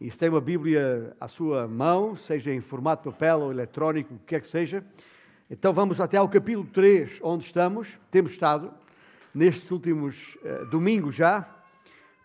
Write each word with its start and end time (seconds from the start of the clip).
E 0.00 0.10
se 0.10 0.18
tem 0.18 0.28
uma 0.28 0.40
Bíblia 0.40 1.16
à 1.20 1.28
sua 1.28 1.68
mão, 1.68 2.16
seja 2.16 2.52
em 2.52 2.60
formato 2.60 3.10
papel 3.10 3.40
ou 3.40 3.52
eletrónico, 3.52 4.14
o 4.14 4.18
que 4.18 4.24
quer 4.26 4.40
que 4.40 4.48
seja, 4.48 4.84
então 5.48 5.72
vamos 5.72 6.00
até 6.00 6.16
ao 6.16 6.28
capítulo 6.28 6.66
3, 6.72 7.20
onde 7.22 7.44
estamos, 7.44 7.98
temos 8.10 8.32
estado, 8.32 8.72
nestes 9.32 9.70
últimos 9.70 10.36
uh, 10.36 10.66
domingos 10.66 11.14
já, 11.14 11.48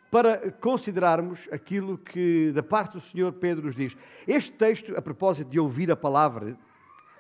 para 0.10 0.52
considerarmos 0.52 1.48
aquilo 1.52 1.98
que 1.98 2.52
da 2.54 2.64
parte 2.64 2.94
do 2.94 3.00
Senhor 3.00 3.32
Pedro 3.34 3.68
nos 3.68 3.76
diz. 3.76 3.96
Este 4.28 4.52
texto, 4.52 4.98
a 4.98 5.02
propósito 5.02 5.50
de 5.50 5.60
ouvir 5.60 5.92
a 5.92 5.96
palavra, 5.96 6.58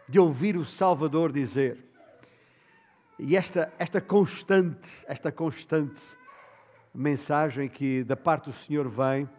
de 0.07 0.19
ouvir 0.19 0.57
o 0.57 0.65
Salvador 0.65 1.31
dizer, 1.31 1.77
e 3.19 3.35
esta, 3.35 3.71
esta 3.77 4.01
constante, 4.01 5.05
esta 5.07 5.31
constante 5.31 6.01
mensagem 6.93 7.69
que 7.69 8.03
da 8.03 8.15
parte 8.15 8.49
do 8.49 8.55
Senhor 8.55 8.89
vem, 8.89 9.29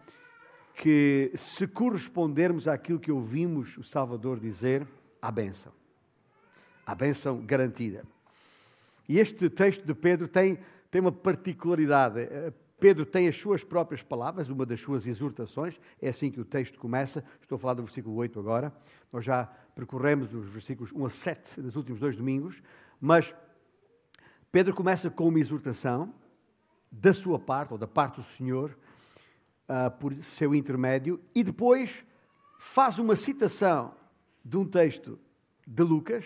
que 0.75 1.31
se 1.35 1.67
correspondermos 1.67 2.67
àquilo 2.67 2.99
que 2.99 3.11
ouvimos 3.11 3.77
o 3.77 3.83
Salvador 3.83 4.39
dizer, 4.39 4.87
há 5.21 5.31
bênção. 5.31 5.71
Há 6.85 6.95
bênção 6.95 7.45
garantida. 7.45 8.03
E 9.07 9.19
este 9.19 9.49
texto 9.49 9.85
de 9.85 9.93
Pedro 9.93 10.27
tem, 10.27 10.59
tem 10.89 11.01
uma 11.01 11.11
particularidade. 11.11 12.21
Pedro 12.79 13.05
tem 13.05 13.27
as 13.27 13.37
suas 13.37 13.63
próprias 13.63 14.01
palavras, 14.01 14.49
uma 14.49 14.65
das 14.65 14.79
suas 14.79 15.05
exortações, 15.05 15.79
é 16.01 16.09
assim 16.09 16.31
que 16.31 16.41
o 16.41 16.45
texto 16.45 16.79
começa. 16.79 17.23
Estou 17.39 17.57
a 17.57 17.59
falar 17.59 17.75
do 17.75 17.83
versículo 17.83 18.15
8 18.15 18.39
agora. 18.39 18.73
Nós 19.13 19.23
já 19.23 19.45
percorremos 19.75 20.33
os 20.33 20.49
versículos 20.49 20.91
1 20.91 21.05
a 21.05 21.09
7 21.09 21.61
dos 21.61 21.75
últimos 21.75 21.99
dois 21.99 22.15
domingos, 22.15 22.61
mas 22.99 23.35
Pedro 24.51 24.73
começa 24.73 25.09
com 25.09 25.27
uma 25.27 25.39
exortação 25.39 26.13
da 26.91 27.13
sua 27.13 27.39
parte, 27.39 27.71
ou 27.71 27.77
da 27.77 27.87
parte 27.87 28.15
do 28.15 28.23
Senhor, 28.23 28.75
uh, 29.71 29.89
por 29.91 30.13
seu 30.35 30.53
intermédio, 30.53 31.21
e 31.33 31.43
depois 31.43 32.03
faz 32.59 32.99
uma 32.99 33.15
citação 33.15 33.93
de 34.43 34.57
um 34.57 34.65
texto 34.65 35.17
de 35.65 35.81
Lucas, 35.81 36.25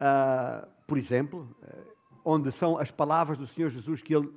uh, 0.00 0.66
por 0.86 0.96
exemplo, 0.96 1.54
uh, 1.62 1.92
onde 2.24 2.50
são 2.50 2.78
as 2.78 2.90
palavras 2.90 3.36
do 3.36 3.46
Senhor 3.46 3.70
Jesus 3.70 4.00
que 4.00 4.14
ele 4.14 4.32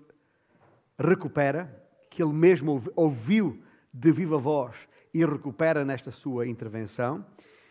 recupera, 0.99 1.81
que 2.09 2.21
ele 2.21 2.33
mesmo 2.33 2.83
ouviu 2.95 3.63
de 3.93 4.11
viva 4.11 4.37
voz 4.37 4.75
e 5.13 5.25
recupera 5.25 5.85
nesta 5.85 6.11
sua 6.11 6.47
intervenção, 6.47 7.25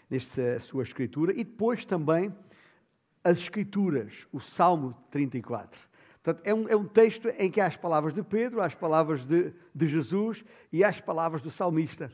nesta 0.08 0.58
sua 0.58 0.82
escritura, 0.82 1.32
e 1.32 1.44
depois 1.44 1.84
também 1.84 2.34
as 3.24 3.38
escrituras, 3.38 4.26
o 4.32 4.40
Salmo 4.40 4.96
34. 5.10 5.91
Portanto, 6.22 6.46
é 6.46 6.54
um, 6.54 6.68
é 6.68 6.76
um 6.76 6.84
texto 6.84 7.28
em 7.36 7.50
que 7.50 7.60
há 7.60 7.66
as 7.66 7.76
palavras 7.76 8.14
de 8.14 8.22
Pedro, 8.22 8.60
há 8.60 8.66
as 8.66 8.74
palavras 8.74 9.24
de, 9.24 9.52
de 9.74 9.88
Jesus 9.88 10.44
e 10.72 10.84
há 10.84 10.88
as 10.88 11.00
palavras 11.00 11.42
do 11.42 11.50
salmista. 11.50 12.12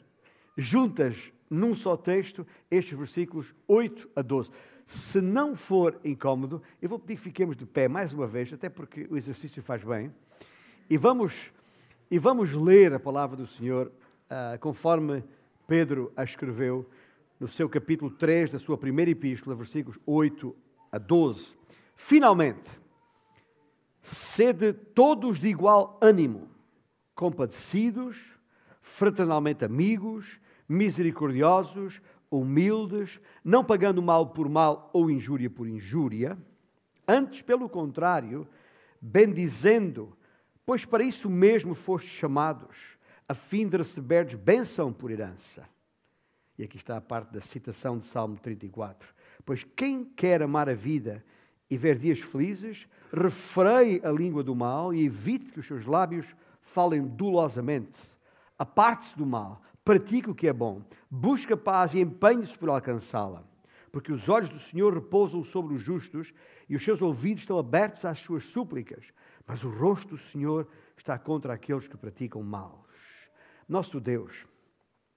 Juntas 0.57 1.33
num 1.51 1.75
só 1.75 1.97
texto, 1.97 2.47
estes 2.71 2.97
versículos 2.97 3.55
8 3.67 4.09
a 4.17 4.23
12. 4.23 4.51
Se 4.87 5.21
não 5.21 5.55
for 5.55 6.01
incómodo, 6.03 6.63
eu 6.81 6.89
vou 6.89 6.99
pedir 6.99 7.17
que 7.17 7.25
fiquemos 7.25 7.57
de 7.57 7.67
pé 7.67 7.89
mais 7.89 8.13
uma 8.13 8.27
vez, 8.27 8.51
até 8.53 8.71
porque 8.71 9.07
o 9.11 9.17
exercício 9.17 9.63
faz 9.63 9.85
bem. 9.85 10.13
E 10.89 10.97
vamos, 10.97 11.53
e 12.11 12.19
vamos 12.19 12.55
ler 12.55 12.95
a 12.95 12.99
palavra 12.99 13.37
do 13.37 13.47
Senhor 13.47 13.93
uh, 14.31 14.59
conforme 14.59 15.23
Pedro 15.67 16.11
a 16.17 16.25
escreveu 16.25 16.89
no 17.39 17.47
seu 17.47 17.69
capítulo 17.69 18.11
3 18.11 18.51
da 18.51 18.59
sua 18.59 18.79
primeira 18.79 19.11
epístola, 19.11 19.55
versículos 19.55 19.99
8 20.07 20.57
a 20.91 20.97
12. 20.97 21.55
Finalmente, 21.95 22.69
sede 24.09 24.73
todos 24.73 25.39
de 25.39 25.49
igual 25.49 25.99
ânimo, 26.01 26.49
compadecidos, 27.15 28.33
fraternalmente 28.81 29.65
amigos, 29.65 30.41
misericordiosos, 30.69 32.01
humildes, 32.31 33.21
não 33.45 33.65
pagando 33.65 34.03
mal 34.03 34.29
por 34.29 34.49
mal 34.49 34.91
ou 34.93 35.11
injúria 35.11 35.49
por 35.49 35.67
injúria, 35.67 36.39
antes, 37.07 37.43
pelo 37.43 37.69
contrário, 37.69 38.47
bendizendo 39.01 40.19
pois 40.69 40.85
para 40.85 41.03
isso 41.03 41.31
mesmo 41.31 41.75
fostes 41.75 42.11
chamados, 42.11 42.99
a 43.27 43.33
fim 43.33 43.67
de 43.67 43.79
receberdes 43.79 44.35
bênção 44.35 44.93
por 44.93 45.11
herança. 45.11 45.67
E 46.59 46.63
aqui 46.63 46.77
está 46.77 46.99
a 46.99 47.01
parte 47.01 47.33
da 47.33 47.41
citação 47.41 47.97
de 47.97 48.05
Salmo 48.05 48.37
34. 48.37 49.09
Pois 49.47 49.65
quem 49.75 50.05
quer 50.05 50.43
amar 50.43 50.69
a 50.69 50.75
vida 50.75 51.25
e 51.71 51.79
ver 51.79 51.97
dias 51.97 52.21
felizes, 52.21 52.87
refreie 53.13 54.01
a 54.05 54.11
língua 54.11 54.43
do 54.43 54.55
mal 54.55 54.93
e 54.93 55.05
evite 55.05 55.53
que 55.53 55.61
os 55.61 55.67
seus 55.67 55.85
lábios 55.85 56.35
falem 56.61 57.07
dolosamente. 57.07 57.99
Aparte-se 58.59 59.17
do 59.17 59.27
mal, 59.27 59.63
pratique 59.85 60.31
o 60.31 60.35
que 60.35 60.49
é 60.49 60.53
bom, 60.53 60.83
busque 61.11 61.53
a 61.53 61.57
paz 61.57 61.95
e 61.95 62.01
empenhe-se 62.01 62.57
por 62.57 62.69
alcançá-la. 62.69 63.45
Porque 63.91 64.13
os 64.13 64.29
olhos 64.29 64.51
do 64.51 64.59
Senhor 64.59 64.93
repousam 64.93 65.43
sobre 65.43 65.75
os 65.75 65.83
justos 65.83 66.33
e 66.69 66.77
os 66.77 66.85
seus 66.85 67.01
ouvidos 67.01 67.43
estão 67.43 67.59
abertos 67.59 68.05
às 68.05 68.21
suas 68.21 68.45
súplicas 68.45 69.13
mas 69.49 69.65
o 69.65 69.71
rosto 69.71 70.11
do 70.11 70.19
Senhor 70.19 70.69
está 70.95 71.19
contra 71.19 71.55
aqueles 71.55 71.89
que 71.89 71.97
praticam 71.97 72.43
mal. 72.43 72.85
Nosso 73.67 73.99
Deus, 73.99 74.47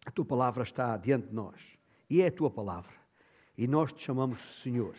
a 0.06 0.12
tua 0.12 0.24
palavra 0.24 0.64
está 0.64 0.96
diante 0.96 1.28
de 1.28 1.36
nós 1.36 1.60
e 2.10 2.22
é 2.22 2.28
a 2.28 2.32
tua 2.32 2.50
palavra, 2.50 2.94
e 3.58 3.68
nós 3.68 3.92
te 3.92 4.02
chamamos 4.04 4.62
Senhor. 4.62 4.96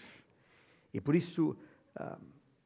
E 0.93 1.01
por 1.01 1.15
isso 1.15 1.57
ah, 1.97 2.19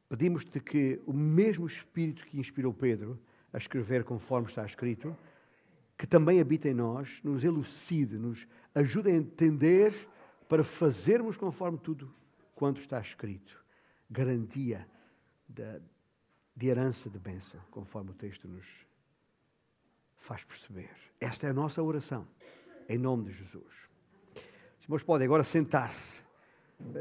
pedimos-te 0.09 0.59
que 0.59 1.01
o 1.05 1.13
mesmo 1.13 1.65
Espírito 1.65 2.25
que 2.25 2.39
inspirou 2.39 2.73
Pedro 2.73 3.19
a 3.51 3.57
escrever 3.57 4.03
conforme 4.03 4.47
está 4.47 4.65
escrito, 4.65 5.15
que 5.97 6.05
também 6.05 6.39
habita 6.39 6.69
em 6.69 6.73
nós, 6.73 7.19
nos 7.23 7.43
elucide, 7.43 8.17
nos 8.17 8.47
ajude 8.75 9.09
a 9.09 9.15
entender 9.15 9.93
para 10.47 10.63
fazermos 10.63 11.37
conforme 11.37 11.77
tudo 11.77 12.13
quanto 12.53 12.79
está 12.79 12.99
escrito. 12.99 13.63
Garantia 14.09 14.87
da 15.47 15.79
de 16.57 16.67
herança 16.67 17.07
de 17.07 17.19
bênção, 17.19 17.61
conforme 17.69 18.09
o 18.09 18.13
texto 18.15 18.47
nos 18.47 18.65
faz 20.15 20.43
perceber. 20.43 20.89
Esta 21.21 21.45
é 21.45 21.51
a 21.51 21.53
nossa 21.53 21.83
oração, 21.83 22.27
em 22.89 22.97
nome 22.97 23.25
de 23.25 23.33
Jesus. 23.33 23.87
Os 24.89 25.03
podem 25.03 25.25
agora 25.25 25.43
sentar-se. 25.43 26.26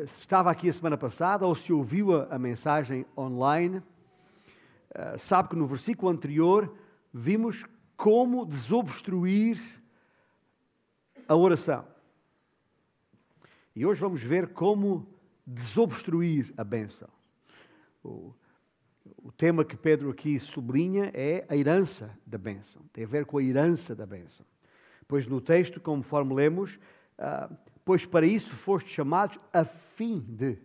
Se 0.06 0.20
estava 0.20 0.50
aqui 0.50 0.68
a 0.68 0.72
semana 0.72 0.96
passada 0.96 1.46
ou 1.46 1.54
se 1.54 1.72
ouviu 1.72 2.14
a, 2.14 2.34
a 2.34 2.38
mensagem 2.38 3.04
online, 3.16 3.78
uh, 3.78 5.18
sabe 5.18 5.50
que 5.50 5.56
no 5.56 5.66
versículo 5.66 6.10
anterior 6.10 6.74
vimos 7.12 7.64
como 7.96 8.46
desobstruir 8.46 9.60
a 11.28 11.34
oração. 11.34 11.86
E 13.74 13.84
hoje 13.84 14.00
vamos 14.00 14.22
ver 14.22 14.48
como 14.54 15.06
desobstruir 15.46 16.52
a 16.56 16.64
bênção. 16.64 17.08
O, 18.02 18.34
o 19.22 19.30
tema 19.30 19.64
que 19.64 19.76
Pedro 19.76 20.10
aqui 20.10 20.38
sublinha 20.40 21.10
é 21.14 21.44
a 21.48 21.56
herança 21.56 22.16
da 22.26 22.38
bênção. 22.38 22.82
Tem 22.92 23.04
a 23.04 23.08
ver 23.08 23.26
com 23.26 23.38
a 23.38 23.42
herança 23.42 23.94
da 23.94 24.06
bênção. 24.06 24.46
Pois 25.06 25.26
no 25.26 25.40
texto, 25.40 25.80
conforme 25.80 26.34
lemos, 26.34 26.78
ah, 27.18 27.50
pois 27.86 28.04
para 28.04 28.26
isso 28.26 28.52
foste 28.52 28.90
chamados 28.90 29.38
a 29.52 29.64
fim 29.64 30.18
de 30.18 30.58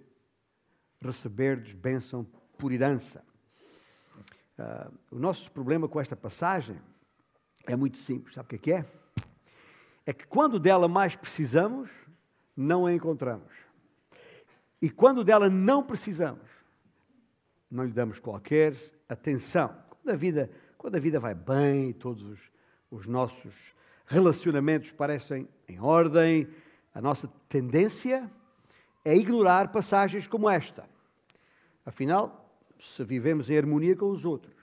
receberdes 0.99 1.71
bênção 1.71 2.25
por 2.57 2.71
herança. 2.71 3.23
Ah, 4.57 4.89
o 5.11 5.19
nosso 5.19 5.51
problema 5.51 5.87
com 5.87 6.01
esta 6.01 6.15
passagem 6.15 6.81
é 7.67 7.75
muito 7.75 7.99
simples. 7.99 8.33
Sabe 8.33 8.55
o 8.55 8.59
que 8.59 8.73
é? 8.73 8.77
É, 8.77 8.85
é 10.07 10.13
que 10.13 10.25
quando 10.25 10.59
dela 10.59 10.87
mais 10.87 11.15
precisamos, 11.15 11.91
não 12.57 12.87
a 12.87 12.93
encontramos. 12.93 13.53
E 14.81 14.89
quando 14.89 15.23
dela 15.23 15.47
não 15.47 15.83
precisamos, 15.83 16.49
não 17.69 17.83
lhe 17.83 17.91
damos 17.91 18.17
qualquer 18.17 18.75
atenção. 19.07 19.75
Quando 19.91 20.09
a 20.09 20.17
vida, 20.17 20.49
quando 20.75 20.95
a 20.95 20.99
vida 20.99 21.19
vai 21.19 21.35
bem, 21.35 21.93
todos 21.93 22.23
os, 22.23 22.39
os 22.89 23.05
nossos 23.05 23.53
relacionamentos 24.07 24.89
parecem 24.89 25.47
em 25.67 25.79
ordem, 25.79 26.49
a 26.93 27.01
nossa 27.01 27.27
tendência 27.47 28.29
é 29.03 29.15
ignorar 29.15 29.71
passagens 29.71 30.27
como 30.27 30.49
esta. 30.49 30.87
Afinal, 31.85 32.55
se 32.79 33.03
vivemos 33.03 33.49
em 33.49 33.57
harmonia 33.57 33.95
com 33.95 34.09
os 34.09 34.25
outros, 34.25 34.55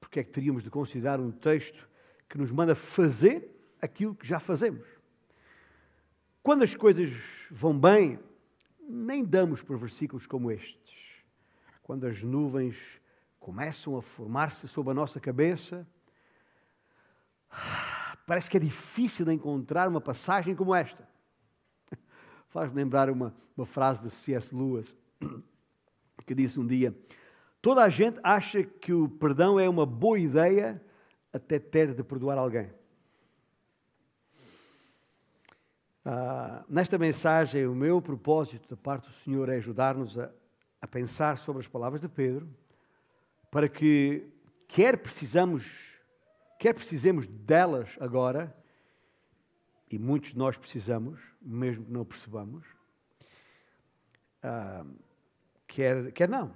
porque 0.00 0.20
é 0.20 0.24
que 0.24 0.30
teríamos 0.30 0.62
de 0.62 0.70
considerar 0.70 1.20
um 1.20 1.30
texto 1.30 1.88
que 2.28 2.36
nos 2.36 2.50
manda 2.50 2.74
fazer 2.74 3.48
aquilo 3.80 4.14
que 4.14 4.26
já 4.26 4.38
fazemos? 4.38 4.86
Quando 6.42 6.62
as 6.62 6.74
coisas 6.74 7.12
vão 7.50 7.78
bem, 7.78 8.18
nem 8.88 9.24
damos 9.24 9.62
por 9.62 9.78
versículos 9.78 10.26
como 10.26 10.50
este 10.50 10.82
quando 11.82 12.06
as 12.06 12.22
nuvens 12.22 12.76
começam 13.40 13.96
a 13.98 14.02
formar-se 14.02 14.68
sobre 14.68 14.92
a 14.92 14.94
nossa 14.94 15.20
cabeça, 15.20 15.86
parece 18.26 18.50
que 18.50 18.56
é 18.56 18.60
difícil 18.60 19.30
encontrar 19.30 19.88
uma 19.88 20.00
passagem 20.00 20.54
como 20.54 20.74
esta. 20.74 21.08
Faz-me 22.48 22.76
lembrar 22.76 23.10
uma, 23.10 23.34
uma 23.56 23.66
frase 23.66 24.02
de 24.02 24.10
C.S. 24.10 24.54
Lewis, 24.54 24.96
que 26.26 26.34
disse 26.34 26.58
um 26.58 26.66
dia: 26.66 26.96
Toda 27.60 27.84
a 27.84 27.88
gente 27.88 28.18
acha 28.22 28.62
que 28.62 28.92
o 28.92 29.08
perdão 29.08 29.58
é 29.58 29.68
uma 29.68 29.86
boa 29.86 30.18
ideia 30.18 30.82
até 31.32 31.58
ter 31.58 31.94
de 31.94 32.02
perdoar 32.02 32.36
alguém. 32.36 32.70
Uh, 36.04 36.64
nesta 36.68 36.98
mensagem, 36.98 37.64
o 37.68 37.74
meu 37.76 38.02
propósito 38.02 38.68
da 38.68 38.76
parte 38.76 39.06
do 39.06 39.14
Senhor 39.14 39.48
é 39.48 39.54
ajudar-nos 39.54 40.18
a, 40.18 40.32
a, 40.80 40.88
pensar 40.88 41.38
sobre 41.38 41.62
as 41.62 41.68
palavras 41.68 42.00
de 42.00 42.08
Pedro, 42.08 42.48
para 43.52 43.68
que, 43.68 44.26
quer 44.66 44.96
precisamos, 44.96 45.91
quer 46.62 46.74
precisemos 46.74 47.26
delas 47.26 47.96
agora, 47.98 48.56
e 49.90 49.98
muitos 49.98 50.30
de 50.30 50.38
nós 50.38 50.56
precisamos, 50.56 51.20
mesmo 51.40 51.84
que 51.84 51.90
não 51.90 52.04
percebamos, 52.04 52.64
uh, 54.44 54.88
quer, 55.66 56.12
quer 56.12 56.28
não. 56.28 56.54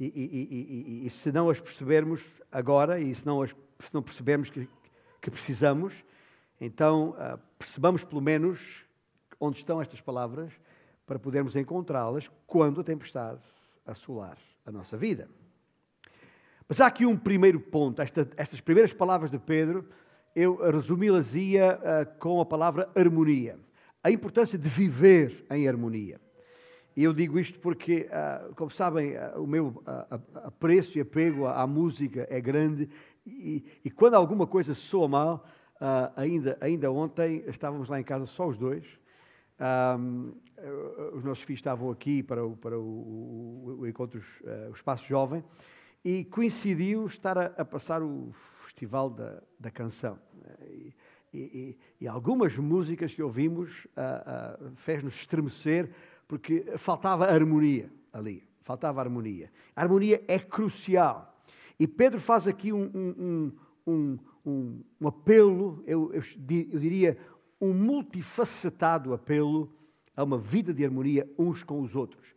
E, 0.00 0.06
e, 0.06 1.02
e, 1.02 1.06
e, 1.06 1.10
se 1.10 1.30
não 1.30 1.50
as 1.50 1.60
percebermos 1.60 2.26
agora, 2.50 2.98
e 2.98 3.14
se 3.14 3.26
não, 3.26 3.42
as, 3.42 3.50
se 3.50 3.92
não 3.92 4.02
percebermos 4.02 4.48
que, 4.48 4.66
que 5.20 5.30
precisamos, 5.30 5.92
então, 6.58 7.10
uh, 7.10 7.38
percebamos 7.58 8.02
pelo 8.04 8.22
menos 8.22 8.82
onde 9.38 9.58
estão 9.58 9.78
estas 9.78 10.00
palavras 10.00 10.58
para 11.04 11.18
podermos 11.18 11.54
encontrá-las 11.54 12.30
quando 12.46 12.80
a 12.80 12.84
tempestade 12.84 13.42
assolar 13.84 14.38
a 14.64 14.72
nossa 14.72 14.96
vida. 14.96 15.28
Mas 16.68 16.80
há 16.80 16.86
aqui 16.86 17.04
um 17.06 17.16
primeiro 17.16 17.60
ponto. 17.60 18.00
Esta, 18.00 18.28
estas 18.36 18.60
primeiras 18.60 18.92
palavras 18.92 19.30
de 19.30 19.38
Pedro, 19.38 19.86
eu 20.34 20.56
resumi-las-ia 20.70 21.78
uh, 21.78 22.18
com 22.18 22.40
a 22.40 22.46
palavra 22.46 22.88
harmonia. 22.94 23.58
A 24.02 24.10
importância 24.10 24.58
de 24.58 24.68
viver 24.68 25.44
em 25.50 25.68
harmonia. 25.68 26.20
E 26.96 27.04
eu 27.04 27.12
digo 27.12 27.38
isto 27.38 27.58
porque, 27.58 28.08
uh, 28.08 28.54
como 28.54 28.70
sabem, 28.70 29.14
uh, 29.16 29.42
o 29.42 29.46
meu 29.46 29.82
apreço 30.44 30.98
e 30.98 31.00
apego 31.00 31.46
à, 31.46 31.62
à, 31.62 31.66
música 31.66 32.26
é 32.30 32.40
grande 32.40 32.88
e, 33.26 33.64
e 33.84 33.90
quando 33.90 34.14
alguma 34.14 34.46
coisa 34.46 34.74
soa 34.74 35.08
mal, 35.08 35.46
ainda, 36.16 36.56
ainda 36.60 36.90
ontem 36.92 37.44
estávamos 37.48 37.88
lá 37.88 38.00
em 38.00 38.04
casa 38.04 38.26
só 38.26 38.46
os 38.46 38.56
dois. 38.56 38.84
Um, 39.98 40.32
os 41.12 41.24
nossos 41.24 41.44
filhos 41.44 41.58
estavam 41.58 41.90
aqui 41.90 42.22
para 42.22 42.44
o, 42.44 42.56
para 42.56 42.78
o, 42.78 42.82
o, 42.82 43.76
o 43.80 43.86
encontro, 43.86 44.20
o 44.68 44.72
Espaço 44.72 45.06
Jovem, 45.06 45.42
e 46.04 46.24
coincidiu 46.24 47.06
estar 47.06 47.38
a, 47.38 47.46
a 47.56 47.64
passar 47.64 48.02
o 48.02 48.30
Festival 48.64 49.10
da, 49.10 49.42
da 49.58 49.70
Canção. 49.70 50.18
E, 50.66 50.94
e, 51.32 51.78
e, 52.00 52.08
algumas 52.08 52.56
músicas 52.56 53.14
que 53.14 53.22
ouvimos 53.22 53.84
uh, 53.96 54.66
uh, 54.66 54.76
fez-nos 54.76 55.14
estremecer, 55.14 55.90
porque 56.28 56.64
faltava 56.76 57.26
harmonia 57.26 57.90
ali. 58.12 58.42
Faltava 58.62 59.00
harmonia. 59.00 59.50
A 59.74 59.82
harmonia 59.82 60.22
é 60.28 60.38
crucial. 60.38 61.34
E 61.78 61.86
Pedro 61.86 62.20
faz 62.20 62.46
aqui 62.46 62.72
um, 62.72 62.84
um, 62.94 63.52
um, 63.86 64.18
um, 64.46 65.08
apelo, 65.08 65.82
eu, 65.86 66.12
eu, 66.12 66.22
eu 66.22 66.78
diria, 66.78 67.18
um 67.60 67.72
multifacetado 67.72 69.12
apelo 69.12 69.72
a 70.16 70.22
uma 70.22 70.38
vida 70.38 70.72
de 70.72 70.84
harmonia 70.84 71.28
uns 71.38 71.64
com 71.64 71.80
os 71.80 71.96
outros. 71.96 72.34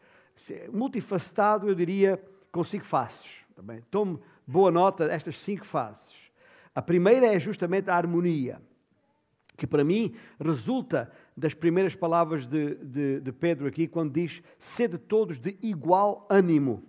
Multifacetado, 0.71 1.68
eu 1.68 1.75
diria, 1.75 2.21
com 2.51 2.63
cinco 2.63 2.85
faces. 2.85 3.44
Também. 3.56 3.81
Tome 3.90 4.19
boa 4.46 4.69
nota 4.69 5.07
destas 5.07 5.40
cinco 5.40 5.66
faces. 5.66 6.13
A 6.75 6.81
primeira 6.81 7.25
é 7.28 7.40
justamente 7.40 7.90
a 7.90 7.96
harmonia, 7.96 8.62
que 9.56 9.66
para 9.66 9.81
mim 9.81 10.13
resulta 10.38 11.10
das 11.38 11.54
primeiras 11.54 11.96
palavras 11.96 12.46
de, 12.46 12.75
de, 12.75 13.22
de 13.22 13.31
Pedro 13.31 13.66
aqui, 13.66 13.88
quando 13.88 14.12
diz: 14.12 14.44
sede 14.60 14.98
todos 14.98 15.40
de 15.40 15.57
igual 15.62 16.28
ânimo. 16.30 16.84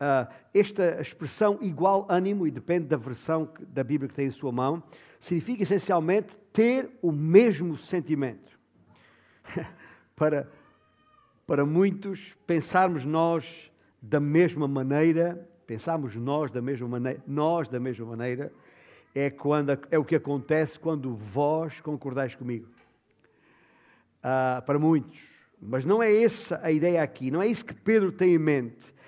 Uh, 0.00 0.32
esta 0.52 1.00
expressão 1.00 1.58
igual 1.60 2.06
ânimo, 2.08 2.44
e 2.44 2.50
depende 2.50 2.86
da 2.86 2.96
versão 2.96 3.48
da 3.68 3.84
Bíblia 3.84 4.08
que 4.08 4.14
tem 4.14 4.26
em 4.26 4.32
sua 4.32 4.50
mão, 4.50 4.82
significa 5.20 5.62
essencialmente 5.62 6.36
ter 6.52 6.90
o 7.00 7.12
mesmo 7.12 7.76
sentimento. 7.78 8.58
para, 10.16 10.50
para 11.46 11.64
muitos, 11.64 12.36
pensarmos 12.46 13.04
nós 13.04 13.70
da 14.02 14.18
mesma 14.18 14.66
maneira, 14.66 15.48
pensarmos 15.68 16.16
nós 16.16 16.50
da 16.50 16.60
mesma 16.60 16.88
maneira, 16.88 17.22
nós 17.28 17.68
da 17.68 17.78
mesma 17.78 18.04
maneira, 18.04 18.52
é, 19.14 19.30
quando, 19.30 19.78
é 19.88 19.96
o 19.96 20.04
que 20.04 20.16
acontece 20.16 20.80
quando 20.80 21.14
vós 21.14 21.80
concordais 21.80 22.34
comigo. 22.34 22.66
Uh, 24.18 24.60
para 24.66 24.80
muitos. 24.80 25.20
Mas 25.62 25.84
não 25.84 26.02
é 26.02 26.12
essa 26.12 26.58
a 26.60 26.72
ideia 26.72 27.00
aqui, 27.00 27.30
não 27.30 27.40
é 27.40 27.46
isso 27.46 27.64
que 27.64 27.74
Pedro 27.74 28.10
tem 28.10 28.34
em 28.34 28.38
mente 28.38 28.98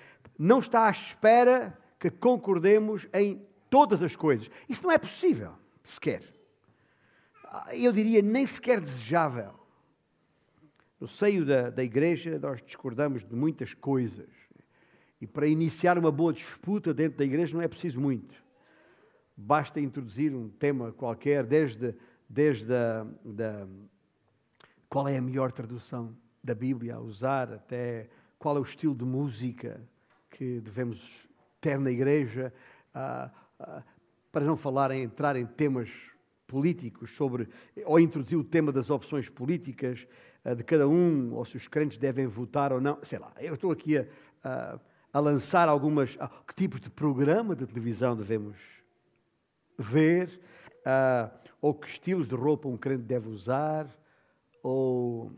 não 0.40 0.60
está 0.60 0.86
à 0.86 0.90
espera 0.90 1.78
que 1.98 2.10
concordemos 2.10 3.06
em 3.12 3.46
todas 3.68 4.02
as 4.02 4.16
coisas. 4.16 4.50
Isso 4.66 4.82
não 4.82 4.90
é 4.90 4.96
possível, 4.96 5.52
sequer. 5.84 6.22
Eu 7.74 7.92
diria 7.92 8.22
nem 8.22 8.46
sequer 8.46 8.80
desejável. 8.80 9.52
No 10.98 11.06
seio 11.06 11.44
da, 11.44 11.68
da 11.68 11.84
igreja, 11.84 12.38
nós 12.38 12.62
discordamos 12.62 13.22
de 13.22 13.36
muitas 13.36 13.74
coisas. 13.74 14.30
E 15.20 15.26
para 15.26 15.46
iniciar 15.46 15.98
uma 15.98 16.10
boa 16.10 16.32
disputa 16.32 16.94
dentro 16.94 17.18
da 17.18 17.24
igreja 17.24 17.54
não 17.54 17.62
é 17.62 17.68
preciso 17.68 18.00
muito. 18.00 18.34
Basta 19.36 19.80
introduzir 19.80 20.34
um 20.34 20.48
tema 20.48 20.92
qualquer, 20.92 21.44
desde, 21.44 21.94
desde 22.28 22.72
a, 22.72 23.06
da, 23.24 23.66
qual 24.88 25.06
é 25.06 25.18
a 25.18 25.22
melhor 25.22 25.52
tradução 25.52 26.16
da 26.42 26.54
Bíblia 26.54 26.96
a 26.96 27.00
usar, 27.00 27.52
até 27.52 28.08
qual 28.38 28.56
é 28.56 28.60
o 28.60 28.62
estilo 28.62 28.94
de 28.94 29.04
música 29.04 29.80
que 30.30 30.60
devemos 30.60 31.28
ter 31.60 31.78
na 31.78 31.90
igreja, 31.90 32.52
para 34.32 34.44
não 34.44 34.56
falar 34.56 34.90
em 34.90 35.02
entrar 35.02 35.36
em 35.36 35.44
temas 35.44 35.90
políticos 36.46 37.14
sobre, 37.14 37.48
ou 37.84 38.00
introduzir 38.00 38.38
o 38.38 38.44
tema 38.44 38.72
das 38.72 38.88
opções 38.88 39.28
políticas 39.28 40.06
de 40.56 40.64
cada 40.64 40.88
um, 40.88 41.34
ou 41.34 41.44
se 41.44 41.56
os 41.56 41.68
crentes 41.68 41.98
devem 41.98 42.26
votar 42.26 42.72
ou 42.72 42.80
não, 42.80 42.98
sei 43.02 43.18
lá, 43.18 43.32
eu 43.38 43.54
estou 43.54 43.70
aqui 43.70 43.98
a, 43.98 44.06
a, 44.42 44.80
a 45.12 45.18
lançar 45.18 45.68
algumas, 45.68 46.16
que 46.46 46.54
tipos 46.54 46.80
de 46.80 46.90
programa 46.90 47.56
de 47.56 47.66
televisão 47.66 48.16
devemos 48.16 48.56
ver, 49.78 50.40
ou 51.60 51.74
que 51.74 51.88
estilos 51.88 52.28
de 52.28 52.34
roupa 52.34 52.68
um 52.68 52.76
crente 52.76 53.02
deve 53.02 53.28
usar, 53.28 53.88
ou 54.62 55.32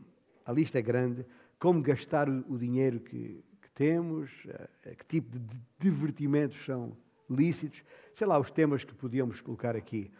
a 0.45 0.53
lista 0.53 0.79
é 0.79 0.83
grande, 0.83 1.25
como 1.59 1.81
gastar 1.81 2.29
o, 2.29 2.59
dinheiro 2.59 3.01
que, 3.01 3.43
temos, 3.75 4.31
eh, 4.85 4.95
que 4.95 5.07
tipo 5.07 5.39
de 5.39 5.59
divertimentos 5.79 6.63
são 6.65 6.97
lícitos, 7.31 7.83
sei 8.13 8.27
lá, 8.27 8.39
os 8.39 8.51
temas 8.51 8.85
que 8.85 8.95
podíamos 8.95 9.41
colocar 9.41 9.75
aqui. 9.75 10.11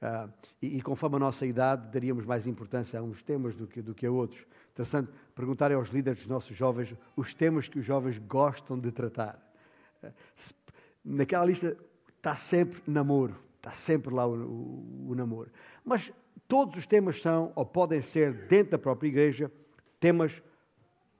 Uh, 0.00 0.32
e, 0.62 0.78
e, 0.78 0.82
conforme 0.82 1.16
a 1.16 1.18
nossa 1.18 1.44
idade, 1.44 1.88
daríamos 1.92 2.24
mais 2.24 2.46
importância 2.46 2.98
a 2.98 3.02
uns 3.02 3.22
temas 3.22 3.54
do 3.54 3.66
que, 3.66 3.82
do 3.82 3.94
que 3.94 4.06
a 4.06 4.10
outros. 4.10 4.46
Interessante 4.72 5.10
perguntar 5.34 5.70
aos 5.72 5.90
líderes 5.90 6.20
dos 6.20 6.28
nossos 6.28 6.56
jovens 6.56 6.94
os 7.14 7.34
temas 7.34 7.68
que 7.68 7.78
os 7.78 7.84
jovens 7.84 8.16
gostam 8.18 8.78
de 8.78 8.90
tratar. 8.90 9.38
Uh, 10.02 10.10
naquela 11.04 11.44
lista 11.44 11.76
está 12.16 12.34
sempre 12.34 12.80
namoro, 12.86 13.36
está 13.56 13.72
sempre 13.72 14.14
lá 14.14 14.26
o, 14.26 14.34
o, 14.34 15.10
o 15.10 15.14
namoro. 15.14 15.50
Mas 15.84 16.10
todos 16.48 16.78
os 16.78 16.86
temas 16.86 17.20
são, 17.20 17.52
ou 17.54 17.66
podem 17.66 18.00
ser, 18.00 18.32
dentro 18.48 18.72
da 18.72 18.78
própria 18.78 19.08
igreja, 19.08 19.52
temas 19.98 20.42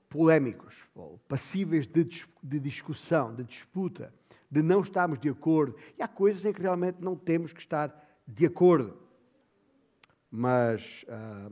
polémicos, 0.08 0.84
passíveis 1.28 1.86
de, 1.86 2.04
de 2.42 2.58
discussão, 2.58 3.34
de 3.34 3.44
disputa, 3.44 4.12
de 4.50 4.62
não 4.62 4.80
estarmos 4.80 5.18
de 5.18 5.28
acordo. 5.28 5.76
E 5.98 6.02
há 6.02 6.08
coisas 6.08 6.44
em 6.44 6.52
que 6.52 6.60
realmente 6.60 6.96
não 7.00 7.14
temos 7.14 7.52
que 7.52 7.60
estar 7.60 8.09
de 8.34 8.46
acordo. 8.46 8.96
Mas 10.30 11.04
ah, 11.08 11.50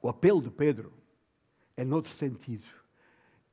o 0.00 0.08
apelo 0.08 0.40
de 0.40 0.50
Pedro 0.50 0.92
é 1.76 1.84
noutro 1.84 2.12
sentido. 2.12 2.66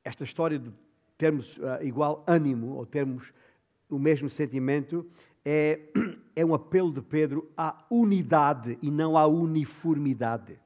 Esta 0.04 0.24
história 0.24 0.58
de 0.58 0.72
termos 1.18 1.58
ah, 1.62 1.82
igual 1.82 2.24
ânimo 2.26 2.76
ou 2.76 2.86
termos 2.86 3.32
o 3.88 3.98
mesmo 3.98 4.30
sentimento 4.30 5.10
é, 5.44 5.80
é 6.36 6.44
um 6.44 6.54
apelo 6.54 6.92
de 6.92 7.02
Pedro 7.02 7.50
à 7.56 7.84
unidade 7.90 8.78
e 8.80 8.90
não 8.90 9.18
à 9.18 9.26
uniformidade. 9.26 10.58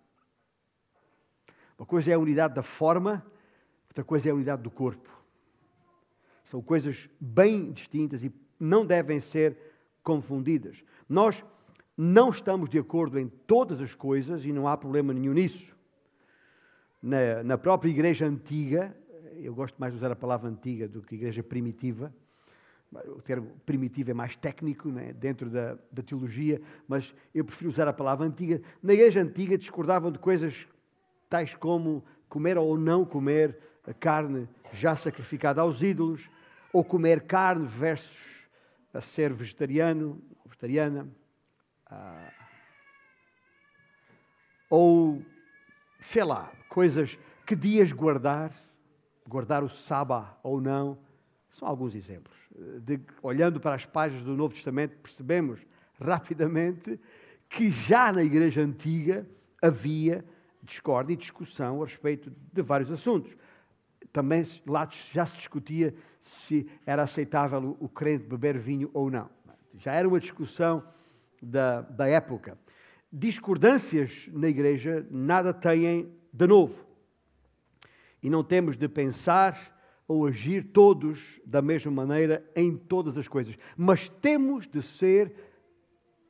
Uma 1.79 1.87
coisa 1.87 2.11
é 2.11 2.15
a 2.15 2.19
unidade 2.19 2.55
da 2.55 2.63
forma, 2.63 3.25
outra 3.89 4.05
coisa 4.05 4.29
é 4.29 4.33
a 4.33 4.35
unidade 4.35 4.63
do 4.63 4.71
corpo. 4.71 5.11
São 6.45 6.61
coisas 6.61 7.09
bem 7.19 7.73
distintas 7.73 8.23
e 8.23 8.33
não 8.61 8.85
devem 8.85 9.21
ser 9.21 9.57
confundidas. 10.03 10.85
Nós 11.09 11.45
não 11.97 12.31
estamos 12.31 12.69
de 12.69 12.79
acordo 12.79 13.19
em 13.19 13.29
todas 13.29 13.81
as 13.81 13.95
coisas 13.95 14.45
e 14.45 14.53
não 14.53 14.67
há 14.67 14.77
problema 14.77 15.13
nenhum 15.13 15.33
nisso. 15.33 15.75
Na, 17.03 17.43
na 17.43 17.59
própria 17.59 17.91
igreja 17.91 18.27
antiga, 18.27 18.97
eu 19.37 19.55
gosto 19.55 19.77
mais 19.79 19.93
de 19.93 19.99
usar 19.99 20.11
a 20.11 20.17
palavra 20.17 20.49
antiga 20.49 20.89
do 20.89 21.03
que 21.03 21.15
igreja 21.15 21.43
primitiva, 21.43 22.13
o 23.07 23.21
termo 23.21 23.51
primitivo 23.67 24.11
é 24.11 24.15
mais 24.15 24.37
técnico 24.37 24.89
né, 24.89 25.13
dentro 25.13 25.51
da, 25.51 25.77
da, 25.91 26.03
teologia, 26.03 26.61
mas 26.87 27.15
eu 27.35 27.45
prefiro 27.45 27.71
usar 27.71 27.89
a 27.89 27.93
palavra 27.93 28.27
antiga. 28.27 28.61
Na 28.83 28.93
igreja 28.93 29.21
antiga 29.21 29.59
discordavam 29.59 30.13
de 30.13 30.19
coisas 30.19 30.67
tais 31.29 31.55
como 31.57 32.05
comer 32.29 32.57
ou 32.57 32.79
não 32.79 33.05
comer 33.05 33.59
a 33.87 33.93
carne 33.93 34.49
já 34.73 34.95
sacrificada 34.95 35.61
aos 35.61 35.83
ídolos, 35.83 36.29
ou 36.73 36.85
comer 36.85 37.23
carne 37.23 37.67
versus 37.67 38.49
ser 39.03 39.33
vegetariano, 39.33 40.21
vegetariana, 40.65 41.07
ah, 41.87 42.33
ou, 44.71 45.23
sei 46.01 46.25
lá, 46.25 46.51
coisas 46.69 47.19
que 47.47 47.55
dias 47.55 47.93
guardar, 47.93 48.51
guardar 49.29 49.63
o 49.63 49.69
sábado 49.69 50.35
ou 50.43 50.61
não, 50.61 50.99
são 51.51 51.69
alguns 51.69 51.95
exemplos. 51.95 52.35
De, 52.81 53.01
olhando 53.23 53.61
para 53.61 53.75
as 53.75 53.85
páginas 53.85 54.25
do 54.25 54.35
Novo 54.35 54.55
Testamento, 54.55 54.97
percebemos 54.99 55.61
rapidamente 56.01 56.99
que 57.49 57.71
já 57.71 58.11
na 58.11 58.25
Igreja 58.25 58.63
Antiga 58.63 59.27
havia 59.63 60.25
discórdia 60.63 61.13
e 61.13 61.17
discussão 61.17 61.83
a 61.83 61.85
respeito 61.85 62.33
de 62.53 62.63
vários 62.63 62.91
assuntos. 62.91 63.37
Também 64.13 64.45
lá 64.67 64.89
já 65.13 65.27
se 65.27 65.37
discutia 65.37 65.95
se 66.21 66.69
era 66.87 67.03
aceitável 67.03 67.77
o 67.79 67.89
crente 67.89 68.25
beber 68.25 68.59
vinho 68.59 68.91
ou 68.95 69.11
não. 69.11 69.29
Já 69.77 69.93
era 69.93 70.09
uma 70.09 70.21
discussão 70.21 70.85
da, 71.43 71.83
da 71.83 72.07
época. 72.09 72.59
Discordâncias 73.13 74.29
na 74.33 74.49
igreja 74.49 75.07
nada 75.11 75.53
têm 75.53 76.13
de 76.33 76.47
novo. 76.47 76.87
E 78.23 78.31
não 78.31 78.43
temos 78.43 78.77
de 78.77 78.89
pensar 78.89 79.75
ou 80.07 80.27
agir 80.27 80.73
todos 80.73 81.41
da 81.45 81.63
mesma 81.63 81.91
maneira 81.91 82.49
em 82.55 82.77
todas 82.77 83.17
as 83.17 83.29
coisas, 83.29 83.57
mas 83.77 84.09
temos 84.09 84.67
de 84.67 84.83
ser 84.83 85.35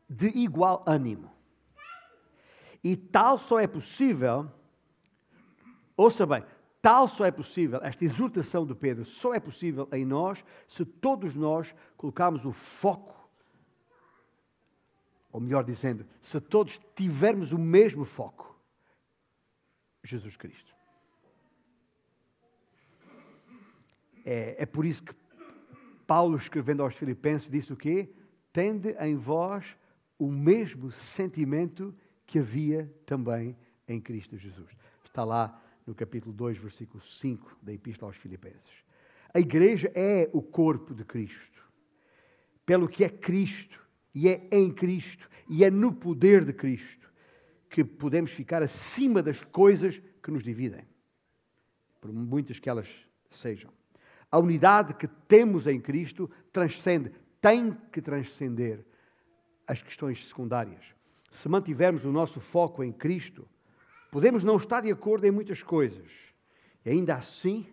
de 0.09 0.29
igual 0.29 0.85
ânimo. 0.87 1.31
E 2.83 2.97
tal 2.97 3.39
só 3.39 3.59
é 3.59 3.67
possível, 3.67 4.51
ouça 5.97 6.27
bem, 6.27 6.45
tal 6.83 7.09
só 7.09 7.25
é 7.25 7.31
possível, 7.31 7.81
esta 7.83 8.05
exortação 8.05 8.67
de 8.67 8.75
Pedro 8.75 9.05
só 9.05 9.35
é 9.35 9.41
possível 9.41 9.89
em 9.93 10.05
nós 10.05 10.45
se 10.69 10.85
todos 10.85 11.35
nós 11.35 11.75
colocarmos 11.97 12.45
o 12.45 12.53
foco, 12.53 13.24
ou 15.35 15.41
melhor 15.41 15.65
dizendo, 15.65 16.07
se 16.23 16.41
todos 16.41 16.81
tivermos 16.95 17.51
o 17.51 17.59
mesmo 17.59 18.05
foco, 18.05 18.57
Jesus 20.05 20.37
Cristo. 20.37 20.73
É, 24.25 24.63
é 24.63 24.65
por 24.65 24.87
isso 24.87 25.03
que 25.03 25.13
Paulo, 26.07 26.37
escrevendo 26.37 26.85
aos 26.85 26.95
Filipenses, 26.95 27.51
disse 27.51 27.73
o 27.73 27.77
quê? 27.77 28.09
Tende 28.53 28.91
em 29.01 29.17
vós 29.17 29.77
o 30.17 30.31
mesmo 30.31 30.93
sentimento 30.93 31.93
que 32.25 32.39
havia 32.39 32.89
também 33.05 33.57
em 33.89 34.01
Cristo 34.01 34.39
Jesus. 34.39 34.71
Está 35.05 35.25
lá 35.25 35.61
no 35.85 35.97
capítulo 35.97 36.33
2, 36.33 36.59
versículo 36.59 37.03
5 37.03 37.59
da 37.61 37.73
Epístola 37.73 38.11
aos 38.11 38.17
Filipenses. 38.17 38.85
A 39.35 39.41
igreja 39.41 39.91
é 39.97 40.31
o 40.33 40.41
corpo 40.41 40.95
de 40.95 41.05
Cristo. 41.05 41.61
Pelo 42.65 42.89
que 42.89 43.03
é 43.03 43.09
Cristo, 43.09 43.84
e 44.15 44.29
é 44.29 44.49
em 44.53 44.73
Cristo, 44.73 45.29
e 45.49 45.65
é 45.65 45.71
no 45.71 45.93
poder 45.93 46.45
de 46.45 46.53
Cristo, 46.53 47.13
que 47.69 47.85
podemos 47.85 48.31
ficar 48.31 48.63
acima 48.63 49.23
das 49.23 49.43
coisas 49.43 50.01
que 50.23 50.31
nos 50.31 50.43
dividem, 50.43 50.87
por 52.01 52.13
muitas 52.13 52.59
que 52.59 52.69
elas 52.69 52.89
sejam. 53.31 53.71
A 54.31 54.39
unidade 54.39 54.95
que 54.95 55.09
temos 55.09 55.67
em 55.67 55.81
Cristo 55.81 56.31
transcende, 56.53 57.13
tem 57.41 57.77
que 57.93 58.01
transcender 58.01 58.85
as 59.67 59.83
questões 59.83 60.27
secundárias 60.27 60.95
se 61.35 61.49
mantivermos 61.49 62.05
o 62.05 62.13
nosso 62.13 62.41
foco 62.41 62.85
em 62.85 62.93
Cristo, 62.93 63.47
podemos 64.11 64.45
não 64.45 64.57
estar 64.57 64.81
de 64.81 64.91
acordo 64.91 65.27
em 65.27 65.33
muitas 65.33 65.63
coisas, 65.65 66.09
e 66.85 66.91
ainda 66.91 67.17
assim 67.17 67.67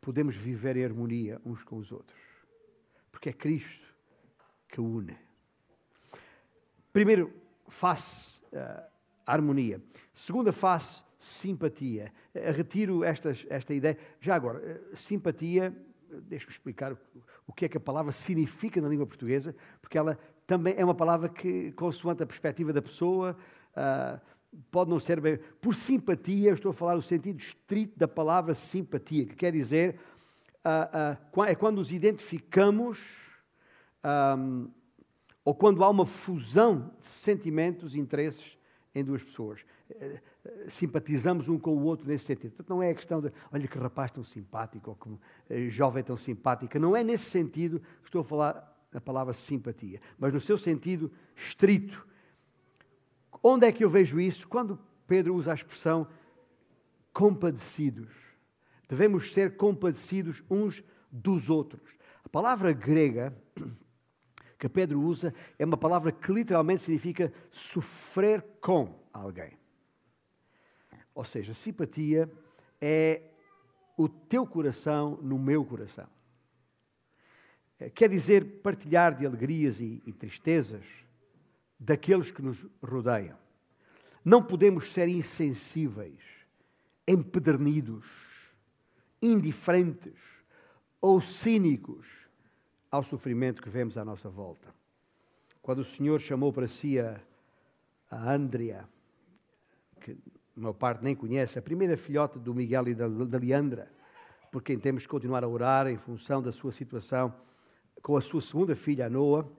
podemos 0.00 0.36
viver 0.36 0.76
em 0.76 0.84
harmonia 0.84 1.40
uns 1.44 1.64
com 1.64 1.76
os 1.76 1.90
outros, 1.90 2.20
porque 3.10 3.30
é 3.30 3.32
Cristo 3.32 3.92
que 4.68 4.80
une. 4.80 5.18
Primeiro, 6.92 7.32
face, 7.68 8.40
uh, 8.52 8.82
harmonia. 9.26 9.80
Segunda 10.14 10.52
face, 10.52 11.02
simpatia. 11.18 12.12
Uh, 12.34 12.52
retiro 12.52 13.04
estas, 13.04 13.44
esta 13.48 13.74
ideia. 13.74 13.98
Já 14.20 14.34
agora, 14.34 14.58
uh, 14.92 14.96
simpatia, 14.96 15.74
deixe-me 16.22 16.52
explicar 16.52 16.92
o, 16.92 16.98
o 17.46 17.52
que 17.52 17.64
é 17.64 17.68
que 17.68 17.76
a 17.76 17.80
palavra 17.80 18.12
significa 18.12 18.80
na 18.80 18.88
língua 18.88 19.06
portuguesa, 19.06 19.54
porque 19.80 19.98
ela 19.98 20.18
também 20.46 20.74
é 20.78 20.84
uma 20.84 20.94
palavra 20.94 21.28
que, 21.28 21.72
consoante 21.72 22.22
a 22.22 22.26
perspectiva 22.26 22.72
da 22.72 22.80
pessoa, 22.80 23.36
uh, 23.72 24.20
pode 24.70 24.90
não 24.90 24.98
ser 24.98 25.20
bem. 25.20 25.38
Por 25.60 25.74
simpatia, 25.74 26.52
estou 26.52 26.70
a 26.70 26.74
falar 26.74 26.96
no 26.96 27.02
sentido 27.02 27.38
estrito 27.38 27.98
da 27.98 28.08
palavra 28.08 28.54
simpatia, 28.54 29.26
que 29.26 29.36
quer 29.36 29.52
dizer 29.52 30.00
uh, 30.64 31.40
uh, 31.40 31.44
é 31.44 31.54
quando 31.54 31.76
nos 31.76 31.92
identificamos 31.92 33.26
ou 35.48 35.54
quando 35.54 35.82
há 35.82 35.88
uma 35.88 36.04
fusão 36.04 36.92
de 37.00 37.06
sentimentos 37.06 37.94
e 37.94 37.98
interesses 37.98 38.58
em 38.94 39.02
duas 39.02 39.22
pessoas. 39.22 39.64
Eh, 39.90 40.20
simpatizamos 40.66 41.48
um 41.48 41.58
com 41.58 41.70
o 41.70 41.84
outro 41.84 42.06
nesse 42.06 42.26
sentido. 42.26 42.50
Portanto, 42.50 42.68
não 42.68 42.82
é 42.82 42.90
a 42.90 42.94
questão 42.94 43.18
de, 43.18 43.32
olha 43.50 43.66
que 43.66 43.78
rapaz 43.78 44.10
tão 44.10 44.22
simpático, 44.22 44.90
ou 44.90 44.96
que 44.96 45.08
eh, 45.48 45.70
jovem 45.70 46.04
tão 46.04 46.18
simpática. 46.18 46.78
Não 46.78 46.94
é 46.94 47.02
nesse 47.02 47.30
sentido 47.30 47.80
que 47.80 48.08
estou 48.08 48.20
a 48.20 48.24
falar 48.24 48.78
a 48.92 49.00
palavra 49.00 49.32
simpatia, 49.32 50.02
mas 50.18 50.34
no 50.34 50.40
seu 50.40 50.58
sentido 50.58 51.10
estrito. 51.34 52.06
Onde 53.42 53.66
é 53.66 53.72
que 53.72 53.82
eu 53.82 53.88
vejo 53.88 54.20
isso? 54.20 54.46
Quando 54.46 54.78
Pedro 55.06 55.34
usa 55.34 55.52
a 55.52 55.54
expressão 55.54 56.06
compadecidos. 57.10 58.12
Devemos 58.86 59.32
ser 59.32 59.56
compadecidos 59.56 60.44
uns 60.50 60.84
dos 61.10 61.48
outros. 61.48 61.96
A 62.22 62.28
palavra 62.28 62.70
grega 62.74 63.34
que 64.58 64.68
Pedro 64.68 65.00
usa 65.00 65.32
é 65.58 65.64
uma 65.64 65.76
palavra 65.76 66.10
que 66.10 66.32
literalmente 66.32 66.82
significa 66.82 67.32
sofrer 67.50 68.42
com 68.60 68.98
alguém. 69.12 69.56
Ou 71.14 71.24
seja, 71.24 71.54
simpatia 71.54 72.30
é 72.80 73.22
o 73.96 74.08
teu 74.08 74.46
coração 74.46 75.16
no 75.22 75.38
meu 75.38 75.64
coração. 75.64 76.08
Quer 77.94 78.08
dizer 78.08 78.60
partilhar 78.60 79.16
de 79.16 79.24
alegrias 79.24 79.80
e, 79.80 80.02
e 80.04 80.12
tristezas 80.12 80.84
daqueles 81.78 82.30
que 82.32 82.42
nos 82.42 82.66
rodeiam. 82.82 83.38
Não 84.24 84.42
podemos 84.42 84.92
ser 84.92 85.08
insensíveis, 85.08 86.20
empedernidos, 87.06 88.04
indiferentes 89.22 90.18
ou 91.00 91.20
cínicos 91.20 92.17
ao 92.90 93.02
sofrimento 93.02 93.62
que 93.62 93.68
vemos 93.68 93.96
à 93.96 94.04
nossa 94.04 94.28
volta. 94.28 94.74
Quando 95.60 95.80
o 95.80 95.84
Senhor 95.84 96.20
chamou 96.20 96.52
para 96.52 96.66
si 96.66 96.98
a, 96.98 97.20
a 98.10 98.32
Andrea, 98.32 98.88
que 100.00 100.16
maior 100.56 100.74
parte 100.74 101.04
nem 101.04 101.14
conhece, 101.14 101.58
a 101.58 101.62
primeira 101.62 101.96
filhota 101.96 102.38
do 102.38 102.54
Miguel 102.54 102.88
e 102.88 102.94
da, 102.94 103.06
da 103.08 103.38
Leandra, 103.38 103.90
por 104.50 104.62
quem 104.62 104.78
temos 104.78 105.02
que 105.02 105.08
continuar 105.08 105.44
a 105.44 105.48
orar 105.48 105.86
em 105.86 105.96
função 105.96 106.42
da 106.42 106.50
sua 106.50 106.72
situação, 106.72 107.34
com 108.02 108.16
a 108.16 108.20
sua 108.20 108.40
segunda 108.40 108.74
filha, 108.74 109.06
a 109.06 109.10
Noa. 109.10 109.50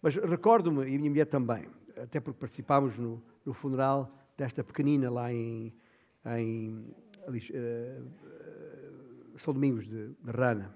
Mas 0.00 0.14
recordo-me, 0.14 0.84
e 0.84 0.94
a 0.94 0.98
minha 0.98 1.10
mulher 1.10 1.26
também, 1.26 1.66
até 1.96 2.20
porque 2.20 2.38
participámos 2.38 2.96
no, 2.98 3.22
no 3.44 3.52
funeral 3.52 4.12
desta 4.36 4.62
pequenina 4.62 5.10
lá 5.10 5.32
em, 5.32 5.74
em 6.38 6.94
uh, 7.28 8.08
São 9.38 9.52
Domingos 9.54 9.86
de, 9.86 10.08
de, 10.08 10.30
Rana. 10.30 10.74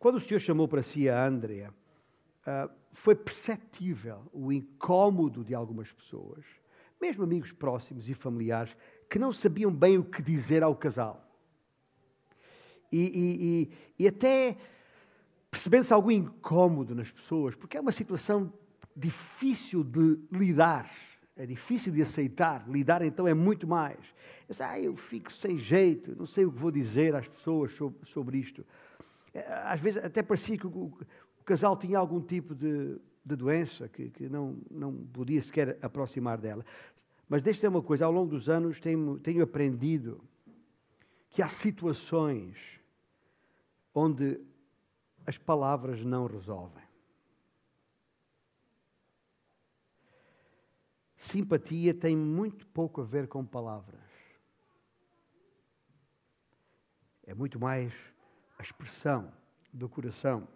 Quando 0.00 0.16
o 0.16 0.20
Senhor 0.20 0.40
chamou 0.40 0.66
para 0.66 0.82
si 0.82 1.10
a 1.10 1.26
Andrea, 1.26 1.68
uh, 1.68 2.70
foi 2.94 3.14
perceptível 3.14 4.22
o 4.32 4.50
incômodo 4.50 5.44
de 5.44 5.54
algumas 5.54 5.92
pessoas, 5.92 6.42
mesmo 6.98 7.22
amigos 7.22 7.52
próximos 7.52 8.08
e 8.08 8.14
familiares, 8.14 8.74
que 9.10 9.18
não 9.18 9.30
sabiam 9.30 9.70
bem 9.70 9.98
o 9.98 10.04
que 10.04 10.22
dizer 10.22 10.62
ao 10.62 10.74
casal. 10.74 11.30
E, 12.90 12.98
e, 12.98 13.44
e, 13.44 14.04
e 14.04 14.08
até 14.08 14.56
percebendo-se 15.50 15.92
algum 15.92 16.10
incômodo 16.10 16.94
nas 16.94 17.12
pessoas, 17.12 17.54
porque 17.54 17.76
é 17.76 17.80
uma 17.80 17.92
situação 17.92 18.50
difícil 18.96 19.84
de 19.84 20.18
lidar, 20.32 20.90
é 21.36 21.44
difícil 21.44 21.92
de 21.92 22.00
aceitar. 22.00 22.66
Lidar 22.66 23.02
então 23.02 23.28
é 23.28 23.34
muito 23.34 23.66
mais. 23.66 23.98
Eu, 24.48 24.56
ah, 24.60 24.80
eu 24.80 24.96
fico 24.96 25.30
sem 25.30 25.58
jeito, 25.58 26.16
não 26.16 26.26
sei 26.26 26.46
o 26.46 26.52
que 26.52 26.58
vou 26.58 26.70
dizer 26.70 27.14
às 27.14 27.28
pessoas 27.28 27.72
sobre, 27.72 28.06
sobre 28.06 28.38
isto. 28.38 28.64
Às 29.64 29.80
vezes 29.80 30.04
até 30.04 30.22
parecia 30.22 30.58
que 30.58 30.66
o, 30.66 30.70
o 30.70 31.44
casal 31.44 31.76
tinha 31.76 31.98
algum 31.98 32.20
tipo 32.20 32.54
de, 32.54 32.98
de 33.24 33.36
doença 33.36 33.88
que, 33.88 34.10
que, 34.10 34.28
não, 34.28 34.58
não 34.70 34.92
podia 34.92 35.40
sequer 35.40 35.78
aproximar 35.82 36.38
dela. 36.38 36.64
Mas 37.28 37.42
deixe 37.42 37.66
uma 37.66 37.82
coisa, 37.82 38.04
ao 38.04 38.12
longo 38.12 38.30
dos 38.30 38.48
anos 38.48 38.80
tenho, 38.80 39.18
tenho 39.20 39.42
aprendido 39.42 40.20
que 41.28 41.42
há 41.42 41.48
situações 41.48 42.80
onde 43.94 44.40
as 45.24 45.38
palavras 45.38 46.04
não 46.04 46.26
resolvem. 46.26 46.82
Simpatia 51.16 51.94
tem 51.94 52.16
muito 52.16 52.66
pouco 52.66 53.02
a 53.02 53.04
ver 53.04 53.28
com 53.28 53.44
palavras. 53.44 54.00
É 57.22 57.34
muito 57.34 57.60
mais 57.60 57.92
a 58.60 58.62
expressão 58.62 59.32
do 59.72 59.88
coração, 59.88 60.46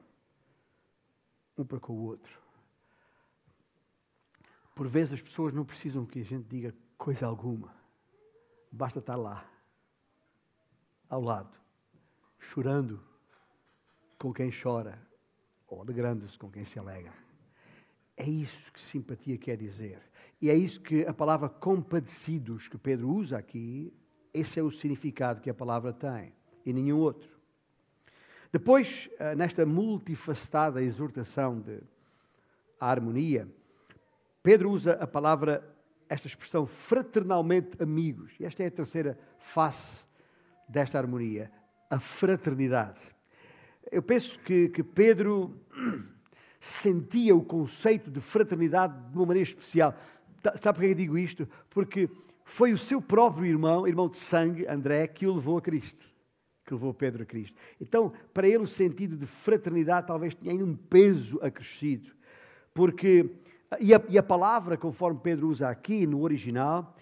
um 1.57 1.65
para 1.65 1.81
com 1.81 1.95
o 1.95 2.03
outro. 2.03 2.39
Por 4.75 4.87
vezes 4.87 5.15
as 5.15 5.23
pessoas 5.23 5.55
não 5.55 5.65
precisam 5.65 6.05
que 6.05 6.21
a 6.21 6.25
gente 6.25 6.47
diga 6.47 6.75
coisa 6.99 7.25
alguma. 7.25 7.75
Basta 8.71 8.99
estar 8.99 9.17
lá, 9.17 9.51
ao 11.09 11.23
lado, 11.23 11.57
chorando 12.39 13.03
com 14.19 14.35
quem 14.35 14.51
chora, 14.53 15.01
ou 15.67 15.81
alegrando-se 15.81 16.39
com 16.39 16.51
quem 16.51 16.67
se 16.67 16.79
alegra. 16.79 17.15
É 18.19 18.29
isso 18.29 18.71
que 18.71 18.81
simpatia 18.81 19.39
quer 19.39 19.57
dizer. 19.57 20.03
E 20.43 20.51
é 20.51 20.55
isso 20.55 20.79
que 20.79 21.07
a 21.07 21.15
palavra 21.15 21.49
compadecidos 21.49 22.69
que 22.69 22.77
Pedro 22.77 23.09
usa 23.09 23.39
aqui, 23.39 23.97
esse 24.35 24.61
é 24.61 24.63
o 24.63 24.71
significado 24.71 25.41
que 25.41 25.49
a 25.49 25.55
palavra 25.55 25.91
tem, 25.91 26.35
e 26.67 26.73
nenhum 26.73 26.99
outro. 26.99 27.34
Depois, 28.55 29.11
eh, 29.19 29.35
nesta 29.35 29.67
multifacetada 29.67 30.81
exortação 30.81 31.59
de 31.59 31.81
harmonia, 32.79 33.49
Pedro 34.45 34.71
usa 34.71 34.93
a 34.93 35.09
palavra, 35.09 35.69
esta 36.09 36.29
expressão, 36.29 36.65
fraternalmente 36.65 37.83
amigos. 37.83 38.33
E 38.39 38.45
esta 38.45 38.63
é 38.63 38.69
a 38.69 38.71
terceira 38.71 39.19
face 39.39 40.07
desta 40.69 40.97
harmonia, 40.99 41.51
a 41.91 41.99
fraternidade. 41.99 43.01
Eu 43.91 44.05
penso 44.05 44.39
que, 44.39 44.69
que 44.69 44.85
Pedro 44.85 45.61
sentia 46.61 47.35
o 47.35 47.45
conceito 47.45 48.09
de 48.09 48.21
fraternidade 48.21 48.97
de 49.11 49.17
uma 49.17 49.27
maneira 49.27 49.49
especial. 49.49 49.97
Tá, 50.41 50.57
sabe 50.57 50.79
por 50.79 50.85
que 50.85 50.93
eu 50.93 50.95
digo 50.95 51.19
isto? 51.19 51.49
Porque 51.69 52.09
foi 52.45 52.73
o 52.73 52.79
seu 52.79 53.03
próprio 53.03 53.47
irmão, 53.47 53.85
irmão 53.85 54.09
de 54.09 54.19
sangue, 54.19 54.65
André, 54.69 55.09
que 55.09 55.27
o 55.27 55.35
levou 55.35 55.59
a 55.59 55.61
Cristo. 55.61 56.14
Que 56.65 56.73
levou 56.73 56.95
Pedro 56.95 57.23
a 57.23 57.27
Cristo. 57.27 57.57
Então, 57.81 58.13
para 58.33 58.49
ele, 58.49 58.65
o 58.65 58.67
sentido 58.67 59.17
de 59.17 59.27
fraternidade 59.27 60.07
talvez 60.07 60.35
tenha 60.35 60.53
ainda 60.53 60.65
um 60.65 60.75
peso 60.75 61.39
acrescido. 61.43 62.11
Porque, 62.73 63.31
e 63.79 63.95
a, 63.95 64.03
e 64.09 64.17
a 64.17 64.23
palavra, 64.23 64.77
conforme 64.77 65.21
Pedro 65.23 65.49
usa 65.49 65.69
aqui 65.69 66.07
no 66.07 66.23
original, 66.23 66.97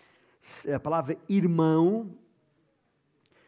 a 0.75 0.81
palavra 0.81 1.17
irmão 1.29 2.19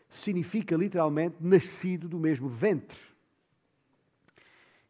significa 0.09 0.76
literalmente 0.76 1.37
nascido 1.40 2.09
do 2.09 2.18
mesmo 2.18 2.49
ventre. 2.49 2.99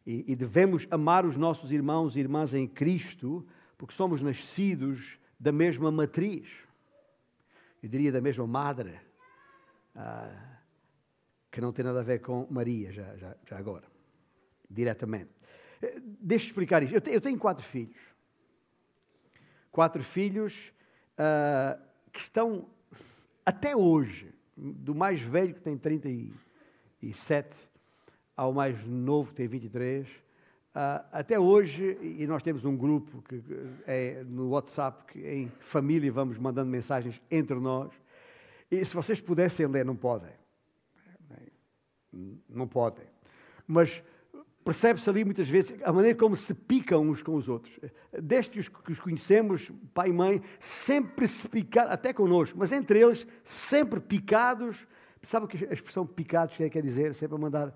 E, 0.05 0.23
e, 0.31 0.35
devemos 0.35 0.87
amar 0.91 1.25
os 1.25 1.35
nossos 1.35 1.71
irmãos 1.71 2.15
e 2.15 2.19
irmãs 2.19 2.53
em 2.53 2.67
Cristo, 2.67 3.45
porque 3.75 3.93
somos 3.93 4.21
nascidos 4.21 5.17
da 5.39 5.51
mesma 5.51 5.91
matriz. 5.91 6.47
Eu 7.81 7.89
diria 7.89 8.11
da 8.11 8.21
mesma 8.21 8.45
madre, 8.45 8.99
ah, 9.95 10.54
que 11.55 11.61
não 11.61 11.71
tem 11.71 11.85
nada 11.85 12.01
a 12.01 12.03
ver 12.03 12.19
com 12.19 12.45
Maria, 12.49 12.91
já, 12.91 13.15
já, 13.15 13.33
já 13.45 13.57
agora, 13.57 13.85
diretamente. 14.69 15.31
Eh, 15.81 16.01
deixa-me 16.03 16.49
explicar 16.49 16.83
isto. 16.83 16.93
Eu, 16.93 16.99
te, 16.99 17.11
eu, 17.11 17.21
tenho 17.21 17.39
quatro 17.39 17.63
filhos. 17.63 17.95
Quatro 19.71 20.03
filhos 20.03 20.73
ah, 21.17 21.79
que 22.11 22.19
estão, 22.19 22.67
até 23.45 23.73
hoje, 23.73 24.33
do 24.57 24.93
mais 24.93 25.21
velho 25.21 25.53
que 25.53 25.61
tem 25.61 25.77
37 25.77 27.57
ao 28.35 28.51
mais 28.51 28.85
novo 28.85 29.29
que 29.29 29.35
tem 29.35 29.47
23. 29.47 30.05
Uh, 30.05 30.11
ah, 30.75 31.05
até 31.13 31.39
hoje, 31.39 31.97
e 32.01 32.27
nós 32.27 32.43
temos 32.43 32.65
um 32.65 32.75
grupo 32.75 33.21
que 33.21 33.41
é 33.87 34.25
no 34.25 34.49
WhatsApp, 34.49 35.05
que 35.05 35.25
em 35.25 35.47
família 35.61 36.11
vamos 36.11 36.37
mandando 36.37 36.69
mensagens 36.69 37.21
entre 37.31 37.55
nós. 37.55 37.93
E 38.69 38.83
se 38.83 38.93
vocês 38.93 39.21
pudessem 39.21 39.65
ler, 39.67 39.85
não 39.85 39.95
podem. 39.95 40.33
Não 42.49 42.67
podem. 42.67 43.05
Mas 43.67 44.01
percebe-se 44.63 45.07
ali 45.09 45.23
muitas 45.23 45.47
vezes 45.47 45.75
a 45.83 45.93
maneira 45.93 46.17
como 46.17 46.35
se 46.35 46.53
picam 46.53 47.01
uns 47.01 47.21
com 47.21 47.35
os 47.35 47.47
outros. 47.47 47.77
Os, 48.57 48.67
que 48.67 48.91
os 48.91 48.99
conhecemos, 48.99 49.71
pai 49.93 50.09
e 50.09 50.13
mãe, 50.13 50.41
sempre 50.59 51.27
se 51.27 51.47
picaram, 51.47 51.91
até 51.91 52.11
connosco, 52.11 52.57
mas 52.57 52.71
entre 52.71 52.99
eles, 52.99 53.27
sempre 53.43 53.99
picados. 53.99 54.87
Sabe 55.23 55.45
o 55.45 55.47
que 55.47 55.65
a 55.65 55.73
expressão 55.73 56.05
picados 56.05 56.55
quer 56.55 56.81
dizer? 56.81 57.13
Sempre 57.15 57.35
a 57.35 57.39
mandar 57.39 57.69
uh, 57.69 57.73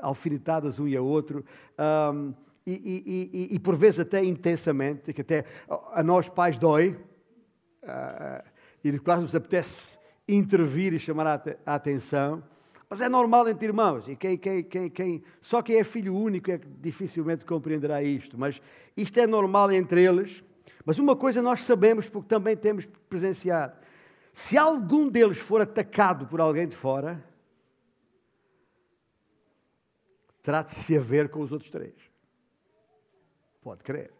alfinetadas 0.00 0.78
um 0.78 0.88
e 0.88 0.96
a 0.96 1.02
outro. 1.02 1.44
Um, 1.78 2.34
e, 2.66 2.72
e, 2.72 3.52
e, 3.52 3.54
e, 3.56 3.58
por 3.58 3.74
vezes 3.74 4.00
até 4.00 4.24
intensamente, 4.24 5.12
que 5.12 5.20
até 5.20 5.44
a 5.92 6.02
nós 6.02 6.28
pais 6.28 6.58
dói, 6.58 6.96
uh, 7.82 8.42
e 8.84 8.98
quase 8.98 9.22
nos 9.22 9.34
apetece 9.34 9.98
intervir 10.28 10.94
e 10.94 10.98
chamar 10.98 11.26
a, 11.26 11.42
a 11.66 11.74
atenção. 11.74 12.42
Mas 12.92 13.00
é 13.00 13.08
normal 13.08 13.48
entre 13.48 13.68
irmãos, 13.68 14.06
e 14.06 14.14
quem, 14.14 14.36
quem, 14.36 14.62
quem, 14.62 14.90
quem, 14.90 15.24
só 15.40 15.62
quem 15.62 15.76
é 15.76 15.82
filho 15.82 16.14
único 16.14 16.50
é 16.50 16.58
que 16.58 16.68
dificilmente 16.68 17.42
compreenderá 17.42 18.02
isto. 18.02 18.36
Mas 18.36 18.60
isto 18.94 19.18
é 19.18 19.26
normal 19.26 19.72
entre 19.72 20.04
eles. 20.04 20.44
Mas 20.84 20.98
uma 20.98 21.16
coisa 21.16 21.40
nós 21.40 21.62
sabemos, 21.62 22.06
porque 22.06 22.28
também 22.28 22.54
temos 22.54 22.84
presenciado: 23.08 23.78
se 24.34 24.58
algum 24.58 25.08
deles 25.08 25.38
for 25.38 25.62
atacado 25.62 26.26
por 26.26 26.38
alguém 26.38 26.68
de 26.68 26.76
fora, 26.76 27.24
trate-se 30.42 30.94
a 30.94 31.00
ver 31.00 31.30
com 31.30 31.40
os 31.40 31.50
outros 31.50 31.70
três. 31.70 31.94
Pode 33.62 33.82
crer. 33.82 34.12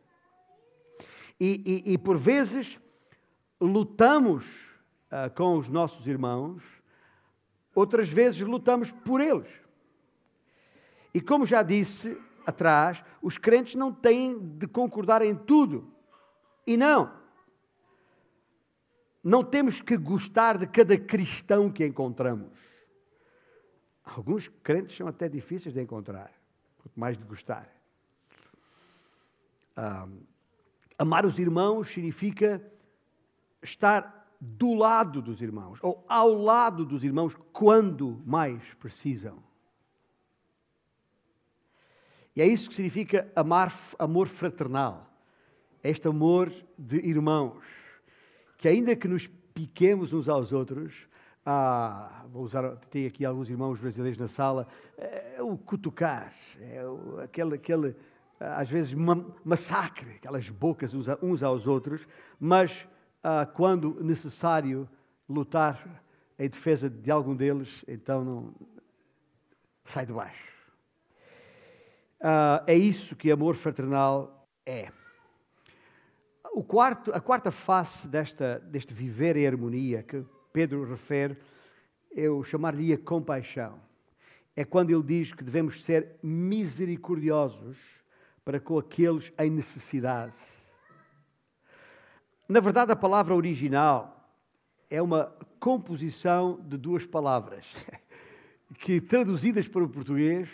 E, 1.38 1.84
e, 1.86 1.92
e 1.92 1.98
por 1.98 2.16
vezes 2.16 2.80
lutamos 3.60 4.46
uh, 5.10 5.30
com 5.34 5.58
os 5.58 5.68
nossos 5.68 6.06
irmãos 6.06 6.71
outras 7.74 8.08
vezes 8.08 8.40
lutamos 8.40 8.90
por 8.90 9.20
eles. 9.20 9.48
E 11.14 11.20
como 11.20 11.46
já 11.46 11.62
disse 11.62 12.16
atrás, 12.46 13.02
os 13.20 13.38
crentes 13.38 13.74
não 13.74 13.92
têm 13.92 14.38
de 14.38 14.66
concordar 14.66 15.22
em 15.22 15.34
tudo. 15.34 15.92
E 16.66 16.76
não. 16.76 17.12
Não 19.22 19.44
temos 19.44 19.80
que 19.80 19.96
gostar 19.96 20.58
de 20.58 20.66
cada 20.66 20.98
cristão 20.98 21.70
que 21.70 21.86
encontramos. 21.86 22.58
Alguns 24.04 24.48
crentes 24.62 24.96
são 24.96 25.06
até 25.06 25.28
difíceis 25.28 25.74
de 25.74 25.80
encontrar, 25.80 26.32
quanto 26.78 26.98
mais 26.98 27.16
de 27.16 27.24
gostar. 27.24 27.68
Ah, 29.76 30.08
amar 30.98 31.24
os 31.24 31.38
irmãos 31.38 31.88
significa 31.88 32.60
estar 33.62 34.21
do 34.44 34.74
lado 34.74 35.22
dos 35.22 35.40
irmãos, 35.40 35.78
ou 35.80 36.04
ao 36.08 36.34
lado 36.34 36.84
dos 36.84 37.04
irmãos, 37.04 37.32
quando 37.52 38.20
mais 38.26 38.60
precisam. 38.74 39.40
E 42.34 42.42
é 42.42 42.46
isso 42.46 42.68
que 42.68 42.74
significa 42.74 43.30
amar, 43.36 43.72
amor 44.00 44.26
fraternal. 44.26 45.08
Este 45.80 46.08
amor 46.08 46.52
de 46.76 46.96
irmãos, 46.96 47.62
que 48.58 48.66
ainda 48.66 48.96
que 48.96 49.06
nos 49.06 49.28
piquemos 49.54 50.12
uns 50.12 50.28
aos 50.28 50.52
outros, 50.52 50.92
ah, 51.46 52.24
vou 52.28 52.42
usar, 52.42 52.76
tem 52.90 53.06
aqui 53.06 53.24
alguns 53.24 53.48
irmãos 53.48 53.78
brasileiros 53.78 54.18
na 54.18 54.26
sala, 54.26 54.66
é 54.98 55.40
o 55.40 55.56
cutucar, 55.56 56.32
é 56.60 56.84
o, 56.84 57.20
aquele, 57.20 57.54
aquele, 57.54 57.94
às 58.40 58.68
vezes, 58.68 58.92
massacre, 59.44 60.16
aquelas 60.16 60.48
bocas 60.48 60.92
uns 60.94 61.42
aos 61.44 61.64
outros, 61.68 62.08
mas 62.40 62.88
ah, 63.22 63.46
quando 63.46 64.02
necessário 64.02 64.88
lutar 65.28 66.02
em 66.38 66.48
defesa 66.48 66.90
de 66.90 67.10
algum 67.10 67.36
deles, 67.36 67.84
então 67.86 68.24
não 68.24 68.54
sai 69.84 70.04
de 70.04 70.12
baixo. 70.12 70.52
Ah, 72.20 72.62
é 72.66 72.74
isso 72.74 73.14
que 73.14 73.30
amor 73.30 73.54
fraternal 73.54 74.48
é. 74.66 74.90
O 76.52 76.62
quarto, 76.62 77.12
a 77.14 77.20
quarta 77.20 77.50
face 77.50 78.06
desta, 78.08 78.58
deste 78.58 78.92
viver 78.92 79.36
em 79.36 79.46
harmonia 79.46 80.02
que 80.02 80.24
Pedro 80.52 80.84
refere, 80.84 81.36
eu 82.10 82.42
chamaria 82.44 82.98
compaixão. 82.98 83.80
É 84.54 84.64
quando 84.64 84.90
ele 84.90 85.02
diz 85.02 85.32
que 85.32 85.42
devemos 85.42 85.82
ser 85.82 86.16
misericordiosos 86.22 87.78
para 88.44 88.60
com 88.60 88.78
aqueles 88.78 89.32
em 89.38 89.48
necessidade 89.48 90.36
na 92.48 92.60
verdade, 92.60 92.92
a 92.92 92.96
palavra 92.96 93.34
original 93.34 94.30
é 94.90 95.00
uma 95.00 95.34
composição 95.58 96.60
de 96.62 96.76
duas 96.76 97.06
palavras, 97.06 97.66
que 98.78 99.00
traduzidas 99.00 99.68
para 99.68 99.84
o 99.84 99.88
português, 99.88 100.48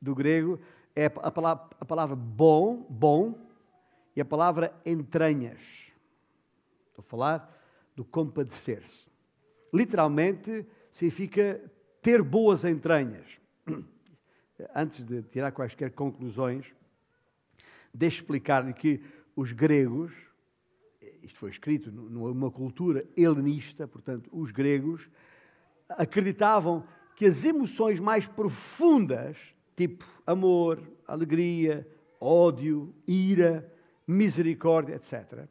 do 0.00 0.14
grego, 0.14 0.60
é 0.94 1.06
a 1.06 1.30
palavra, 1.30 1.68
a 1.80 1.84
palavra 1.84 2.16
bom, 2.16 2.86
bom, 2.88 3.46
e 4.16 4.20
a 4.20 4.24
palavra 4.24 4.74
entranhas. 4.84 5.60
Estou 6.88 7.04
a 7.06 7.08
falar 7.08 7.62
do 7.94 8.04
compadecer-se. 8.04 9.06
Literalmente 9.72 10.66
significa 10.90 11.60
ter 12.00 12.22
boas 12.22 12.64
entranhas. 12.64 13.26
Antes 14.74 15.04
de 15.04 15.22
tirar 15.22 15.52
quaisquer 15.52 15.92
conclusões, 15.92 16.72
deixe 17.92 18.20
explicar-lhe 18.20 18.72
que 18.72 19.02
os 19.34 19.52
gregos 19.52 20.14
isto 21.26 21.38
foi 21.38 21.50
escrito 21.50 21.90
numa 21.90 22.50
cultura 22.50 23.04
helenista, 23.16 23.86
portanto, 23.86 24.30
os 24.32 24.52
gregos 24.52 25.10
acreditavam 25.88 26.84
que 27.14 27.26
as 27.26 27.44
emoções 27.44 27.98
mais 27.98 28.26
profundas, 28.26 29.36
tipo 29.76 30.04
amor, 30.26 30.80
alegria, 31.06 31.86
ódio, 32.20 32.94
ira, 33.06 33.72
misericórdia, 34.06 34.94
etc., 34.94 35.48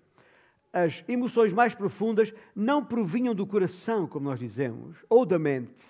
as 0.71 1.03
emoções 1.07 1.53
mais 1.53 1.73
profundas 1.73 2.33
não 2.53 2.83
provinham 2.83 3.33
do 3.33 3.47
coração, 3.47 4.07
como 4.07 4.25
nós 4.25 4.39
dizemos, 4.39 4.97
ou 5.09 5.25
da 5.25 5.39
mente, 5.39 5.83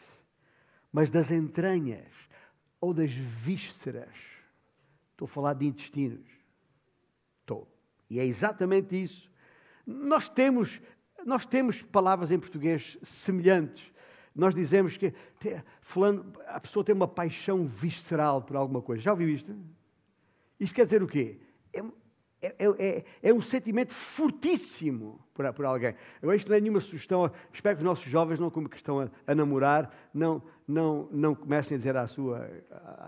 mas 0.92 1.10
das 1.10 1.32
entranhas 1.32 2.14
ou 2.80 2.94
das 2.94 3.12
vísceras. 3.12 4.16
Estou 5.12 5.26
a 5.26 5.30
falar 5.30 5.54
de 5.56 5.66
intestinos. 5.66 6.28
Estou. 7.42 7.68
E 8.10 8.20
é 8.20 8.26
exatamente 8.26 9.02
isso. 9.02 9.32
Nós 9.86 10.28
temos, 10.28 10.80
nós 11.26 11.46
temos 11.46 11.82
palavras 11.82 12.32
em 12.32 12.40
português 12.40 12.98
semelhantes. 13.04 13.84
Nós 14.36 14.54
dizemos 14.54 14.98
que 14.98 15.14
fulano, 15.82 16.34
a 16.48 16.60
pessoa 16.60 16.84
tem 16.84 16.94
uma 16.94 17.08
paixão 17.08 17.66
visceral 17.66 18.42
por 18.42 18.56
alguma 18.56 18.82
coisa. 18.82 19.02
Já 19.02 19.12
ouviu 19.12 19.30
isto? 19.30 19.56
Isto 20.60 20.76
quer 20.76 20.86
dizer 20.86 21.02
o 21.02 21.08
quê? 21.08 21.40
É, 21.74 21.80
é, 22.42 22.56
é, 22.60 22.66
é, 22.80 23.06
é 23.24 23.34
um 23.34 23.42
sentimento 23.42 23.94
fortíssimo 23.94 25.20
por, 25.34 25.52
por, 25.54 25.66
alguém. 25.66 25.96
Agora, 26.22 26.36
isto 26.36 26.50
não 26.50 26.58
é 26.58 26.60
nenhuma 26.60 26.82
sugestão. 26.82 27.32
Espero 27.54 27.78
que 27.78 27.82
os 27.82 27.86
nossos 27.86 28.06
jovens, 28.06 28.40
não 28.40 28.50
como 28.50 28.70
que 28.70 28.76
estão 28.76 29.00
a, 29.00 29.10
a 29.26 29.34
namorar, 29.34 29.92
não, 30.14 30.44
não, 30.68 31.08
não 31.12 31.34
comecem 31.34 31.76
a 31.76 31.78
dizer 31.78 31.96
à 31.96 32.08
sua 32.08 32.50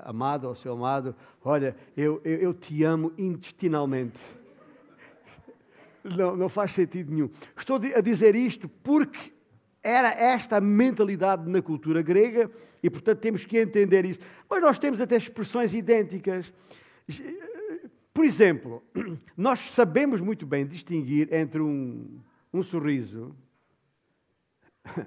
amada 0.06 0.48
ou 0.48 0.52
ao 0.52 0.56
seu 0.56 0.74
amado: 0.74 1.16
Olha, 1.44 1.76
eu, 1.96 2.22
eu, 2.24 2.38
eu 2.38 2.54
te 2.54 2.84
amo 2.84 3.14
intestinalmente. 3.18 4.20
Não, 6.04 6.36
não 6.36 6.50
faz 6.50 6.74
sentido 6.74 7.12
nenhum. 7.12 7.30
Estou 7.58 7.80
a 7.96 8.02
dizer 8.02 8.36
isto 8.36 8.70
porque 8.70 9.34
era 9.84 10.10
esta 10.10 10.58
a 10.58 10.62
mentalidade 10.62 11.50
na 11.50 11.62
cultura 11.62 12.02
grega 12.02 12.52
e, 12.82 12.90
portanto, 12.90 13.20
temos 13.20 13.46
que 13.46 13.58
entender 13.58 14.06
isso. 14.06 14.20
Mas 14.50 14.62
nós 14.62 14.80
temos 14.80 15.00
até 15.00 15.16
expressões 15.16 15.74
idênticas. 15.74 16.52
Por 18.14 18.26
exemplo, 18.26 18.84
nós 19.38 19.60
sabemos 19.72 20.20
muito 20.22 20.46
bem 20.46 20.66
distinguir 20.66 21.34
entre 21.34 21.62
um, 21.62 22.20
um 22.52 22.64
sorriso, 22.64 23.36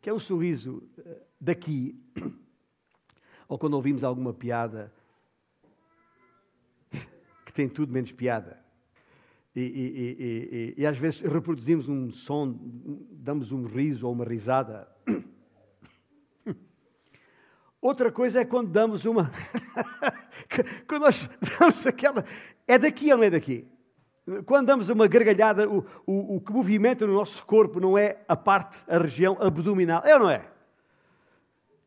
que 0.00 0.10
é 0.10 0.12
um 0.12 0.18
sorriso 0.18 0.82
eh, 0.98 1.22
daqui, 1.40 2.00
ou 3.48 3.58
quando 3.58 3.74
ouvimos 3.74 4.02
alguma 4.02 4.32
piada 4.32 4.92
tem 7.54 7.68
tudo 7.68 7.92
menos 7.92 8.12
piada. 8.12 8.62
E, 9.56 9.60
e, 9.60 10.74
e, 10.76 10.82
e, 10.82 10.86
às 10.86 10.98
vezes 10.98 11.20
reproduzimos 11.20 11.88
um 11.88 12.10
som, 12.10 12.58
damos 13.12 13.52
um 13.52 13.64
riso 13.64 14.06
ou 14.06 14.12
uma 14.12 14.24
risada. 14.24 14.88
Outra 17.80 18.10
coisa 18.10 18.40
é 18.40 18.44
quando 18.44 18.70
damos 18.70 19.04
uma. 19.04 19.30
quando 20.88 21.02
nós 21.02 21.30
damos 21.58 21.86
aquela. 21.86 22.24
É 22.66 22.76
daqui 22.76 23.12
ou 23.12 23.18
não 23.18 23.24
é 23.24 23.30
daqui? 23.30 23.64
Quando 24.44 24.66
damos 24.66 24.88
uma 24.88 25.06
gargalhada, 25.06 25.68
o, 25.68 25.84
o, 26.04 26.36
o 26.36 26.40
que 26.40 26.52
movimenta 26.52 27.06
no 27.06 27.12
nosso 27.12 27.44
corpo 27.44 27.78
não 27.78 27.96
é 27.96 28.24
a 28.26 28.34
parte, 28.34 28.82
a 28.88 28.98
região 28.98 29.36
abdominal. 29.38 30.02
É 30.04 30.14
ou 30.14 30.20
não 30.20 30.30
é? 30.30 30.48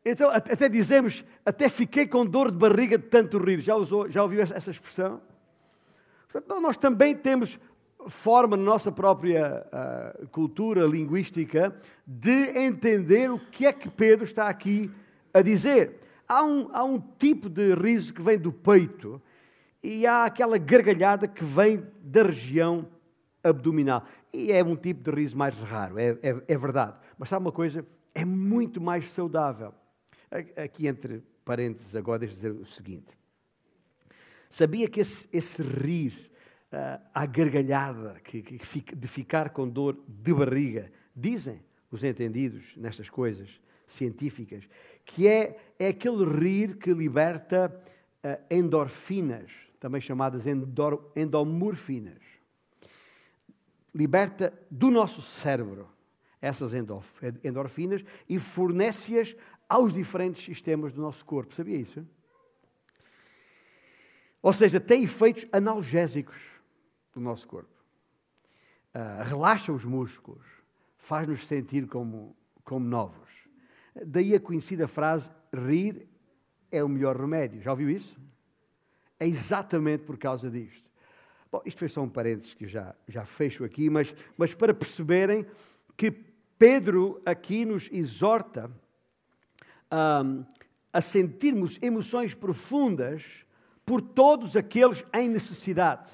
Então, 0.04 0.30
até 0.30 0.70
dizemos, 0.70 1.22
até 1.44 1.68
fiquei 1.68 2.06
com 2.06 2.24
dor 2.24 2.50
de 2.50 2.56
barriga 2.56 2.96
de 2.96 3.04
tanto 3.04 3.36
rir. 3.36 3.60
Já, 3.60 3.74
usou, 3.74 4.08
já 4.08 4.22
ouviu 4.22 4.40
essa 4.40 4.70
expressão? 4.70 5.20
Portanto, 6.30 6.60
nós 6.60 6.76
também 6.76 7.16
temos 7.16 7.58
forma 8.06 8.56
na 8.56 8.62
nossa 8.62 8.92
própria 8.92 9.66
uh, 9.66 10.28
cultura 10.28 10.86
linguística 10.86 11.74
de 12.06 12.58
entender 12.58 13.30
o 13.30 13.38
que 13.38 13.66
é 13.66 13.72
que 13.72 13.88
Pedro 13.88 14.24
está 14.24 14.48
aqui 14.48 14.90
a 15.32 15.42
dizer. 15.42 16.00
Há 16.26 16.44
um, 16.44 16.68
há 16.72 16.84
um 16.84 17.00
tipo 17.00 17.48
de 17.48 17.74
riso 17.74 18.12
que 18.12 18.22
vem 18.22 18.38
do 18.38 18.52
peito 18.52 19.20
e 19.82 20.06
há 20.06 20.24
aquela 20.24 20.58
gargalhada 20.58 21.26
que 21.26 21.42
vem 21.42 21.82
da 22.02 22.22
região 22.22 22.86
abdominal. 23.42 24.04
E 24.32 24.52
é 24.52 24.62
um 24.62 24.76
tipo 24.76 25.10
de 25.10 25.16
riso 25.16 25.36
mais 25.36 25.54
raro, 25.54 25.98
é, 25.98 26.18
é, 26.22 26.42
é 26.46 26.58
verdade. 26.58 26.96
Mas 27.18 27.28
sabe 27.28 27.44
uma 27.44 27.52
coisa? 27.52 27.84
É 28.14 28.24
muito 28.24 28.80
mais 28.80 29.10
saudável. 29.12 29.72
Aqui 30.56 30.86
entre 30.86 31.22
parênteses 31.44 31.96
agora, 31.96 32.18
deixa 32.18 32.34
dizer 32.34 32.52
o 32.52 32.66
seguinte. 32.66 33.17
Sabia 34.50 34.88
que 34.88 35.00
esse, 35.00 35.28
esse 35.32 35.62
rir 35.62 36.30
uh, 36.72 37.02
à 37.14 37.26
gargalhada, 37.26 38.20
que, 38.24 38.42
que 38.42 38.96
de 38.96 39.08
ficar 39.08 39.50
com 39.50 39.68
dor 39.68 39.98
de 40.06 40.32
barriga, 40.32 40.90
dizem 41.14 41.62
os 41.90 42.02
entendidos 42.04 42.76
nestas 42.76 43.08
coisas 43.08 43.60
científicas, 43.86 44.68
que 45.04 45.26
é, 45.26 45.58
é 45.78 45.88
aquele 45.88 46.24
rir 46.24 46.76
que 46.76 46.92
liberta 46.92 47.72
uh, 48.24 48.54
endorfinas, 48.54 49.50
também 49.80 50.00
chamadas 50.00 50.46
endor, 50.46 51.10
endomorfinas. 51.14 52.22
Liberta 53.94 54.52
do 54.70 54.90
nosso 54.90 55.22
cérebro 55.22 55.88
essas 56.40 56.72
endorfinas 57.42 58.04
e 58.28 58.38
fornece-as 58.38 59.34
aos 59.68 59.92
diferentes 59.92 60.44
sistemas 60.44 60.92
do 60.92 61.02
nosso 61.02 61.24
corpo. 61.24 61.54
Sabia 61.54 61.76
isso? 61.76 62.06
Ou 64.42 64.52
seja, 64.52 64.78
tem 64.78 65.04
efeitos 65.04 65.46
analgésicos 65.52 66.36
do 67.12 67.20
nosso 67.20 67.46
corpo. 67.46 67.74
Uh, 68.94 69.22
relaxa 69.24 69.72
os 69.72 69.84
músculos, 69.84 70.46
faz-nos 70.96 71.46
sentir 71.46 71.86
como, 71.86 72.36
como 72.64 72.86
novos. 72.86 73.28
Daí 74.06 74.34
a 74.34 74.40
conhecida 74.40 74.86
frase: 74.86 75.30
rir 75.52 76.08
é 76.70 76.82
o 76.82 76.88
melhor 76.88 77.16
remédio. 77.16 77.60
Já 77.60 77.72
ouviu 77.72 77.90
isso? 77.90 78.18
É 79.18 79.26
exatamente 79.26 80.04
por 80.04 80.16
causa 80.16 80.50
disto. 80.50 80.88
Bom, 81.50 81.62
isto 81.64 81.78
foi 81.78 81.88
só 81.88 82.02
um 82.02 82.08
parênteses 82.08 82.54
que 82.54 82.68
já, 82.68 82.94
já 83.08 83.24
fecho 83.24 83.64
aqui, 83.64 83.88
mas, 83.88 84.14
mas 84.36 84.54
para 84.54 84.74
perceberem 84.74 85.46
que 85.96 86.10
Pedro 86.58 87.22
aqui 87.24 87.64
nos 87.64 87.88
exorta 87.90 88.70
um, 89.90 90.44
a 90.92 91.00
sentirmos 91.00 91.78
emoções 91.80 92.34
profundas 92.34 93.46
por 93.88 94.02
todos 94.02 94.54
aqueles 94.54 95.02
em 95.14 95.30
necessidade. 95.30 96.10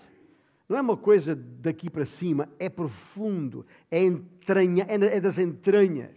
Não 0.68 0.78
é 0.78 0.80
uma 0.80 0.96
coisa 0.96 1.34
daqui 1.34 1.90
para 1.90 2.06
cima, 2.06 2.48
é 2.56 2.68
profundo, 2.68 3.66
é, 3.90 4.00
entranha, 4.00 4.86
é 4.88 5.20
das 5.20 5.38
entranhas 5.38 6.16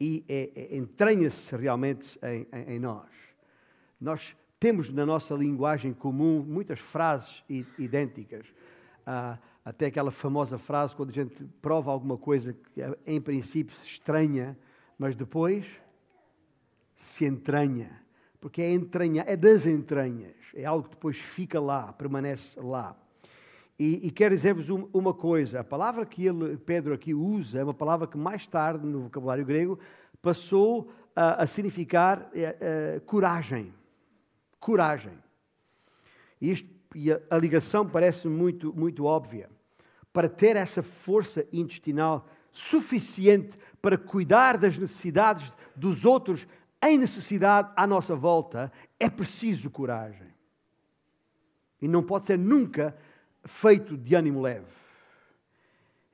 e 0.00 0.24
é, 0.28 0.50
é, 0.54 0.76
entranha-se 0.76 1.56
realmente 1.56 2.16
em, 2.22 2.46
em, 2.52 2.74
em, 2.76 2.78
nós. 2.78 3.10
Nós 4.00 4.36
temos 4.60 4.90
na 4.90 5.04
nossa 5.04 5.34
linguagem 5.34 5.92
comum 5.92 6.40
muitas 6.40 6.78
frases 6.78 7.42
idênticas. 7.76 8.46
Ah, 9.04 9.38
até 9.64 9.86
aquela 9.86 10.12
famosa 10.12 10.56
frase 10.56 10.94
quando 10.94 11.10
a 11.10 11.14
gente 11.14 11.44
prova 11.60 11.90
alguma 11.90 12.16
coisa 12.16 12.52
que 12.52 12.80
em 13.04 13.20
princípio 13.20 13.76
se 13.76 13.86
estranha, 13.86 14.56
mas 14.96 15.16
depois 15.16 15.66
se 16.94 17.24
entranha. 17.24 18.00
Porque 18.40 18.62
é 18.62 18.72
entranha, 18.72 19.24
é 19.26 19.36
das 19.36 19.66
entranhas, 19.66 20.34
é 20.54 20.64
algo 20.64 20.84
que 20.84 20.94
depois 20.94 21.16
fica 21.16 21.60
lá, 21.60 21.92
permanece 21.92 22.58
lá. 22.58 22.96
E, 23.78 24.06
e 24.06 24.10
quero 24.10 24.34
dizer-vos 24.34 24.68
uma 24.68 25.12
coisa: 25.12 25.60
a 25.60 25.64
palavra 25.64 26.06
que 26.06 26.26
ele, 26.26 26.56
Pedro 26.56 26.94
aqui 26.94 27.14
usa 27.14 27.58
é 27.58 27.64
uma 27.64 27.74
palavra 27.74 28.06
que 28.06 28.16
mais 28.16 28.46
tarde, 28.46 28.86
no 28.86 29.02
vocabulário 29.02 29.44
grego, 29.44 29.78
passou 30.22 30.90
a, 31.14 31.42
a 31.42 31.46
significar 31.46 32.30
é, 32.34 32.56
é, 32.60 33.00
coragem. 33.00 33.74
Coragem. 34.58 35.12
Isto, 36.40 36.68
e 36.94 37.10
a 37.12 37.38
ligação 37.38 37.86
parece 37.86 38.28
muito, 38.28 38.74
muito 38.74 39.04
óbvia. 39.04 39.48
Para 40.12 40.28
ter 40.28 40.56
essa 40.56 40.82
força 40.82 41.46
intestinal 41.52 42.26
suficiente 42.52 43.56
para 43.80 43.96
cuidar 43.96 44.58
das 44.58 44.76
necessidades 44.76 45.52
dos 45.76 46.04
outros 46.04 46.46
em 46.82 46.98
necessidade 46.98 47.72
à 47.76 47.86
nossa 47.86 48.16
volta, 48.16 48.72
é 48.98 49.08
preciso 49.08 49.70
coragem. 49.70 50.28
E 51.80 51.88
não 51.88 52.02
pode 52.02 52.26
ser 52.26 52.38
nunca 52.38 52.96
feito 53.44 53.96
de 53.96 54.14
ânimo 54.14 54.40
leve. 54.40 54.66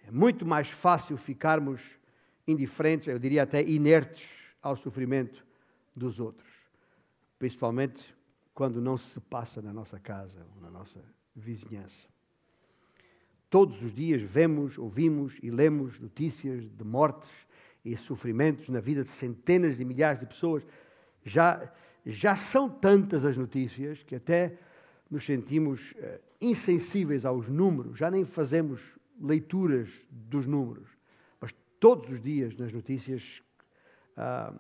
É 0.07 0.11
muito 0.11 0.47
mais 0.47 0.69
fácil 0.69 1.17
ficarmos 1.17 1.99
indiferentes, 2.47 3.09
eu 3.09 3.19
diria 3.19 3.43
até 3.43 3.63
inertes 3.63 4.29
ao 4.63 4.77
sofrimento 4.77 5.45
dos 5.95 6.21
outros, 6.21 6.49
principalmente 7.39 8.15
quando 8.55 8.81
não 8.81 8.97
se 8.97 9.21
passa 9.21 9.61
na 9.61 9.73
nossa 9.73 9.99
casa 9.99 10.47
ou 10.55 10.63
na 10.63 10.71
nossa 10.71 11.03
vizinhança. 11.35 12.07
Todos 13.51 13.83
os 13.83 13.93
dias 13.93 14.23
vemos, 14.23 14.79
ouvimos 14.79 15.37
e 15.43 15.51
lemos 15.51 16.01
notícias 16.01 16.69
de 16.69 16.85
mortes 16.85 17.31
e 17.87 17.97
sofrimentos 17.97 18.69
na 18.69 18.81
vida 18.81 19.05
de 19.05 19.11
centenas 19.11 19.77
de 19.77 19.85
milhares 19.85 20.21
de 20.21 20.27
pessoas. 20.27 20.67
Já, 21.25 21.73
já 22.05 22.35
são 22.35 22.69
tantas 22.69 23.25
as 23.25 23.37
notícias 23.37 24.03
que 24.03 24.17
até 24.17 24.59
nos 25.11 25.25
sentimos 25.25 25.93
uh, 25.93 26.21
insensíveis 26.41 27.25
aos 27.25 27.49
números, 27.49 27.99
já 27.99 28.11
nem 28.11 28.25
fazemos 28.25 28.83
leituras 29.21 29.89
dos 30.11 30.47
números. 30.47 30.89
Mas 31.41 31.55
todos 31.79 32.11
os 32.11 32.21
dias 32.21 32.57
nas 32.57 32.73
notícias, 32.73 33.41
uh, 34.17 34.59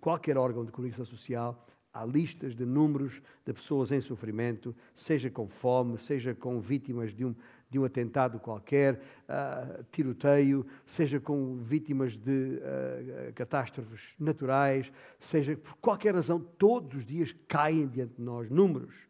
qualquer 0.00 0.38
órgão 0.38 0.64
de 0.64 0.70
comunicação 0.70 1.04
social 1.04 1.66
Há 1.92 2.04
listas 2.04 2.54
de 2.54 2.64
números 2.64 3.20
de 3.44 3.52
pessoas 3.52 3.90
em 3.90 4.00
sofrimento, 4.00 4.74
seja 4.94 5.28
com 5.28 5.48
fome, 5.48 5.98
seja 5.98 6.32
com 6.32 6.60
vítimas 6.60 7.12
de 7.12 7.24
um, 7.24 7.34
de 7.70 7.78
um 7.78 7.84
atentado 7.84 8.40
qualquer, 8.40 8.94
uh, 8.94 9.84
tiroteio, 9.92 10.66
seja 10.84 11.20
com 11.20 11.56
vítimas 11.62 12.16
de 12.16 12.58
uh, 12.58 13.32
catástrofes 13.34 14.12
naturais, 14.18 14.92
seja 15.20 15.56
por 15.56 15.76
qualquer 15.76 16.14
razão, 16.14 16.40
todos 16.40 16.98
os 16.98 17.04
dias 17.04 17.34
caem 17.46 17.86
diante 17.86 18.14
de 18.16 18.22
nós 18.22 18.50
números. 18.50 19.08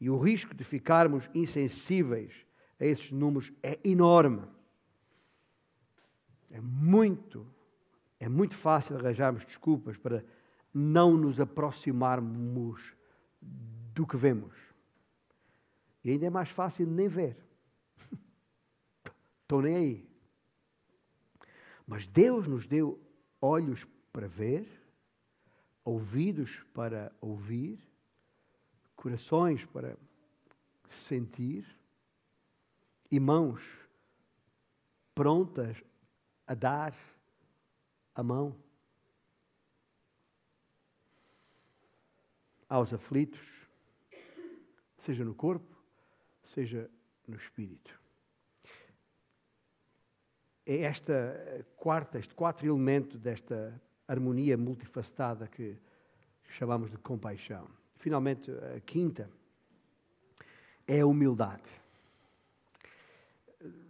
E 0.00 0.08
o 0.08 0.16
risco 0.16 0.54
de 0.54 0.62
ficarmos 0.62 1.28
insensíveis 1.34 2.46
a 2.78 2.86
esses 2.86 3.10
números 3.10 3.52
é 3.62 3.76
enorme. 3.84 4.42
É 6.52 6.60
muito, 6.60 7.44
é 8.20 8.28
muito 8.28 8.54
fácil 8.54 8.96
arranjarmos 8.96 9.44
desculpas 9.44 9.96
para 9.96 10.24
não 10.72 11.16
nos 11.16 11.40
aproximarmos 11.40 12.94
do 13.92 14.06
que 14.06 14.16
vemos. 14.16 14.54
E 16.04 16.10
ainda 16.10 16.26
é 16.26 16.30
mais 16.30 16.48
fácil 16.48 16.86
nem 16.86 17.08
ver. 17.08 17.47
Estou 19.42 19.62
nem 19.62 19.76
aí. 19.76 20.08
Mas 21.86 22.06
Deus 22.06 22.46
nos 22.46 22.66
deu 22.66 23.00
olhos 23.40 23.86
para 24.12 24.28
ver, 24.28 24.68
ouvidos 25.84 26.62
para 26.74 27.12
ouvir, 27.20 27.78
corações 28.94 29.64
para 29.66 29.96
sentir 30.90 31.66
e 33.10 33.18
mãos 33.18 33.62
prontas 35.14 35.82
a 36.46 36.54
dar 36.54 36.94
a 38.14 38.22
mão. 38.22 38.54
aos 42.68 42.92
aflitos, 42.92 43.66
seja 44.98 45.24
no 45.24 45.34
corpo, 45.34 45.74
seja 46.42 46.90
no 47.28 47.36
espírito. 47.36 47.98
É 50.66 50.82
esta 50.82 51.64
quarta, 51.76 52.18
este 52.18 52.34
quarto 52.34 52.64
elemento 52.64 53.16
desta 53.16 53.80
harmonia 54.06 54.56
multifacetada 54.56 55.46
que 55.46 55.76
chamamos 56.48 56.90
de 56.90 56.98
compaixão. 56.98 57.68
Finalmente, 57.96 58.50
a 58.50 58.80
quinta 58.80 59.30
é 60.86 61.00
a 61.00 61.06
humildade. 61.06 61.70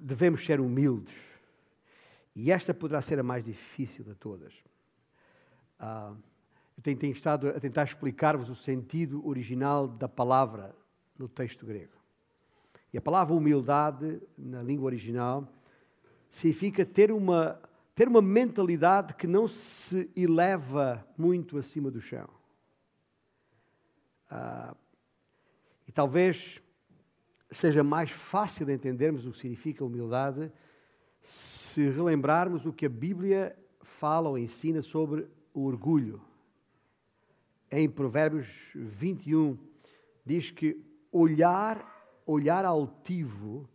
Devemos 0.01 0.45
ser 0.45 0.61
humildes. 0.61 1.17
E 2.35 2.53
esta 2.53 2.73
poderá 2.73 3.03
ser 3.03 3.19
a 3.19 3.23
mais 3.23 3.45
difícil 3.45 4.05
de 4.05 4.15
todas. 4.15 4.55
Ah, 5.79 6.15
eu 6.77 6.83
tenho, 6.83 6.97
tenho 6.97 7.13
estado 7.13 7.49
a 7.49 7.59
tentar 7.59 7.85
explicar-vos 7.85 8.49
o 8.49 8.55
sentido 8.55 9.27
original 9.27 9.89
da 9.89 10.09
palavra 10.09 10.75
no 11.19 11.29
texto 11.29 11.67
grego. 11.67 11.98
E 12.93 12.99
a 12.99 13.01
palavra 13.01 13.35
humildade, 13.35 14.21
na 14.37 14.63
língua 14.63 14.87
original, 14.87 15.47
significa 16.31 16.85
ter 16.85 17.13
uma, 17.13 17.61
ter 17.95 18.09
uma 18.09 18.23
mentalidade 18.23 19.15
que 19.15 19.27
não 19.27 19.47
se 19.47 20.11
eleva 20.17 21.07
muito 21.17 21.59
acima 21.59 21.91
do 21.91 22.01
chão. 22.01 22.29
Ah, 24.31 24.75
e 25.87 25.93
talvez 25.93 26.63
seja 27.51 27.83
mais 27.83 28.11
fácil 28.11 28.67
de 28.67 28.75
entendermos 28.75 29.27
o 29.27 29.33
que 29.33 29.39
significa 29.39 29.85
humildade 29.85 30.53
se 31.23 31.89
relembrarmos 31.91 32.67
o 32.67 32.73
que 32.73 32.87
a 32.87 32.91
Bíblia 32.91 33.57
fala 33.83 34.29
ou 34.29 34.39
ensina 34.39 34.83
sobre 34.83 35.27
o 35.53 35.65
orgulho 35.65 36.21
em 37.71 37.89
Provérbios 37.89 38.49
21, 38.75 39.59
diz 40.25 40.51
que 40.51 40.81
olhar, 41.13 41.98
olhar 42.29 42.67
altivo 42.67 43.67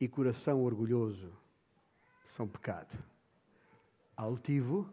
e 0.00 0.08
coração 0.08 0.64
orgulhoso 0.64 1.30
são 2.26 2.48
pecado. 2.48 2.96
Altivo, 4.16 4.88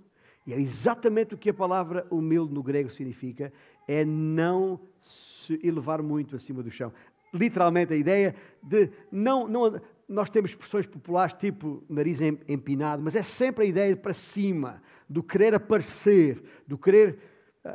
e 0.46 0.54
é 0.54 0.60
exatamente 0.60 1.34
o 1.34 1.38
que 1.38 1.50
a 1.50 1.54
palavra 1.54 2.06
humilde 2.12 2.54
no 2.54 2.62
grego 2.62 2.90
significa, 2.90 3.52
é 3.88 4.04
não 4.04 4.80
se 5.02 5.58
elevar 5.64 6.04
muito 6.04 6.36
acima 6.36 6.62
do 6.62 6.70
chão. 6.70 6.92
Literalmente 7.34 7.94
a 7.94 7.96
ideia 7.96 8.36
de 8.62 8.92
não, 9.10 9.48
não 9.48 9.82
nós 10.08 10.30
temos 10.30 10.52
expressões 10.52 10.86
populares 10.86 11.34
tipo 11.34 11.82
nariz 11.90 12.20
empinado, 12.22 13.02
mas 13.02 13.16
é 13.16 13.24
sempre 13.24 13.64
a 13.64 13.68
ideia 13.68 13.96
de 13.96 14.02
para 14.02 14.14
cima, 14.14 14.84
do 15.10 15.24
querer 15.24 15.56
aparecer, 15.56 16.44
do 16.68 16.78
querer 16.78 17.20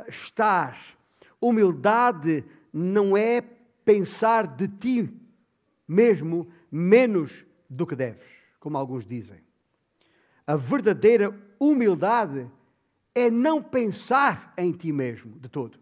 estar. 0.07 0.77
Humildade 1.41 2.45
não 2.71 3.17
é 3.17 3.41
pensar 3.83 4.47
de 4.47 4.67
ti 4.67 5.21
mesmo 5.87 6.47
menos 6.71 7.45
do 7.69 7.85
que 7.85 7.95
deves, 7.95 8.27
como 8.59 8.77
alguns 8.77 9.05
dizem. 9.05 9.39
A 10.47 10.55
verdadeira 10.55 11.37
humildade 11.59 12.49
é 13.13 13.29
não 13.29 13.61
pensar 13.61 14.53
em 14.57 14.71
ti 14.71 14.91
mesmo 14.91 15.37
de 15.39 15.49
todo. 15.49 15.77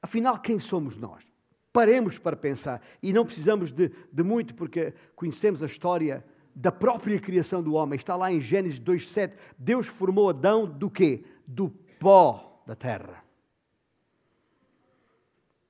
Afinal, 0.00 0.38
quem 0.38 0.60
somos 0.60 0.96
nós? 0.96 1.24
Paremos 1.72 2.16
para 2.16 2.36
pensar. 2.36 2.80
E 3.02 3.12
não 3.12 3.26
precisamos 3.26 3.72
de, 3.72 3.90
de 4.12 4.22
muito, 4.22 4.54
porque 4.54 4.94
conhecemos 5.16 5.62
a 5.62 5.66
história 5.66 6.24
da 6.54 6.70
própria 6.70 7.18
criação 7.20 7.62
do 7.62 7.74
homem. 7.74 7.96
Está 7.96 8.14
lá 8.14 8.32
em 8.32 8.40
Gênesis 8.40 8.78
2:7. 8.78 9.34
Deus 9.58 9.88
formou 9.88 10.30
Adão 10.30 10.64
do 10.64 10.88
quê? 10.88 11.24
Do 11.46 11.68
pó 11.98 12.62
da 12.66 12.76
terra. 12.76 13.25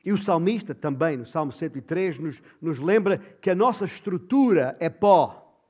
E 0.06 0.12
o 0.12 0.16
salmista 0.16 0.72
também, 0.72 1.16
no 1.16 1.26
Salmo 1.26 1.50
103, 1.50 2.18
nos, 2.18 2.40
nos 2.62 2.78
lembra 2.78 3.18
que 3.18 3.50
a 3.50 3.56
nossa 3.56 3.84
estrutura 3.84 4.76
é 4.78 4.88
pó. 4.88 5.60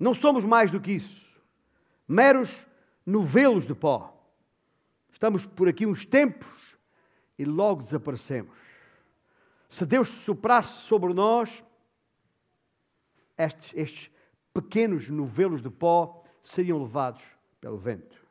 Não 0.00 0.14
somos 0.14 0.46
mais 0.46 0.70
do 0.70 0.80
que 0.80 0.92
isso. 0.92 1.38
Meros 2.08 2.50
novelos 3.04 3.66
de 3.66 3.74
pó. 3.74 4.18
Estamos 5.12 5.44
por 5.44 5.68
aqui 5.68 5.84
uns 5.84 6.06
tempos 6.06 6.78
e 7.38 7.44
logo 7.44 7.82
desaparecemos. 7.82 8.56
Se 9.68 9.84
Deus 9.84 10.08
soprasse 10.08 10.80
sobre 10.80 11.12
nós, 11.12 11.62
estes, 13.36 13.74
estes 13.74 14.10
pequenos 14.54 15.10
novelos 15.10 15.60
de 15.60 15.68
pó 15.68 16.24
seriam 16.42 16.80
levados 16.80 17.24
pelo 17.60 17.76
vento. 17.76 18.24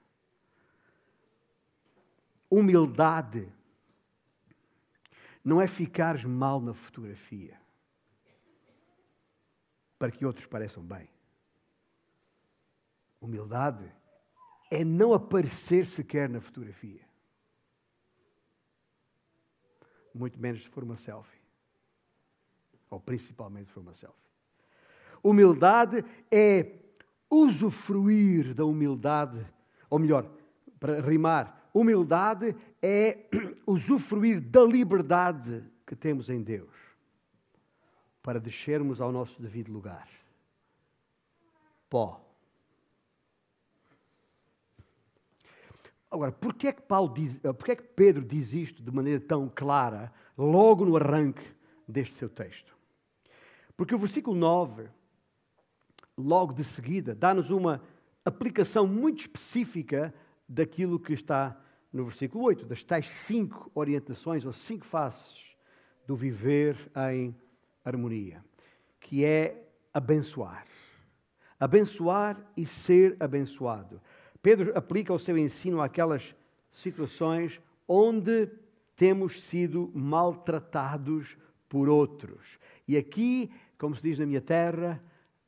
Humildade 2.49 3.53
não 5.45 5.61
é 5.61 5.67
ficares 5.67 6.25
mal 6.25 6.59
na 6.59 6.73
fotografia 6.73 7.61
para 9.99 10.09
que 10.11 10.25
outros 10.25 10.47
pareçam 10.47 10.83
bem. 10.83 11.07
Humildade 13.21 13.89
é 14.71 14.83
não 14.83 15.13
aparecer 15.13 15.85
sequer 15.85 16.27
na 16.27 16.41
fotografia. 16.41 17.07
Muito 20.13 20.39
menos 20.39 20.63
se 20.63 20.69
for 20.69 20.83
uma 20.83 20.97
selfie. 20.97 21.39
Ou 22.89 22.99
principalmente 22.99 23.67
se 23.67 23.73
for 23.73 23.81
uma 23.81 23.93
selfie. 23.93 24.25
Humildade 25.23 26.03
é 26.31 26.79
usufruir 27.29 28.53
da 28.53 28.65
humildade, 28.65 29.45
ou 29.89 29.99
melhor, 29.99 30.29
para 30.79 31.01
rimar, 31.01 31.64
humildade 31.75 32.55
é 32.81 33.27
usufruir 33.67 34.39
da 34.39 34.63
liberdade 34.63 35.63
que 35.85 35.95
temos 35.95 36.29
em 36.29 36.41
Deus 36.41 36.73
para 38.23 38.39
descermos 38.39 39.01
ao 39.01 39.11
nosso 39.11 39.39
devido 39.41 39.71
lugar. 39.71 40.07
Pó. 41.89 42.21
Agora, 46.09 46.31
porquê 46.31 46.67
é 46.67 46.73
que, 46.73 46.81
Paulo 46.81 47.13
diz, 47.13 47.35
eh, 47.43 47.53
porquê 47.53 47.71
é 47.73 47.75
que 47.75 47.83
Pedro 47.83 48.23
diz 48.23 48.53
isto 48.53 48.81
de 48.81 48.91
maneira 48.91 49.19
tão 49.19 49.51
clara, 49.53 50.13
logo 50.37 50.85
no 50.85 50.95
arranque 50.95 51.45
deste 51.87 52.15
seu 52.15 52.29
texto? 52.29 52.75
Porque 53.75 53.93
o 53.93 53.99
versículo 53.99 54.35
9 54.35 54.87
logo 56.17 56.53
de 56.53 56.63
seguida, 56.63 57.13
dá-nos 57.13 57.51
uma 57.51 57.81
aplicação 58.23 58.87
muito 58.87 59.21
específica 59.21 60.13
daquilo 60.47 60.99
que 60.99 61.13
está 61.13 61.59
no 61.95 62.03
versículo 62.03 62.43
8, 62.43 62.65
das 62.65 62.83
tais 62.83 63.09
cinco 63.09 63.71
orientações 63.73 64.43
ou 64.45 64.51
cinco 64.51 64.85
faces 64.85 65.55
do 66.05 66.13
viver 66.13 66.91
em 67.09 67.33
harmonia, 67.85 68.43
que 68.99 69.23
é 69.23 69.65
abençoar. 69.93 70.67
Abençoar 71.57 72.37
e 72.57 72.67
ser 72.67 73.15
abençoado. 73.17 74.01
Pedro 74.41 74.77
aplica 74.77 75.13
o 75.13 75.17
seu 75.17 75.37
ensino 75.37 75.81
àquelas 75.81 76.35
situações 76.69 77.61
onde 77.87 78.51
temos 78.97 79.41
sido 79.41 79.89
maltratados 79.95 81.37
por 81.69 81.87
outros. 81.87 82.59
E 82.85 82.97
aqui, 82.97 83.49
como 83.77 83.95
se 83.95 84.01
diz 84.01 84.19
na 84.19 84.25
minha 84.25 84.41
terra, 84.41 85.01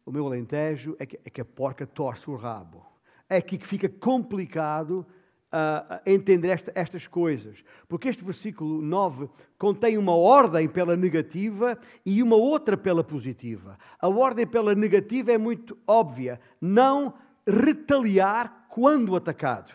o 0.06 0.14
meu 0.14 0.26
alentejo 0.26 0.96
é 0.98 1.06
que, 1.06 1.20
é 1.26 1.30
que 1.30 1.42
a 1.42 1.46
porca 1.46 1.86
torce 1.86 2.30
o 2.30 2.38
rabo. 2.38 2.86
é 3.30 3.36
aqui 3.36 3.58
que 3.58 3.68
fica 3.68 3.90
complicado 3.90 5.06
entender 6.06 6.50
esta, 6.50 6.72
estas 6.76 7.08
coisas. 7.08 7.64
Porque 7.88 8.10
este 8.10 8.24
versículo 8.24 8.82
9 8.82 9.30
contém 9.58 9.98
uma 9.98 10.16
ordem 10.16 10.68
pela 10.68 10.96
negativa 10.96 11.78
e 12.06 12.22
uma 12.22 12.36
outra 12.36 12.76
pela 12.76 13.04
positiva. 13.04 13.78
A 14.00 14.08
ordem 14.08 14.46
pela 14.46 14.76
negativa 14.76 15.32
é 15.32 15.38
muito 15.38 15.78
óbvia: 15.88 16.40
não 16.62 17.14
retaliar 17.46 18.68
quando 18.70 19.16
atacado. 19.16 19.72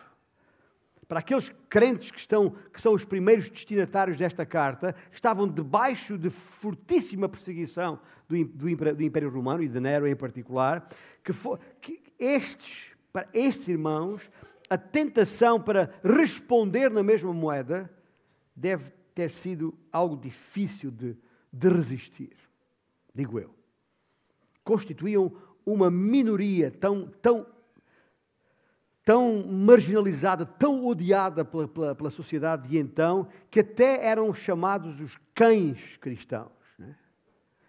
Para 1.08 1.20
aqueles 1.20 1.52
crentes 1.68 2.10
que, 2.10 2.18
estão, 2.18 2.54
que 2.72 2.80
são 2.80 2.94
os 2.94 3.04
primeiros 3.04 3.50
destinatários 3.50 4.16
desta 4.16 4.46
carta, 4.46 4.94
estavam 5.12 5.46
debaixo 5.46 6.16
de 6.16 6.30
fortíssima 6.30 7.28
perseguição 7.28 8.00
do, 8.26 8.44
do, 8.44 8.94
do 8.94 9.02
Império 9.02 9.30
Romano 9.30 9.62
e 9.62 9.68
de 9.68 9.78
Nero 9.78 10.06
em 10.06 10.16
particular, 10.16 10.88
que, 11.22 11.32
for, 11.32 11.60
que 11.80 12.00
estes, 12.18 12.92
para 13.12 13.28
estes 13.34 13.68
irmãos, 13.68 14.30
a 14.72 14.78
tentação 14.78 15.61
para 15.61 15.92
responder 16.02 16.90
na 16.90 17.02
mesma 17.02 17.30
moeda 17.30 17.92
deve 18.56 18.90
ter 19.14 19.30
sido 19.30 19.78
algo 19.92 20.16
difícil 20.16 20.90
de, 20.90 21.14
de 21.52 21.68
resistir, 21.68 22.35
digo 23.14 23.38
eu. 23.38 23.54
Constituíam 24.64 25.30
uma 25.66 25.90
minoria 25.90 26.70
tão, 26.70 27.06
tão, 27.20 27.46
tão 29.04 29.46
marginalizada, 29.46 30.46
tão 30.46 30.87
odiada 30.87 31.44
pela, 31.44 31.68
pela, 31.68 31.94
pela 31.94 32.11
sociedade 32.11 32.66
de 32.66 32.78
então, 32.78 33.28
que 33.50 33.61
até 33.61 34.02
eram 34.06 34.32
chamados 34.32 35.02
os 35.02 35.20
cães 35.35 35.98
cristãos. 35.98 36.50
Né? 36.78 36.96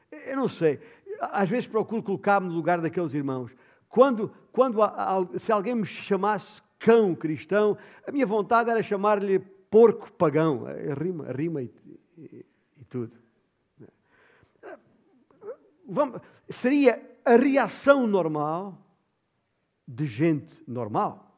Eu 0.10 0.38
não 0.38 0.48
sei, 0.48 0.80
às 1.20 1.50
vezes 1.50 1.68
procuro 1.68 2.02
colocar-me 2.02 2.48
no 2.48 2.56
lugar 2.56 2.80
daqueles 2.80 3.14
irmãos. 3.14 3.54
Quando, 3.90 4.34
quando 4.54 4.80
se 5.38 5.52
alguém 5.52 5.76
me 5.76 5.86
chamasse 5.86 6.64
cão 6.84 7.16
cristão, 7.16 7.78
a 8.06 8.12
minha 8.12 8.26
vontade 8.26 8.70
era 8.70 8.84
chamar-lhe 8.84 9.40
porco 9.40 10.12
pagão, 10.12 10.66
rima, 11.00 11.32
rima 11.32 11.64
e, 11.64 11.72
e, 12.18 12.46
e 12.78 12.86
tudo. 12.90 13.16
Vamos, 15.88 16.20
seria 16.50 17.02
a 17.24 17.38
reação 17.38 18.06
normal 18.06 18.78
de 19.88 20.06
gente 20.06 20.54
normal. 20.68 21.32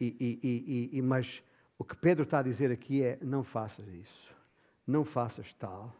E, 0.00 0.90
e, 0.92 1.02
mas 1.02 1.42
o 1.78 1.84
que 1.84 1.96
Pedro 1.96 2.22
está 2.22 2.38
a 2.38 2.42
dizer 2.42 2.70
aqui 2.70 3.02
é: 3.02 3.18
não 3.20 3.42
faças 3.42 3.88
isso, 3.88 4.32
não 4.86 5.04
faças 5.04 5.52
tal, 5.54 5.92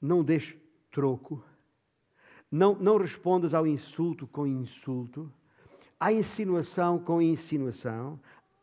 não 0.00 0.24
deixes 0.24 0.56
troco, 0.90 1.44
não, 2.50 2.74
não 2.74 2.96
respondas 2.96 3.54
ao 3.54 3.66
insulto 3.66 4.26
com 4.26 4.46
insulto 4.46 5.32
Há 5.98 6.12
insinuação 6.12 6.98
com 6.98 7.22
insinuação, 7.22 8.20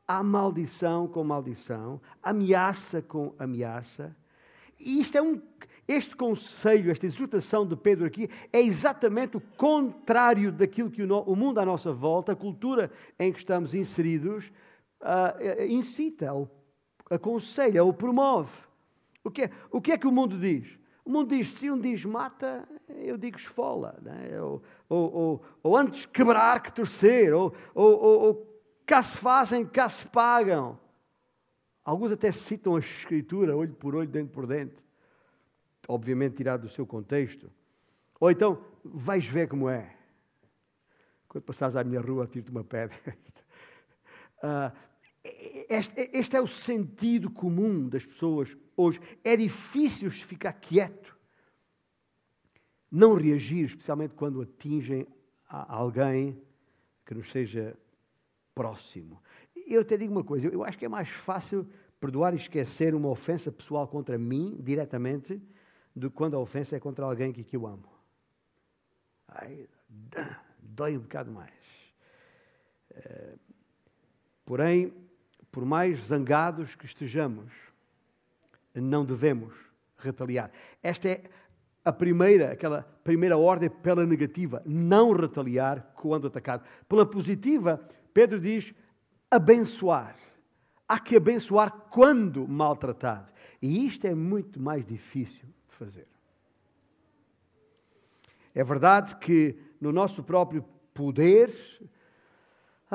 há 0.07 0.21
maldição 0.21 1.07
com 1.07 1.23
maldição, 1.23 1.99
ameaça 2.21 3.01
com 3.01 3.33
ameaça. 3.39 4.15
E 4.79 5.01
isto 5.01 5.17
é 5.17 5.21
um, 5.21 5.41
este 5.87 6.15
conselho, 6.15 6.91
esta 6.91 7.05
exortação 7.05 7.65
de 7.65 7.75
Pedro 7.75 8.05
aqui, 8.05 8.29
é 8.51 8.61
exatamente 8.61 9.37
o 9.37 9.41
contrário 9.57 10.51
daquilo 10.51 10.91
que 10.91 11.03
o, 11.03 11.21
o 11.21 11.35
mundo 11.35 11.59
à 11.59 11.65
nossa 11.65 11.91
volta, 11.91 12.31
a 12.31 12.35
cultura 12.35 12.91
em 13.19 13.31
que 13.31 13.39
estamos 13.39 13.73
inseridos, 13.73 14.51
uh, 15.01 15.63
incita, 15.67 16.31
ou 16.33 16.49
aconselha, 17.09 17.83
ou 17.83 17.93
promove. 17.93 18.51
O 19.23 19.31
que, 19.31 19.43
é, 19.43 19.51
o 19.71 19.81
que 19.81 19.91
é 19.91 19.97
que 19.97 20.07
o 20.07 20.11
mundo 20.11 20.37
diz? 20.37 20.77
Mundo 21.05 21.35
diz: 21.35 21.49
se 21.49 21.69
um 21.69 21.79
diz 21.79 22.05
mata, 22.05 22.67
eu 22.87 23.17
digo 23.17 23.37
esfola. 23.37 23.97
Né? 24.01 24.41
Ou, 24.41 24.63
ou, 24.87 25.13
ou, 25.13 25.45
ou, 25.61 25.77
antes 25.77 26.05
quebrar 26.05 26.61
que 26.61 26.71
torcer. 26.71 27.33
Ou, 27.33 27.53
ou, 27.75 27.99
ou 27.99 28.61
cá 28.85 29.03
se 29.03 29.17
fazem, 29.17 29.65
cá 29.65 29.89
se 29.89 30.05
pagam. 30.07 30.79
Alguns 31.83 32.11
até 32.13 32.31
citam 32.31 32.77
a 32.77 32.79
Escritura, 32.79 33.55
olho 33.55 33.73
por 33.73 33.95
olho, 33.95 34.07
dente 34.07 34.31
por 34.31 34.47
dente. 34.47 34.83
Obviamente 35.87 36.37
tirado 36.37 36.61
do 36.61 36.69
seu 36.69 36.87
contexto. 36.87 37.51
Ou 38.19 38.31
então, 38.31 38.63
vais 38.83 39.25
ver 39.25 39.49
como 39.49 39.69
é. 39.69 39.97
Quando 41.27 41.43
passares 41.43 41.75
à 41.75 41.83
minha 41.83 41.99
rua, 41.99 42.25
tiro-te 42.25 42.51
uma 42.51 42.63
pedra. 42.63 42.95
uh, 44.37 44.71
este, 45.23 46.09
este, 46.13 46.35
é 46.35 46.41
o 46.41 46.47
sentido 46.47 47.29
comum 47.29 47.87
das 47.87 48.05
pessoas 48.05 48.57
hoje. 48.75 48.99
É 49.23 49.37
difícil 49.37 50.11
ficar 50.11 50.53
quieto, 50.53 51.17
não 52.91 53.15
reagir, 53.15 53.65
especialmente 53.65 54.13
quando 54.13 54.41
atingem 54.41 55.07
alguém 55.47 56.41
que 57.05 57.13
nos 57.13 57.31
seja 57.31 57.77
próximo. 58.53 59.21
Eu 59.55 59.81
até 59.81 59.95
digo 59.95 60.11
uma 60.11 60.23
coisa: 60.23 60.47
eu 60.47 60.63
acho 60.63 60.77
que 60.77 60.85
é 60.85 60.89
mais 60.89 61.09
fácil 61.09 61.67
perdoar 61.99 62.33
e 62.33 62.37
esquecer 62.37 62.93
uma 62.93 63.09
ofensa 63.09 63.51
pessoal 63.51 63.87
contra 63.87 64.17
mim, 64.17 64.57
diretamente, 64.61 65.41
do 65.95 66.09
que 66.09 66.17
quando 66.17 66.35
a 66.35 66.39
ofensa 66.39 66.75
é 66.75 66.79
contra 66.79 67.05
alguém 67.05 67.31
que, 67.31 67.43
que 67.43 67.55
eu 67.55 67.65
amo. 67.65 67.87
Ai, 69.29 69.69
dói 70.59 70.97
um 70.97 71.01
bocado 71.01 71.31
mais. 71.31 71.53
Eh, 72.91 73.35
porém, 74.43 74.93
por 75.53 75.63
mais 75.63 75.99
zangados 76.07 76.73
que 76.73 76.87
estejamos, 76.87 77.53
não 78.73 79.05
devemos 79.05 79.53
retaliar. 79.95 80.51
Esta 80.81 81.09
é 81.09 81.23
a 81.85 81.93
primeira, 81.93 82.51
aquela 82.51 82.81
primeira 83.03 83.37
ordem 83.37 83.69
pela 83.69 84.03
negativa, 84.03 84.63
não 84.65 85.11
retaliar 85.11 85.93
quando 85.95 86.25
atacado. 86.25 86.67
Pela 86.89 87.05
positiva, 87.05 87.87
Pedro 88.11 88.39
diz 88.39 88.73
abençoar. 89.29 90.15
Há 90.87 90.99
que 90.99 91.15
abençoar 91.15 91.71
quando 91.91 92.47
maltratado. 92.47 93.31
E 93.61 93.85
isto 93.85 94.07
é 94.07 94.15
muito 94.15 94.59
mais 94.59 94.83
difícil 94.83 95.47
de 95.69 95.75
fazer. 95.75 96.07
É 98.55 98.63
verdade 98.63 99.15
que 99.17 99.55
no 99.79 99.91
nosso 99.91 100.23
próprio 100.23 100.65
poder, 100.95 101.51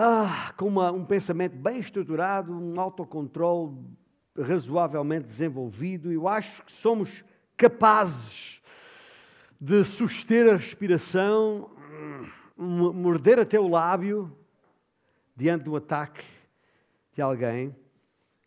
ah, 0.00 0.52
com 0.56 0.68
uma, 0.68 0.92
um 0.92 1.04
pensamento 1.04 1.56
bem 1.56 1.80
estruturado, 1.80 2.52
um 2.52 2.80
autocontrole 2.80 3.76
razoavelmente 4.38 5.24
desenvolvido, 5.24 6.12
eu 6.12 6.28
acho 6.28 6.64
que 6.64 6.70
somos 6.70 7.24
capazes 7.56 8.62
de 9.61 9.82
suster 9.82 10.54
a 10.54 10.56
respiração, 10.56 11.68
morder 12.56 13.40
até 13.40 13.58
o 13.58 13.66
lábio 13.66 14.32
diante 15.34 15.64
do 15.64 15.74
ataque 15.74 16.24
de 17.12 17.20
alguém. 17.20 17.74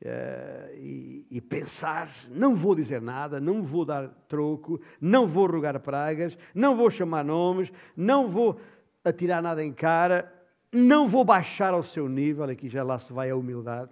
Uh, 0.03 0.73
e, 0.77 1.27
e, 1.29 1.41
pensar, 1.41 2.09
não 2.29 2.55
vou 2.55 2.73
dizer 2.73 3.01
nada, 3.01 3.41
não 3.41 3.61
vou 3.61 3.83
dar 3.83 4.07
troco, 4.29 4.81
não 5.01 5.27
vou 5.27 5.45
rogar 5.47 5.77
pragas, 5.81 6.35
não 6.55 6.77
vou 6.77 6.89
chamar 6.89 7.25
nomes, 7.25 7.71
não 7.95 8.27
vou 8.27 8.57
atirar 9.03 9.43
nada 9.43 9.63
em 9.63 9.73
cara, 9.73 10.40
não 10.71 11.07
vou 11.07 11.25
baixar 11.25 11.73
ao 11.73 11.83
seu 11.83 12.07
nível, 12.07 12.45
aqui 12.45 12.69
já 12.69 12.83
lá 12.83 12.97
se 12.97 13.11
vai 13.11 13.29
a 13.29 13.35
humildade. 13.35 13.91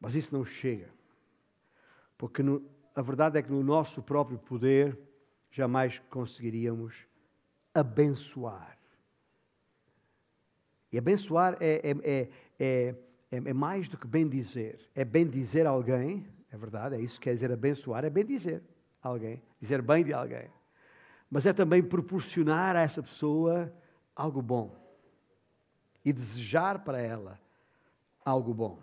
Mas 0.00 0.14
isso 0.14 0.36
não 0.36 0.44
chega. 0.44 0.88
Porque 2.16 2.42
no, 2.42 2.64
a 2.94 3.02
verdade 3.02 3.38
é 3.38 3.42
que 3.42 3.50
no 3.50 3.62
nosso 3.62 4.02
próprio 4.02 4.38
poder 4.38 4.96
jamais 5.50 5.98
conseguiríamos 6.10 6.94
abençoar. 7.74 8.78
E 10.92 10.98
abençoar 10.98 11.56
é, 11.60 11.90
é, 12.04 12.28
é, 12.58 12.94
é, 13.32 13.52
mais 13.52 13.88
do 13.88 13.98
que 13.98 14.06
bem 14.06 14.28
dizer. 14.28 14.88
É 14.94 15.04
bem 15.04 15.26
dizer 15.26 15.66
alguém, 15.66 16.26
é 16.50 16.56
verdade, 16.56 16.94
é 16.94 17.00
isso 17.00 17.18
que 17.18 17.24
quer 17.24 17.34
dizer 17.34 17.50
abençoar, 17.50 18.04
é 18.04 18.10
bem 18.10 18.24
dizer 18.24 18.62
alguém, 19.02 19.42
dizer 19.60 19.82
bem 19.82 20.04
de 20.04 20.14
alguém 20.14 20.48
mas 21.30 21.46
é 21.46 21.52
também 21.52 21.82
proporcionar 21.82 22.76
a 22.76 22.80
essa 22.80 23.02
pessoa 23.02 23.72
algo 24.14 24.40
bom 24.40 24.74
e 26.04 26.12
desejar 26.12 26.84
para 26.84 27.00
ela 27.00 27.40
algo 28.24 28.54
bom. 28.54 28.78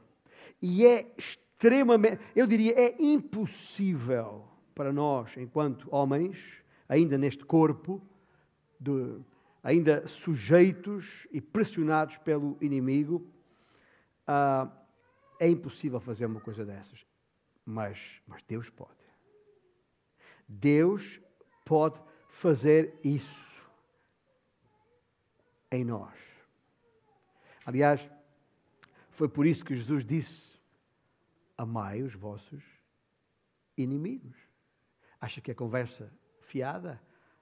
E 0.62 0.86
é 0.86 1.14
extremamente, 1.18 2.22
eu 2.36 2.46
diria, 2.46 2.74
é 2.78 2.96
impossível 3.02 4.46
para 4.76 4.92
nós, 4.92 5.36
enquanto 5.38 5.88
homens, 5.94 6.64
ainda 6.88 7.18
neste 7.18 7.46
corpo, 7.46 8.02
de, 8.80 9.20
ainda 9.64 10.08
sujeitos 10.08 11.28
e 11.32 11.40
pressionados 11.40 12.18
pelo 12.18 12.58
inimigo, 12.60 13.26
uh, 14.28 14.70
é 15.40 15.50
impossível 15.50 16.00
fazer 16.00 16.26
uma 16.26 16.42
coisa 16.42 16.66
dessas. 16.66 17.06
Mas, 17.66 18.00
mas 18.28 18.42
Deus 18.44 18.70
pode. 18.70 18.92
Deus 20.48 21.20
pode 21.64 22.00
fazer 22.34 23.00
isso 23.04 23.64
em 25.72 25.86
nós. 25.86 26.14
Aliás, 27.66 28.02
foi 29.12 29.30
por 29.30 29.46
isso 29.46 29.64
que 29.64 29.76
Jesus 29.76 30.04
disse: 30.04 30.52
Amai 31.58 32.02
os 32.02 32.14
vossos 32.16 32.64
inimigos. 33.78 34.36
Acha 35.22 35.40
que 35.40 35.52
é 35.52 35.54
conversa 35.54 36.12
fiada? 36.42 37.00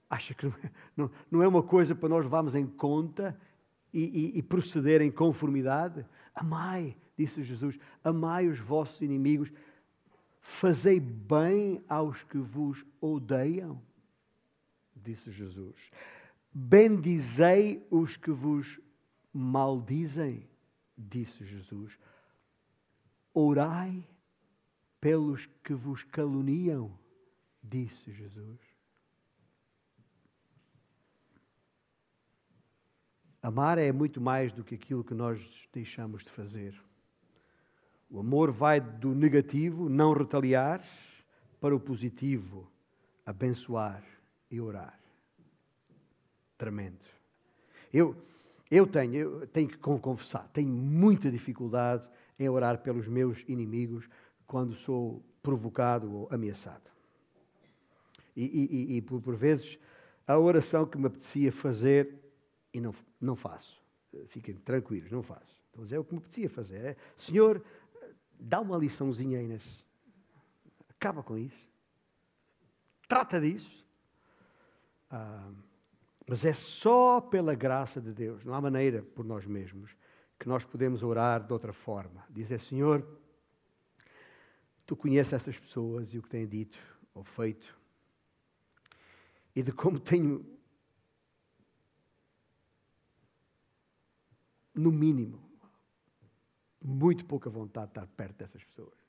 Acha 0.10 0.34
que 0.34 0.46
não 0.46 0.54
é, 0.62 0.72
não, 0.96 1.12
não 1.32 1.44
é 1.44 1.48
uma 1.48 1.64
coisa 1.64 1.96
para 1.96 2.10
nós 2.10 2.24
levarmos 2.26 2.54
em 2.54 2.68
conta 2.68 3.39
e, 3.94 4.36
e, 4.36 4.38
e 4.39 4.44
proceder 4.44 5.02
em 5.02 5.10
conformidade? 5.10 6.06
Amai, 6.36 6.98
disse 7.18 7.42
Jesus, 7.42 7.80
amai 8.04 8.48
os 8.48 8.60
vossos 8.60 9.02
inimigos, 9.02 9.52
fazei 10.42 11.00
bem 11.00 11.84
aos 11.88 12.24
que 12.24 12.38
vos 12.38 12.86
odeiam, 13.00 13.82
disse 15.04 15.32
Jesus. 15.32 15.76
Bendizei 16.54 17.86
os 17.89 18.18
que 18.18 18.32
vos 18.32 18.80
maldizem, 19.34 20.47
disse 20.97 21.45
Jesus. 21.45 21.97
Orai 23.34 24.06
pelos 24.99 25.45
que 25.64 25.74
vos 25.74 26.04
caluniam, 26.04 26.91
disse 27.64 28.12
Jesus. 28.12 28.60
Amar 33.41 33.78
é 33.78 33.91
muito 33.91 34.22
mais 34.22 34.52
do 34.52 34.64
que 34.64 34.76
aquilo 34.76 35.04
que 35.04 35.16
nós 35.16 35.41
deixamos 35.74 36.24
de 36.24 36.30
fazer. 36.30 36.80
O 38.10 38.20
amor 38.20 38.52
vai 38.52 38.80
do 38.80 39.16
negativo, 39.16 39.89
não 39.89 40.14
retaliar, 40.14 40.84
para 41.60 41.76
o 41.76 41.80
positivo, 41.80 42.70
abençoar 43.26 44.04
e 44.52 44.60
orar. 44.60 44.99
Tremendo. 46.58 46.99
Eu, 47.91 48.16
eu 48.70 48.86
tenho, 48.86 49.16
eu 49.16 49.47
tenho 49.47 49.68
que 49.68 49.78
confessar, 49.78 50.47
tenho 50.49 50.70
muita 50.70 51.32
dificuldade 51.32 52.08
em 52.38 52.47
orar 52.49 52.78
pelos 52.80 53.08
meus 53.08 53.43
inimigos 53.47 54.08
quando 54.45 54.76
sou 54.76 55.24
provocado 55.41 56.14
ou 56.14 56.28
ameaçado. 56.32 56.91
E, 58.36 58.43
e, 58.45 58.97
e 58.97 59.02
por, 59.02 59.22
por, 59.22 59.36
vezes, 59.36 59.78
a 60.28 60.38
oração 60.38 60.86
que 60.86 60.97
me 60.97 61.08
apetecia 61.08 61.52
fazer, 61.52 62.20
e 62.74 62.80
não, 62.80 62.93
não 63.20 63.36
faço. 63.36 63.82
Fiquem 64.28 64.56
tranquilos, 64.56 65.12
não 65.12 65.24
faço. 65.24 65.60
Dizer 65.78 65.95
é 65.95 65.99
o 65.99 66.04
que 66.04 66.14
me 66.14 66.20
apetecia 66.20 66.49
fazer. 66.49 66.86
É, 66.86 66.97
Senhor, 67.16 67.64
dá 68.39 68.60
uma 68.60 68.78
liçãozinha 68.78 69.39
aí 69.39 69.47
nesse. 69.47 69.84
Acaba 70.89 71.24
com 71.24 71.38
isso. 71.38 71.70
Trata 73.08 73.39
disso. 73.39 73.81
Ah, 75.12 75.51
mas 76.28 76.45
é 76.45 76.53
só 76.53 77.20
pela 77.20 77.53
graça 77.53 77.99
de 77.99 78.14
Deus, 78.14 78.45
não 78.45 78.53
há 78.53 78.62
maneira 78.62 79.03
por 79.03 79.26
nós 79.26 79.45
mesmos 79.45 79.95
que 80.39 80.47
nós 80.47 80.64
podemos 80.64 81.03
orar 81.03 81.45
de 81.45 81.53
outra 81.53 81.74
forma. 81.74 82.26
Dizer, 82.30 82.59
Senhor, 82.59 83.05
Tu 84.91 84.95
conheces 84.97 85.32
essas 85.32 85.57
pessoas 85.57 86.14
e 86.14 86.18
o 86.18 86.22
que 86.22 86.28
têm 86.28 86.45
dito 86.45 86.78
ou 87.14 87.24
feito, 87.24 87.80
e 89.55 89.64
de 89.64 89.72
como 89.72 89.97
tenho, 89.97 90.45
no 94.76 94.91
mínimo, 94.91 95.41
muito 96.84 97.24
pouca 97.24 97.49
vontade 97.49 97.86
de 97.86 97.91
estar 97.91 98.07
perto 98.07 98.36
dessas 98.36 98.62
pessoas. 98.66 98.99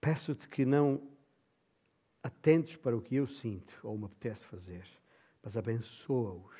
Peço-te 0.00 0.48
que 0.48 0.64
não 0.64 1.02
atentes 2.22 2.76
para 2.76 2.96
o 2.96 3.02
que 3.02 3.16
eu 3.16 3.26
sinto 3.26 3.74
ou 3.82 3.98
me 3.98 4.04
apetece 4.06 4.44
fazer, 4.44 4.86
mas 5.42 5.56
abençoa-os, 5.56 6.56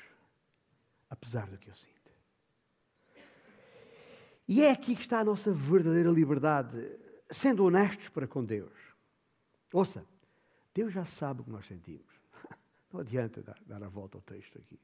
apesar 1.09 1.47
do 1.47 1.57
que 1.57 1.69
eu 1.69 1.75
sinto. 1.75 1.93
E 4.47 4.61
é 4.61 4.71
aqui 4.71 4.95
que 4.95 5.01
está 5.01 5.19
a 5.19 5.23
nossa 5.23 5.53
verdadeira 5.53 6.09
liberdade 6.09 6.77
sendo 7.29 7.63
honestos 7.63 8.09
para 8.09 8.27
com 8.27 8.43
Deus. 8.43 8.73
Ouça, 9.71 10.05
Deus 10.73 10.91
já 10.91 11.05
sabe 11.05 11.41
o 11.41 11.43
que 11.43 11.49
nós 11.49 11.65
sentimos. 11.65 12.13
Não 12.91 12.99
adianta 12.99 13.41
dar, 13.41 13.57
dar 13.65 13.81
a 13.83 13.87
volta 13.87 14.17
ao 14.17 14.21
texto 14.21 14.57
aqui. 14.59 14.79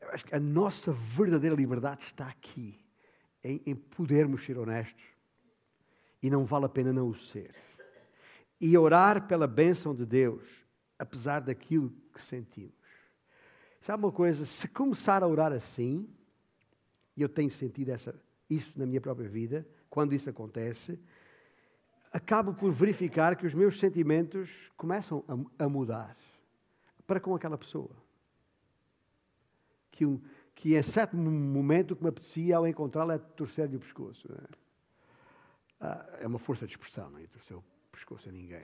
Eu 0.00 0.10
acho 0.10 0.24
que 0.24 0.34
a 0.34 0.40
nossa 0.40 0.92
verdadeira 0.92 1.54
liberdade 1.54 2.04
está 2.04 2.26
aqui, 2.26 2.78
em, 3.42 3.62
em 3.66 3.74
podermos 3.74 4.44
ser 4.44 4.58
honestos. 4.58 5.04
E 6.22 6.30
não 6.30 6.44
vale 6.44 6.66
a 6.66 6.68
pena 6.68 6.92
não 6.92 7.08
o 7.08 7.14
ser. 7.14 7.54
E 8.66 8.78
orar 8.78 9.28
pela 9.28 9.46
bênção 9.46 9.94
de 9.94 10.06
Deus, 10.06 10.64
apesar 10.98 11.40
daquilo 11.40 11.92
que 12.14 12.18
sentimos. 12.18 12.72
Sabe 13.82 14.02
uma 14.02 14.10
coisa? 14.10 14.46
Se 14.46 14.66
começar 14.66 15.22
a 15.22 15.28
orar 15.28 15.52
assim, 15.52 16.08
e 17.14 17.20
eu 17.20 17.28
tenho 17.28 17.50
sentido 17.50 17.90
essa, 17.90 18.18
isso 18.48 18.72
na 18.74 18.86
minha 18.86 19.02
própria 19.02 19.28
vida, 19.28 19.68
quando 19.90 20.14
isso 20.14 20.30
acontece, 20.30 20.98
acabo 22.10 22.54
por 22.54 22.72
verificar 22.72 23.36
que 23.36 23.44
os 23.44 23.52
meus 23.52 23.78
sentimentos 23.78 24.72
começam 24.78 25.22
a, 25.28 25.64
a 25.66 25.68
mudar 25.68 26.16
para 27.06 27.20
com 27.20 27.34
aquela 27.34 27.58
pessoa. 27.58 27.94
Que, 29.90 30.06
um, 30.06 30.22
que 30.54 30.74
em 30.74 30.82
certo 30.82 31.18
momento 31.18 31.94
que 31.94 32.02
me 32.02 32.08
apetecia 32.08 32.56
ao 32.56 32.66
encontrá-la 32.66 33.16
é 33.16 33.18
torcer-lhe 33.18 33.76
o 33.76 33.80
pescoço. 33.80 34.26
É? 34.32 34.56
Ah, 35.80 36.06
é 36.20 36.26
uma 36.26 36.38
força 36.38 36.66
de 36.66 36.72
expressão, 36.72 37.10
não 37.10 37.18
é? 37.18 37.26
Torcer 37.26 37.58
o 37.58 37.73
pescoço 37.94 38.28
a 38.28 38.32
ninguém. 38.32 38.62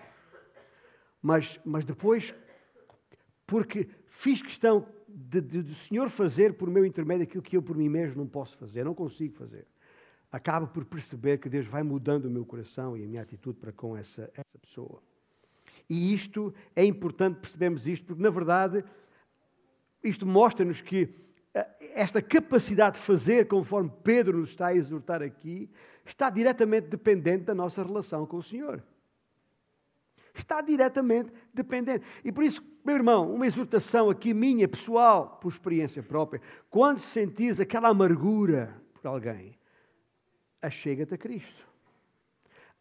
Mas, 1.23 1.61
mas 1.65 1.85
depois, 1.85 2.35
porque 3.47 3.89
fiz 4.07 4.41
questão 4.41 4.87
de, 5.09 5.41
de, 5.41 5.63
de, 5.63 5.75
Senhor 5.75 6.09
fazer 6.09 6.55
por 6.55 6.71
meu 6.71 6.85
intermédio 6.85 7.25
aquilo 7.25 7.43
que 7.43 7.57
eu 7.57 7.63
por 7.63 7.77
mim 7.77 7.89
mesmo 7.89 8.23
não 8.23 8.29
posso 8.29 8.57
fazer, 8.57 8.85
não 8.85 8.95
consigo 8.95 9.35
fazer 9.35 9.67
acabo 10.31 10.69
por 10.69 10.85
perceber 10.85 11.39
que 11.39 11.49
Deus 11.49 11.67
vai 11.67 11.83
mudando 11.83 12.27
o 12.27 12.31
meu 12.31 12.45
coração 12.45 12.97
e 12.97 13.05
a 13.05 13.07
minha 13.07 13.23
atitude 13.23 13.59
para 13.59 13.73
com 13.73 13.97
essa, 13.97 14.31
essa 14.35 14.59
pessoa. 14.61 15.03
E 15.89 16.15
isto 16.15 16.55
é 16.77 16.85
importante 16.85 17.41
percebermos 17.41 17.87
isto, 17.87 18.07
porque 18.07 18.23
na 18.23 18.31
verdade 18.31 18.85
isto 20.03 20.25
mostra-nos 20.25 20.81
que 20.81 21.13
eh, 21.53 21.69
esta 21.95 22.23
capacidade 22.23 22.97
de 22.97 23.03
fazer, 23.03 23.49
conforme 23.49 23.91
Pedro 24.05 24.39
nos 24.39 24.51
está 24.51 24.69
a 24.69 24.75
exortar 24.75 25.21
aqui, 25.21 25.69
está 26.07 26.31
diretamente 26.31 26.89
dependente 26.89 27.45
da 27.45 27.55
nossa 27.55 27.83
relação 27.83 28.25
com 28.25 28.37
o 28.37 28.43
Senhor. 28.43 28.83
Está 30.35 30.61
diretamente 30.61 31.33
dependente. 31.53 32.05
E 32.25 32.31
por 32.31 32.45
isso, 32.45 32.63
meu 32.85 32.97
irmão, 32.97 33.33
uma 33.35 33.47
exortação 33.47 34.09
aqui 34.09 34.33
minha, 34.33 34.69
pessoal, 34.69 35.39
por 35.41 35.53
experiência 35.53 36.03
própria, 36.03 36.41
quando 36.69 36.99
sentires 36.99 37.61
aquela 37.61 37.89
amargura 37.89 38.81
por 38.95 39.09
alguém, 39.09 39.59
achega-te 40.63 41.15
a 41.15 41.19
Cristo. 41.19 41.69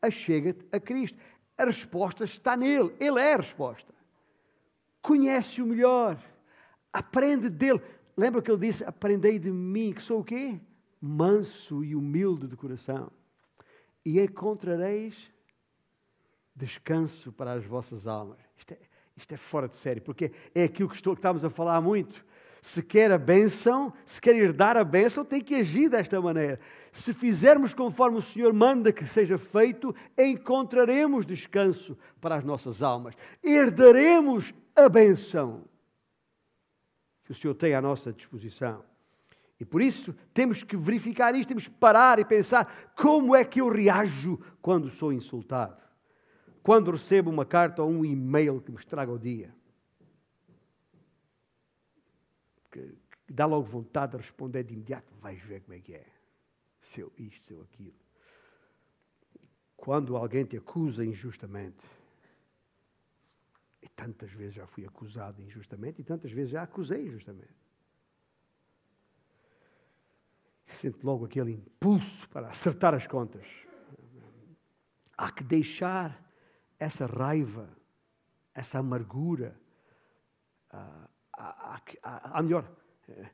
Achega-te 0.01 0.65
a 0.71 0.79
Cristo. 0.79 1.17
A 1.57 1.65
resposta 1.65 2.23
está 2.23 2.55
nele. 2.55 2.95
Ele 2.99 3.19
é 3.19 3.33
a 3.33 3.37
resposta. 3.37 3.93
Conhece-o 5.01 5.65
melhor. 5.65 6.17
Aprende 6.91 7.49
dele. 7.49 7.81
Lembra 8.15 8.41
que 8.41 8.49
ele 8.51 8.59
disse: 8.59 8.83
Aprendei 8.83 9.39
de 9.39 9.51
mim, 9.51 9.93
que 9.93 10.01
sou 10.01 10.21
o 10.21 10.23
quê? 10.23 10.59
Manso 11.01 11.83
e 11.83 11.95
humilde 11.95 12.47
de 12.47 12.55
coração. 12.55 13.11
E 14.05 14.19
encontrareis 14.19 15.31
descanso 16.59 17.31
para 17.31 17.53
as 17.53 17.65
vossas 17.65 18.05
almas. 18.05 18.37
Isto 18.57 18.73
é, 18.73 18.77
isto 19.15 19.33
é 19.33 19.37
fora 19.37 19.67
de 19.67 19.77
série, 19.77 20.01
porque 20.01 20.31
é 20.53 20.63
aquilo 20.63 20.89
que, 20.89 20.95
estou, 20.95 21.13
que 21.15 21.19
estamos 21.19 21.43
a 21.43 21.49
falar 21.49 21.79
muito. 21.81 22.25
Se 22.61 22.83
quer 22.83 23.09
a 23.11 23.17
bênção, 23.17 23.93
se 24.05 24.19
quer 24.19 24.35
herdar 24.35 24.75
a 24.75 24.83
bênção, 24.83 25.23
tem 25.23 25.41
que 25.41 25.55
agir 25.55 25.89
desta 25.89 26.19
maneira. 26.21 26.59
Se 26.91 27.13
fizermos 27.13 27.73
conforme 27.73 28.17
o 28.17 28.21
Senhor 28.21 28.51
manda 28.51 28.91
que 28.91 29.07
seja 29.07 29.37
feito, 29.37 29.95
encontraremos 30.17 31.25
descanso 31.25 31.97
para 32.19 32.35
as 32.35 32.43
nossas 32.43 32.83
almas. 32.83 33.15
Herdaremos 33.41 34.53
a 34.75 34.89
bênção 34.89 35.63
que 37.23 37.31
o 37.31 37.35
Senhor 37.35 37.53
tem 37.53 37.73
à 37.73 37.81
nossa 37.81 38.11
disposição. 38.11 38.83
E 39.59 39.65
por 39.65 39.81
isso 39.81 40.15
temos 40.33 40.63
que 40.63 40.77
verificar 40.77 41.35
isto, 41.35 41.49
temos 41.49 41.67
que 41.67 41.73
parar 41.73 42.17
e 42.17 42.25
pensar 42.25 42.91
como 42.95 43.35
é 43.35 43.43
que 43.43 43.59
eu 43.59 43.69
reajo 43.69 44.39
quando 44.61 44.89
sou 44.89 45.11
insultado, 45.11 45.77
quando 46.61 46.91
recebo 46.91 47.29
uma 47.29 47.45
carta 47.45 47.81
ou 47.81 47.89
um 47.89 48.05
e-mail 48.05 48.61
que 48.61 48.71
me 48.71 48.77
estraga 48.77 49.11
o 49.11 49.19
dia. 49.19 49.53
Que, 52.71 52.95
que 53.25 53.33
dá 53.33 53.45
logo 53.45 53.65
vontade 53.65 54.11
de 54.11 54.17
responder 54.17 54.63
de 54.63 54.73
imediato, 54.73 55.13
vais 55.21 55.41
ver 55.41 55.61
como 55.61 55.73
é 55.73 55.79
que 55.79 55.93
é 55.93 56.05
seu 56.81 57.11
isto, 57.17 57.47
seu 57.47 57.61
aquilo. 57.61 57.95
Quando 59.75 60.17
alguém 60.17 60.45
te 60.45 60.57
acusa 60.57 61.05
injustamente, 61.05 61.85
e 63.81 63.87
tantas 63.89 64.31
vezes 64.31 64.55
já 64.55 64.67
fui 64.67 64.85
acusado 64.85 65.41
injustamente, 65.41 66.01
e 66.01 66.03
tantas 66.03 66.31
vezes 66.31 66.51
já 66.51 66.63
acusei 66.63 67.07
injustamente. 67.07 67.57
Sente 70.67 71.03
logo 71.03 71.25
aquele 71.25 71.53
impulso 71.53 72.27
para 72.29 72.49
acertar 72.49 72.93
as 72.93 73.07
contas. 73.07 73.47
Há 75.17 75.31
que 75.31 75.43
deixar 75.43 76.28
essa 76.79 77.05
raiva, 77.05 77.69
essa 78.55 78.79
amargura, 78.79 79.59
há, 80.71 81.09
há, 81.33 81.81
há, 82.03 82.41
melhor, 82.41 82.69
eh, 83.07 83.29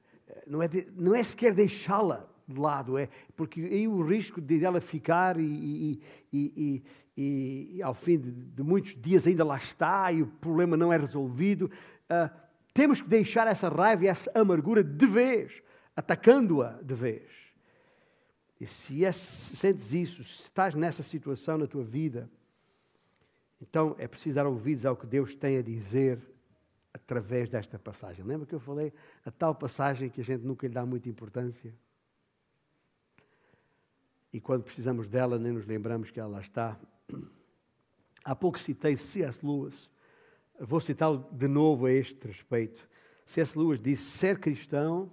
não 0.47 0.61
é, 0.61 0.67
de, 0.67 0.87
não 0.95 1.15
é 1.15 1.23
sequer 1.23 1.53
deixá-la, 1.53 2.27
de 2.47 2.59
lado, 2.59 2.97
é 2.97 3.09
porque 3.35 3.61
aí 3.61 3.87
o 3.87 4.03
risco 4.03 4.39
de 4.39 4.63
ela 4.63 4.79
ficar 4.79 5.39
e, 5.39 5.99
e, 6.31 6.83
e, 7.17 7.75
e 7.77 7.81
ao 7.81 7.93
fim 7.93 8.19
de, 8.19 8.31
de, 8.31 8.63
muitos 8.63 8.95
dias 9.01 9.25
ainda 9.25 9.43
lá 9.43 9.57
está 9.57 10.11
e 10.11 10.21
o 10.21 10.27
problema 10.27 10.77
não 10.77 10.93
é 10.93 10.97
resolvido. 10.97 11.71
Uh, 12.05 12.29
temos 12.73 13.01
que 13.01 13.07
deixar 13.07 13.47
essa 13.47 13.69
raiva 13.69 14.03
e 14.05 14.07
essa 14.07 14.31
amargura 14.35 14.83
de 14.83 15.05
vez, 15.07 15.63
atacando-a 15.95 16.79
de 16.83 16.93
vez. 16.93 17.31
E 18.59 18.67
se 18.67 19.03
é, 19.03 19.11
sentes 19.11 19.91
isso, 19.91 20.23
se 20.23 20.43
estás 20.43 20.75
nessa 20.75 21.01
situação 21.01 21.57
na 21.57 21.67
tua 21.67 21.83
vida, 21.83 22.29
então 23.61 23.95
é 23.97 24.07
preciso 24.07 24.35
dar 24.35 24.45
ouvidos 24.45 24.85
ao 24.85 24.95
que 24.95 25.05
Deus 25.05 25.33
tem 25.35 25.57
a 25.57 25.61
dizer 25.61 26.19
através 26.93 27.49
desta 27.49 27.77
passagem. 27.77 28.23
Lembra 28.23 28.45
que 28.45 28.55
eu 28.55 28.59
falei 28.59 28.93
a 29.25 29.31
tal 29.31 29.53
passagem 29.53 30.09
que 30.09 30.21
a 30.21 30.23
gente 30.23 30.43
nunca 30.43 30.67
lhe 30.67 30.73
dá 30.73 30.85
muita 30.85 31.09
importância? 31.09 31.73
E 34.31 34.39
quando 34.39 34.63
precisamos 34.63 35.07
dela, 35.07 35.39
nem 35.39 35.51
nos 35.51 35.65
lembramos 35.65 36.11
que 36.11 36.19
ela 36.19 36.29
lá 36.29 36.41
está. 36.41 36.77
Há 38.23 38.35
pouco 38.35 38.59
citei 38.59 38.97
C.S. 38.97 39.45
Lewis. 39.45 39.89
Vou 40.59 40.81
citá-lo 40.81 41.27
de 41.31 41.47
novo 41.47 41.85
a 41.85 41.91
este 41.91 42.27
respeito. 42.27 42.87
C.S. 43.25 43.57
Lewis 43.57 43.79
disse: 43.79 44.03
ser 44.03 44.39
cristão 44.39 45.11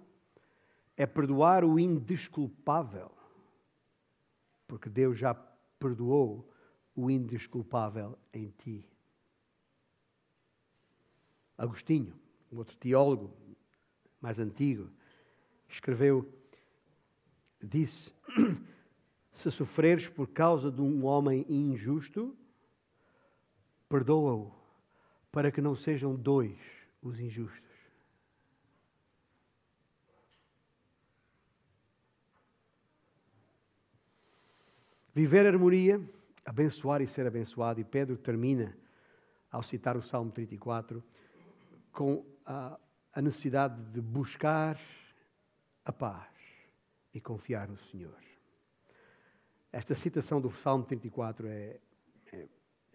é 0.96 1.06
perdoar 1.06 1.64
o 1.64 1.78
indesculpável, 1.78 3.10
porque 4.66 4.88
Deus 4.88 5.18
já 5.18 5.34
perdoou 5.78 6.51
o 6.94 7.10
indesculpável 7.10 8.18
em 8.32 8.48
ti. 8.50 8.88
Agostinho, 11.56 12.14
um 12.50 12.58
outro 12.58 12.76
teólogo 12.76 13.34
mais 14.20 14.38
antigo, 14.38 14.90
escreveu, 15.68 16.28
disse: 17.62 18.14
Se 19.30 19.50
sofreres 19.50 20.08
por 20.08 20.28
causa 20.28 20.70
de 20.70 20.80
um 20.80 21.04
homem 21.04 21.46
injusto, 21.48 22.36
perdoa-o, 23.88 24.52
para 25.30 25.50
que 25.50 25.60
não 25.60 25.74
sejam 25.74 26.14
dois 26.14 26.58
os 27.02 27.18
injustos. 27.18 27.72
Viver 35.14 35.46
harmonia, 35.46 36.00
abençoar 36.44 37.00
e 37.00 37.06
ser 37.06 37.26
abençoado, 37.26 37.80
e 37.80 37.84
Pedro 37.84 38.16
termina 38.16 38.76
ao 39.50 39.62
citar 39.62 39.96
o 39.96 40.02
Salmo 40.02 40.30
34 40.30 41.02
com 41.92 42.24
a, 42.44 42.78
a 43.12 43.22
necessidade 43.22 43.80
de 43.92 44.00
buscar 44.00 44.78
a 45.84 45.92
paz 45.92 46.32
e 47.12 47.20
confiar 47.20 47.68
no 47.68 47.76
Senhor. 47.76 48.18
Esta 49.70 49.94
citação 49.94 50.40
do 50.40 50.50
Salmo 50.50 50.84
34 50.84 51.46
é, 51.46 51.80
é, 52.32 52.48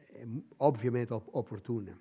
é 0.10 0.28
obviamente 0.60 1.14
oportuna. 1.14 1.98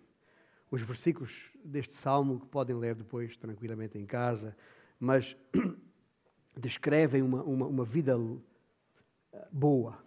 Os 0.71 0.83
versículos 0.83 1.51
deste 1.65 1.95
salmo 1.95 2.41
que 2.41 2.47
podem 2.47 2.77
ler 2.77 2.95
depois 2.95 3.37
tranquilamente 3.37 3.99
em 3.99 4.05
casa, 4.05 4.57
mas 4.99 5.37
descrevem 6.57 7.23
uma, 7.23 7.43
uma, 7.43 7.67
uma 7.67 7.85
vida 7.85 8.17
eh, 9.33 9.49
boa. 9.53 10.06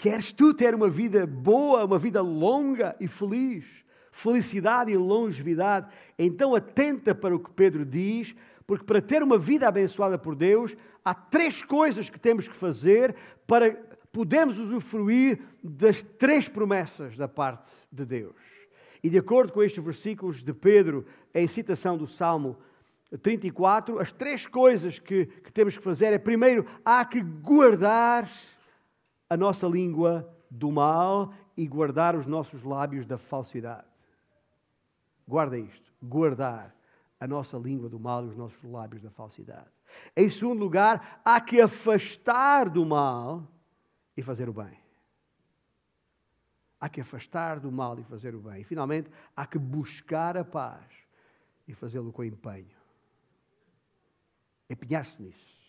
Queres 0.00 0.32
tu 0.32 0.54
ter 0.54 0.74
uma 0.74 0.88
vida 0.88 1.26
boa, 1.26 1.84
uma 1.84 1.98
vida 1.98 2.22
longa 2.22 2.96
e 2.98 3.06
feliz? 3.06 3.80
felicidade 4.12 4.90
e 4.90 4.96
longevidade. 4.96 5.88
Então 6.18 6.54
atenta 6.54 7.14
para 7.14 7.34
o 7.34 7.38
que 7.38 7.50
Pedro 7.50 7.84
diz, 7.84 8.34
porque 8.66 8.84
para 8.84 9.00
ter 9.00 9.22
uma 9.22 9.38
vida 9.38 9.66
abençoada 9.66 10.18
por 10.18 10.34
Deus, 10.34 10.76
há 11.04 11.14
três 11.14 11.62
coisas 11.62 12.10
que 12.10 12.18
temos 12.18 12.46
que 12.46 12.56
fazer 12.56 13.14
para 13.46 13.72
podermos 14.12 14.58
usufruir 14.58 15.40
das 15.62 16.02
três 16.02 16.48
promessas 16.48 17.16
da 17.16 17.28
parte 17.28 17.70
de 17.90 18.04
Deus. 18.04 18.36
E 19.02 19.08
de 19.08 19.18
acordo 19.18 19.52
com 19.52 19.62
estes 19.62 19.82
versículos 19.82 20.42
de 20.42 20.52
Pedro, 20.52 21.06
em 21.34 21.46
citação 21.46 21.96
do 21.96 22.06
Salmo 22.06 22.58
34, 23.22 23.98
as 23.98 24.12
três 24.12 24.46
coisas 24.46 24.98
que, 24.98 25.26
que 25.26 25.52
temos 25.52 25.76
que 25.76 25.82
fazer 25.82 26.12
é, 26.12 26.18
primeiro, 26.18 26.66
há 26.84 27.04
que 27.04 27.20
guardar 27.20 28.30
a 29.30 29.36
nossa 29.36 29.68
língua 29.68 30.28
do 30.50 30.72
mal 30.72 31.32
e 31.56 31.66
guardar 31.66 32.16
os 32.16 32.26
nossos 32.26 32.64
lábios 32.64 33.06
da 33.06 33.16
falsidade. 33.16 33.86
Guarda 35.26 35.56
isto: 35.56 35.94
guardar 36.02 36.74
a 37.20 37.28
nossa 37.28 37.56
língua 37.56 37.88
do 37.88 38.00
mal 38.00 38.24
e 38.24 38.28
os 38.28 38.36
nossos 38.36 38.62
lábios 38.64 39.00
da 39.00 39.10
falsidade. 39.10 39.70
Em 40.16 40.28
segundo 40.28 40.58
lugar, 40.58 41.20
há 41.24 41.40
que 41.40 41.60
afastar 41.60 42.68
do 42.68 42.84
mal 42.84 43.46
e 44.16 44.22
fazer 44.22 44.48
o 44.48 44.52
bem. 44.52 44.78
Há 46.80 46.88
que 46.88 47.00
afastar 47.00 47.60
do 47.60 47.70
mal 47.70 47.98
e 47.98 48.02
fazer 48.04 48.34
o 48.34 48.40
bem. 48.40 48.62
E 48.62 48.64
finalmente, 48.64 49.10
há 49.36 49.46
que 49.46 49.58
buscar 49.58 50.36
a 50.36 50.44
paz 50.44 50.86
e 51.68 51.74
fazê-lo 51.74 52.12
com 52.12 52.24
empenho. 52.24 52.80
Empenhar-se 54.68 55.20
nisso. 55.20 55.59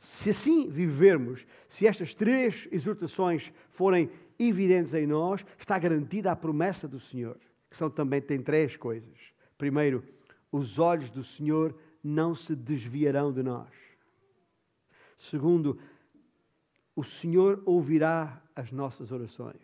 Se 0.00 0.30
assim 0.30 0.68
vivermos, 0.68 1.46
se 1.68 1.86
estas 1.86 2.12
três 2.12 2.66
exortações 2.72 3.52
forem 3.70 4.10
evidentes 4.36 4.94
em 4.94 5.06
nós, 5.06 5.44
está 5.56 5.78
garantida 5.78 6.32
a 6.32 6.36
promessa 6.36 6.88
do 6.88 6.98
Senhor 6.98 7.38
que 7.70 7.76
são 7.76 7.88
também 7.88 8.20
tem 8.20 8.42
três 8.42 8.76
coisas. 8.76 9.32
Primeiro, 9.56 10.04
os 10.50 10.78
olhos 10.78 11.08
do 11.08 11.22
Senhor 11.22 11.78
não 12.02 12.34
se 12.34 12.56
desviarão 12.56 13.32
de 13.32 13.42
nós. 13.42 13.72
Segundo, 15.16 15.80
o 16.96 17.04
Senhor 17.04 17.62
ouvirá 17.64 18.42
as 18.56 18.72
nossas 18.72 19.12
orações. 19.12 19.62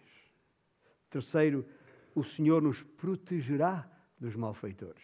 Terceiro, 1.10 1.66
o 2.14 2.22
Senhor 2.22 2.62
nos 2.62 2.82
protegerá 2.82 3.90
dos 4.20 4.36
malfeitores. 4.36 5.02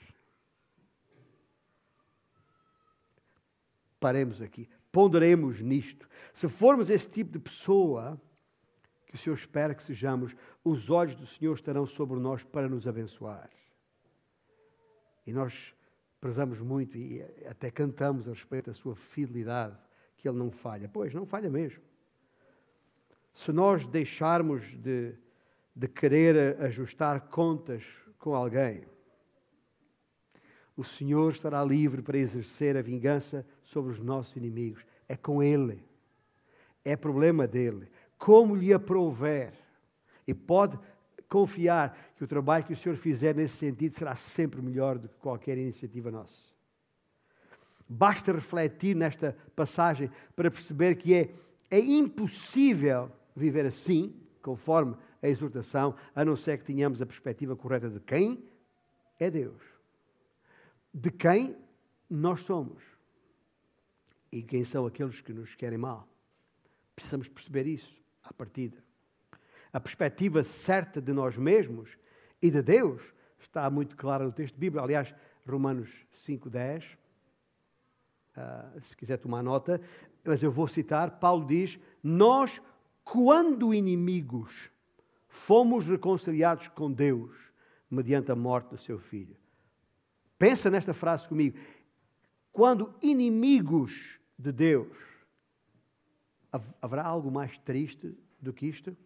Paremos 3.98 4.40
aqui, 4.40 4.68
ponderemos 4.92 5.60
nisto. 5.60 6.06
Se 6.34 6.46
formos 6.46 6.90
esse 6.90 7.08
tipo 7.08 7.32
de 7.32 7.38
pessoa, 7.38 8.20
que 9.06 9.14
o 9.14 9.18
Senhor 9.18 9.34
espera 9.34 9.74
que 9.74 9.82
sejamos, 9.82 10.36
os 10.62 10.90
olhos 10.90 11.14
do 11.14 11.26
Senhor 11.26 11.54
estarão 11.54 11.86
sobre 11.86 12.20
nós 12.20 12.44
para 12.44 12.68
nos 12.68 12.86
abençoar. 12.86 13.50
E 15.26 15.32
nós 15.32 15.74
prezamos 16.20 16.60
muito 16.60 16.96
e 16.96 17.22
até 17.46 17.70
cantamos 17.70 18.28
a 18.28 18.30
respeito 18.30 18.70
da 18.70 18.74
sua 18.74 18.94
fidelidade, 18.94 19.76
que 20.16 20.28
Ele 20.28 20.38
não 20.38 20.50
falha. 20.50 20.88
Pois, 20.88 21.12
não 21.12 21.26
falha 21.26 21.50
mesmo. 21.50 21.82
Se 23.32 23.50
nós 23.50 23.86
deixarmos 23.86 24.76
de, 24.78 25.14
de 25.74 25.88
querer 25.88 26.60
ajustar 26.60 27.28
contas 27.28 27.84
com 28.18 28.34
alguém, 28.34 28.84
o 30.76 30.84
Senhor 30.84 31.30
estará 31.32 31.64
livre 31.64 32.02
para 32.02 32.18
exercer 32.18 32.76
a 32.76 32.82
vingança 32.82 33.46
sobre 33.62 33.92
os 33.92 33.98
nossos 33.98 34.36
inimigos. 34.36 34.84
É 35.08 35.16
com 35.16 35.42
Ele. 35.42 35.82
É 36.84 36.96
problema 36.96 37.46
dele 37.46 37.88
como 38.22 38.54
lhe 38.54 38.72
aprouver. 38.72 39.52
E 40.24 40.32
pode 40.32 40.78
confiar 41.28 42.12
que 42.16 42.22
o 42.22 42.26
trabalho 42.28 42.64
que 42.64 42.72
o 42.72 42.76
Senhor 42.76 42.94
fizer 42.94 43.34
nesse 43.34 43.56
sentido 43.56 43.96
será 43.96 44.14
sempre 44.14 44.62
melhor 44.62 44.96
do 44.96 45.08
que 45.08 45.16
qualquer 45.16 45.58
iniciativa 45.58 46.08
nossa. 46.08 46.40
Basta 47.88 48.30
refletir 48.30 48.94
nesta 48.94 49.36
passagem 49.56 50.08
para 50.36 50.52
perceber 50.52 50.94
que 50.94 51.12
é, 51.12 51.30
é 51.68 51.80
impossível 51.80 53.10
viver 53.34 53.66
assim, 53.66 54.14
conforme 54.40 54.94
a 55.20 55.28
exortação, 55.28 55.96
a 56.14 56.24
não 56.24 56.36
ser 56.36 56.58
que 56.58 56.64
tenhamos 56.64 57.02
a 57.02 57.06
perspectiva 57.06 57.56
correta 57.56 57.90
de 57.90 57.98
quem 57.98 58.44
é 59.18 59.28
Deus, 59.28 59.60
de 60.92 61.10
quem 61.10 61.56
nós 62.08 62.40
somos 62.40 62.82
e 64.30 64.42
quem 64.42 64.64
são 64.64 64.86
aqueles 64.86 65.20
que 65.20 65.32
nos 65.32 65.54
querem 65.54 65.78
mal. 65.78 66.08
Precisamos 66.94 67.28
perceber 67.28 67.66
isso 67.66 68.00
à 68.22 68.32
partida. 68.32 68.82
A 69.72 69.80
perspectiva 69.80 70.44
certa 70.44 71.00
de 71.00 71.12
nós 71.12 71.36
mesmos 71.36 71.96
e 72.40 72.50
de 72.50 72.62
Deus 72.62 73.02
está 73.38 73.68
muito 73.70 73.96
clara 73.96 74.24
no 74.24 74.32
texto 74.32 74.58
bíblico. 74.58 74.84
Aliás, 74.84 75.14
Romanos 75.48 75.90
5,10, 76.14 76.84
uh, 76.84 76.96
ah, 78.36 78.72
se 78.80 78.96
quiser 78.96 79.16
tomar 79.16 79.42
nota, 79.42 79.80
mas 80.24 80.42
eu 80.42 80.52
vou 80.52 80.68
citar, 80.68 81.18
Paulo 81.18 81.46
diz, 81.46 81.78
nós, 82.02 82.60
quando 83.02 83.74
inimigos, 83.74 84.70
fomos 85.26 85.86
reconciliados 85.86 86.68
com 86.68 86.92
Deus 86.92 87.34
mediante 87.90 88.30
a 88.30 88.36
morte 88.36 88.70
do 88.70 88.78
seu 88.78 88.98
Filho. 88.98 89.41
Pensa 90.42 90.68
nesta 90.68 90.92
frase 90.92 91.28
comigo. 91.28 91.56
Quando 92.50 92.92
inimigos 93.00 94.18
de 94.36 94.50
Deus, 94.50 95.12
Haverá 96.82 97.04
algo 97.04 97.30
mais 97.30 97.56
triste 97.58 98.18
do 98.40 98.52
que 98.52 98.66
isto? 98.66 98.96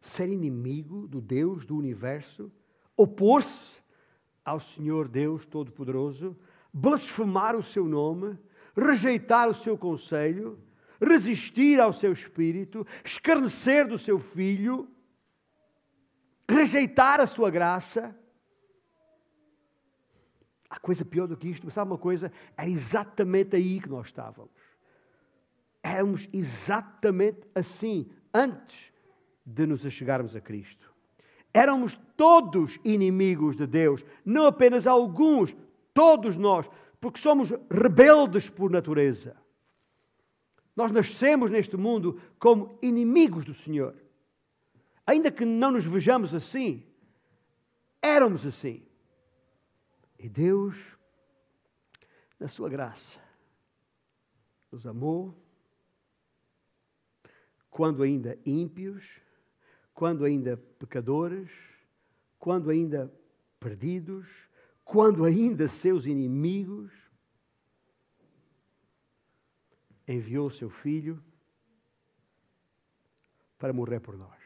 Ser 0.00 0.28
inimigo 0.28 1.06
do 1.06 1.20
Deus 1.20 1.64
do 1.64 1.76
universo, 1.76 2.52
opor-se 2.96 3.78
ao 4.44 4.58
Senhor 4.58 5.06
Deus 5.06 5.46
Todo-Poderoso, 5.46 6.36
blasfemar 6.72 7.54
o 7.54 7.62
seu 7.62 7.86
nome, 7.86 8.36
rejeitar 8.76 9.48
o 9.48 9.54
seu 9.54 9.78
conselho, 9.78 10.58
resistir 11.00 11.80
ao 11.80 11.92
seu 11.92 12.12
espírito, 12.12 12.84
escarnecer 13.04 13.86
do 13.86 13.96
seu 13.96 14.18
filho, 14.18 14.88
rejeitar 16.48 17.20
a 17.20 17.26
sua 17.26 17.50
graça. 17.50 18.14
Há 20.70 20.78
coisa 20.78 21.04
pior 21.04 21.26
do 21.26 21.36
que 21.36 21.48
isto, 21.48 21.64
mas 21.66 21.74
sabe 21.74 21.90
uma 21.90 21.98
coisa? 21.98 22.30
Era 22.56 22.70
exatamente 22.70 23.56
aí 23.56 23.80
que 23.80 23.88
nós 23.88 24.06
estávamos. 24.06 24.52
Éramos 25.82 26.28
exatamente 26.32 27.40
assim, 27.52 28.08
antes 28.32 28.92
de 29.44 29.66
nos 29.66 29.84
achegarmos 29.84 30.36
a 30.36 30.40
Cristo. 30.40 30.94
Éramos 31.52 31.98
todos 32.16 32.78
inimigos 32.84 33.56
de 33.56 33.66
Deus, 33.66 34.04
não 34.24 34.46
apenas 34.46 34.86
alguns, 34.86 35.56
todos 35.92 36.36
nós, 36.36 36.70
porque 37.00 37.18
somos 37.18 37.50
rebeldes 37.68 38.48
por 38.48 38.70
natureza. 38.70 39.36
Nós 40.76 40.92
nascemos 40.92 41.50
neste 41.50 41.76
mundo 41.76 42.20
como 42.38 42.78
inimigos 42.80 43.44
do 43.44 43.52
Senhor. 43.52 43.96
Ainda 45.04 45.32
que 45.32 45.44
não 45.44 45.72
nos 45.72 45.84
vejamos 45.84 46.32
assim, 46.32 46.86
éramos 48.00 48.46
assim. 48.46 48.82
E 50.22 50.28
Deus, 50.28 50.76
na 52.38 52.46
sua 52.46 52.68
graça, 52.68 53.18
nos 54.70 54.86
amou 54.86 55.34
quando 57.70 58.02
ainda 58.02 58.38
ímpios, 58.44 59.18
quando 59.94 60.26
ainda 60.26 60.58
pecadores, 60.78 61.50
quando 62.38 62.68
ainda 62.68 63.10
perdidos, 63.58 64.28
quando 64.84 65.24
ainda 65.24 65.68
seus 65.68 66.04
inimigos, 66.04 66.92
enviou 70.06 70.50
seu 70.50 70.68
filho 70.68 71.22
para 73.56 73.72
morrer 73.72 74.00
por 74.00 74.16
nós. 74.16 74.40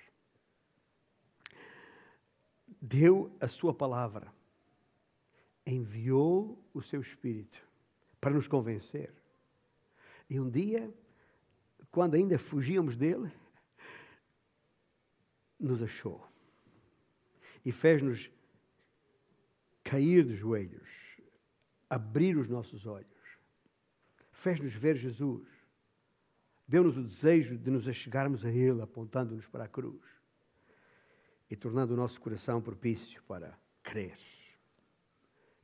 Deu 2.81 3.35
a 3.41 3.49
sua 3.49 3.73
palavra, 3.73 4.34
enviou 5.67 6.63
o 6.73 6.83
seu 6.83 7.01
espírito 7.01 7.63
para 8.21 8.35
nos 8.35 8.47
convencer. 8.47 9.13
E 10.29 10.41
um 10.41 10.51
dia, 10.51 10.93
quando 11.91 12.15
ainda 12.15 12.39
fugíamos 12.39 12.97
dele, 12.97 13.31
nos 15.59 15.83
achou 15.83 16.27
e 17.65 17.73
fez-nos 17.73 18.31
cair 19.83 20.25
de 20.25 20.35
joelhos, 20.35 20.91
abrir 21.89 22.37
os 22.37 22.49
nossos 22.49 22.87
olhos, 22.87 23.39
fez-nos 24.33 24.75
ver 24.75 24.97
Jesus, 24.97 25.49
deu-nos 26.67 26.97
o 26.97 27.03
desejo 27.03 27.57
de 27.57 27.71
nos 27.71 27.89
achegarmos 27.89 28.45
a 28.45 28.51
Ele, 28.51 28.83
apontando-nos 28.83 29.47
para 29.47 29.65
a 29.65 29.69
cruz 29.69 30.03
e 31.51 31.57
tornando 31.57 31.95
o 31.95 31.97
nosso 31.97 32.21
coração 32.21 32.61
propício 32.61 33.23
para 33.25 33.59
crer. 33.83 34.34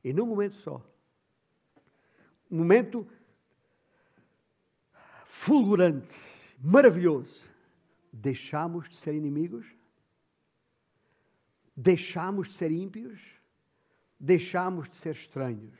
E 0.03 0.13
num 0.13 0.25
momento 0.25 0.55
só, 0.55 0.83
um 2.49 2.57
momento 2.57 3.07
fulgurante, 5.25 6.15
maravilhoso, 6.59 7.43
deixamos 8.11 8.89
de 8.89 8.97
ser 8.97 9.13
inimigos 9.13 9.65
deixamos 11.75 12.49
de 12.49 12.53
ser 12.55 12.71
ímpios, 12.71 13.19
deixamos 14.19 14.89
de 14.89 14.97
ser 14.97 15.15
estranhos. 15.15 15.77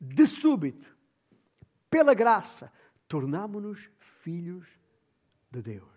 De 0.00 0.26
súbito, 0.26 0.96
pela 1.88 2.14
graça, 2.14 2.72
tornamos-nos 3.06 3.88
filhos 4.22 4.66
de 5.50 5.62
Deus. 5.62 5.88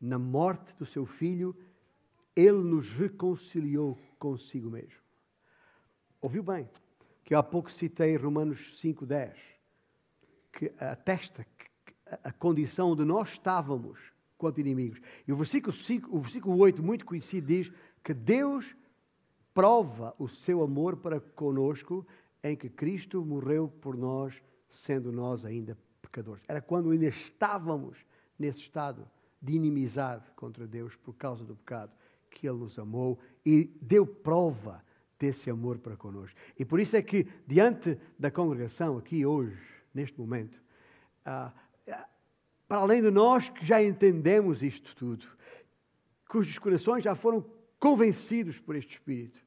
Na 0.00 0.18
morte 0.18 0.72
do 0.76 0.86
seu 0.86 1.04
filho, 1.04 1.56
ele 2.34 2.62
nos 2.62 2.92
reconciliou 2.92 3.98
consigo 4.18 4.70
mesmo. 4.70 5.07
Ouviu 6.20 6.42
bem? 6.42 6.68
Que 7.24 7.34
eu 7.34 7.38
há 7.38 7.42
pouco 7.42 7.70
citei 7.70 8.16
Romanos 8.16 8.80
5,10, 8.82 9.34
que 10.52 10.72
atesta 10.78 11.46
a 12.24 12.32
condição 12.32 12.90
onde 12.90 13.04
nós 13.04 13.30
estávamos 13.30 14.00
quanto 14.36 14.60
inimigos. 14.60 15.00
E 15.26 15.32
o 15.32 15.36
versículo, 15.36 15.72
5, 15.72 16.16
o 16.16 16.20
versículo 16.20 16.56
8, 16.56 16.82
muito 16.82 17.04
conhecido, 17.04 17.46
diz: 17.46 17.70
que 18.02 18.14
Deus 18.14 18.74
prova 19.52 20.14
o 20.18 20.28
seu 20.28 20.62
amor 20.62 20.96
para 20.96 21.20
conosco 21.20 22.06
em 22.42 22.56
que 22.56 22.68
Cristo 22.68 23.24
morreu 23.24 23.68
por 23.68 23.96
nós, 23.96 24.42
sendo 24.70 25.12
nós 25.12 25.44
ainda 25.44 25.76
pecadores. 26.00 26.42
Era 26.48 26.62
quando 26.62 26.90
ainda 26.90 27.06
estávamos 27.06 28.04
nesse 28.38 28.60
estado 28.60 29.06
de 29.42 29.54
inimizade 29.54 30.24
contra 30.36 30.66
Deus 30.66 30.96
por 30.96 31.12
causa 31.14 31.44
do 31.44 31.54
pecado 31.56 31.92
que 32.30 32.48
Ele 32.48 32.58
nos 32.58 32.78
amou 32.78 33.18
e 33.44 33.64
deu 33.80 34.06
prova 34.06 34.82
desse 35.18 35.50
amor 35.50 35.78
para 35.78 35.96
conosco. 35.96 36.36
E 36.58 36.64
por 36.64 36.80
isso 36.80 36.96
é 36.96 37.02
que, 37.02 37.26
diante 37.46 37.98
da 38.18 38.30
congregação, 38.30 38.96
aqui 38.96 39.26
hoje, 39.26 39.58
neste 39.92 40.18
momento, 40.18 40.62
ah, 41.24 41.52
para 42.68 42.78
além 42.78 43.02
de 43.02 43.10
nós 43.10 43.48
que 43.48 43.64
já 43.64 43.82
entendemos 43.82 44.62
isto 44.62 44.94
tudo, 44.94 45.26
cujos 46.28 46.58
corações 46.58 47.02
já 47.02 47.14
foram 47.14 47.44
convencidos 47.78 48.60
por 48.60 48.76
este 48.76 48.94
Espírito. 48.94 49.40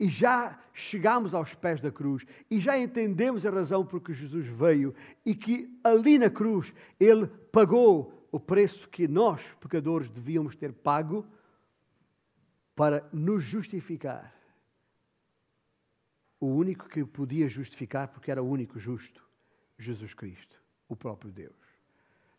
E 0.00 0.08
já 0.08 0.58
chegamos 0.72 1.34
aos 1.34 1.54
pés 1.54 1.80
da 1.80 1.92
cruz 1.92 2.24
e 2.50 2.58
já 2.58 2.76
entendemos 2.76 3.46
a 3.46 3.50
razão 3.50 3.86
por 3.86 4.00
que 4.00 4.12
Jesus 4.12 4.46
veio 4.46 4.94
e 5.24 5.34
que 5.34 5.78
ali 5.84 6.18
na 6.18 6.28
cruz 6.28 6.74
ele 6.98 7.26
pagou 7.52 8.26
o 8.32 8.40
preço 8.40 8.88
que 8.88 9.06
nós, 9.06 9.42
pecadores, 9.60 10.08
devíamos 10.08 10.56
ter 10.56 10.72
pago 10.72 11.24
para 12.74 13.06
nos 13.12 13.44
justificar. 13.44 14.34
O 16.42 16.46
único 16.46 16.88
que 16.88 17.04
podia 17.04 17.48
justificar, 17.48 18.08
porque 18.08 18.30
era 18.30 18.42
o 18.42 18.48
único 18.48 18.78
justo, 18.78 19.24
Jesus 19.78 20.12
Cristo, 20.12 20.60
o 20.88 20.96
próprio 20.96 21.30
Deus. 21.30 21.54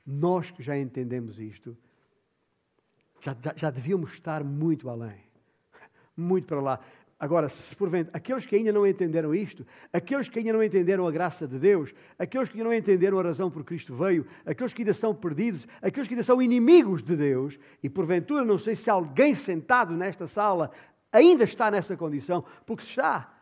Nós 0.06 0.52
que 0.52 0.62
já 0.62 0.78
entendemos 0.78 1.40
isto, 1.40 1.78
já, 3.22 3.34
já, 3.56 3.70
devíamos 3.72 4.12
estar 4.12 4.44
muito 4.44 4.90
além 4.90 5.24
muito 6.16 6.48
para 6.48 6.62
lá. 6.62 6.80
Agora, 7.20 7.48
se 7.48 7.74
porventura, 7.76 8.12
aqueles 8.14 8.46
que 8.46 8.56
ainda 8.56 8.72
não 8.72 8.86
entenderam 8.86 9.34
isto, 9.34 9.66
aqueles 9.94 10.28
que 10.28 10.40
ainda 10.40 10.52
não 10.52 10.64
entenderam 10.64 11.08
a 11.08 11.12
graça 11.12 11.48
de 11.48 11.58
Deus, 11.58 11.94
aqueles 12.20 12.50
que 12.50 12.58
ainda 12.58 12.70
não 12.70 12.76
entenderam 12.76 13.18
a 13.18 13.24
razão 13.24 13.50
por 13.50 13.64
Cristo 13.64 13.96
veio, 13.96 14.28
aqueles 14.46 14.74
que 14.74 14.82
ainda 14.82 14.94
são 14.94 15.16
perdidos, 15.16 15.66
aqueles 15.82 16.08
que 16.08 16.14
ainda 16.14 16.24
são 16.24 16.42
inimigos 16.42 17.02
de 17.02 17.16
Deus, 17.16 17.58
e 17.82 17.90
porventura 17.90 18.44
não 18.44 18.58
sei 18.58 18.76
se 18.76 18.90
alguém 18.90 19.34
sentado 19.34 19.96
nesta 19.96 20.28
sala 20.28 20.70
ainda 21.12 21.46
está 21.46 21.72
nessa 21.72 21.96
condição, 21.96 22.44
porque 22.66 22.84
se 22.84 22.90
está, 22.90 23.34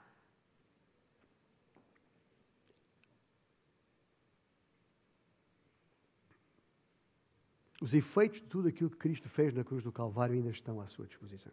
Os 7.82 7.96
efeitos 7.96 8.40
de 8.40 8.46
tudo 8.46 8.68
aquilo 8.68 8.92
que 8.92 8.98
Cristo 8.98 9.28
fez 9.28 9.52
na 9.56 9.64
cruz 9.64 9.84
do 9.84 9.92
Calvário 9.92 10.36
ainda 10.36 10.52
estão 10.52 10.80
à 10.80 10.88
sua 10.88 11.08
disposição. 11.08 11.52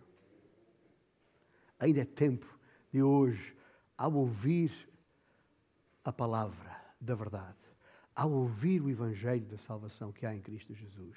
Ainda 1.80 2.02
é 2.02 2.04
tempo 2.04 2.46
de 2.92 3.02
hoje, 3.02 3.56
ao 3.96 4.12
ouvir 4.12 4.70
a 6.04 6.12
palavra 6.12 6.76
da 7.00 7.14
verdade, 7.14 7.56
ao 8.14 8.30
ouvir 8.30 8.82
o 8.82 8.90
Evangelho 8.90 9.46
da 9.46 9.56
salvação 9.56 10.12
que 10.12 10.26
há 10.26 10.36
em 10.36 10.42
Cristo 10.42 10.74
Jesus, 10.74 11.16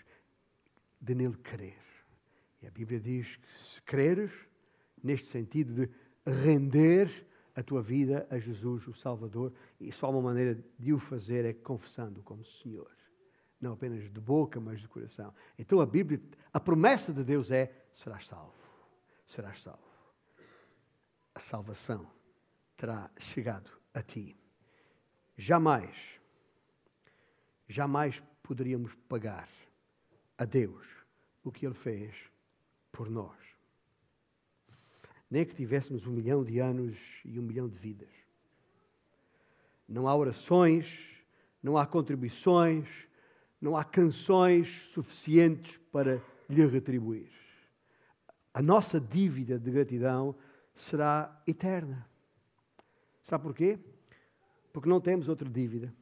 de 1.01 1.13
nele 1.13 1.35
crer. 1.35 1.81
E 2.61 2.67
a 2.67 2.71
Bíblia 2.71 2.99
diz 2.99 3.35
que 3.35 3.63
se 3.65 3.81
creres, 3.81 4.31
neste 5.03 5.27
sentido 5.27 5.73
de 5.73 5.89
render 6.25 7.27
a 7.53 7.61
tua 7.61 7.81
vida 7.81 8.25
a 8.29 8.39
Jesus, 8.39 8.87
o 8.87 8.93
Salvador, 8.93 9.51
e 9.77 9.91
só 9.91 10.09
uma 10.09 10.21
maneira 10.21 10.63
de 10.79 10.93
o 10.93 10.99
fazer 10.99 11.43
é 11.43 11.51
confessando 11.51 12.23
como 12.23 12.45
Senhor. 12.45 13.00
Não 13.61 13.73
apenas 13.73 14.11
de 14.11 14.19
boca, 14.19 14.59
mas 14.59 14.81
de 14.81 14.87
coração. 14.87 15.33
Então 15.57 15.79
a 15.79 15.85
Bíblia, 15.85 16.19
a 16.51 16.59
promessa 16.59 17.13
de 17.13 17.23
Deus 17.23 17.51
é: 17.51 17.85
serás 17.93 18.25
salvo. 18.25 18.55
Serás 19.27 19.61
salvo 19.61 19.91
a 21.33 21.39
salvação 21.39 22.07
terá 22.75 23.09
chegado 23.19 23.69
a 23.93 24.01
ti. 24.01 24.35
Jamais, 25.37 25.95
jamais 27.67 28.21
poderíamos 28.43 28.93
pagar 29.07 29.47
a 30.37 30.45
Deus 30.45 30.87
o 31.43 31.51
que 31.51 31.65
Ele 31.65 31.75
fez 31.75 32.15
por 32.91 33.09
nós. 33.09 33.37
Nem 35.29 35.45
que 35.45 35.55
tivéssemos 35.55 36.05
um 36.05 36.11
milhão 36.11 36.43
de 36.43 36.59
anos 36.59 36.97
e 37.23 37.39
um 37.39 37.43
milhão 37.43 37.69
de 37.69 37.77
vidas. 37.77 38.09
Não 39.87 40.07
há 40.07 40.15
orações, 40.15 41.23
não 41.63 41.77
há 41.77 41.85
contribuições, 41.85 42.87
não 43.61 43.77
há 43.77 43.83
canções 43.83 44.89
suficientes 44.91 45.77
para 45.91 46.21
lhe 46.49 46.65
retribuir. 46.65 47.29
A 48.53 48.61
nossa 48.61 48.99
dívida 48.99 49.59
de 49.59 49.71
gratidão 49.71 50.35
será 50.75 51.41
eterna. 51.47 52.09
Sabe 53.21 53.43
porquê? 53.43 53.79
Porque 54.73 54.89
não 54.89 54.99
temos 54.99 55.29
outra 55.29 55.47
dívida. 55.47 55.93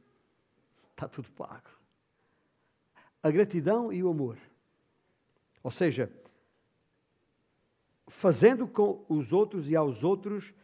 está 0.92 1.06
tudo 1.06 1.30
pago. 1.32 1.68
A 3.22 3.30
gratidão 3.30 3.92
e 3.92 4.02
o 4.02 4.08
amor. 4.08 4.38
Ou 5.62 5.70
seja, 5.70 6.10
fazendo 8.08 8.66
com 8.66 9.04
os 9.08 9.32
outros 9.32 9.68
e 9.68 9.76
aos 9.76 10.02
outros 10.02 10.54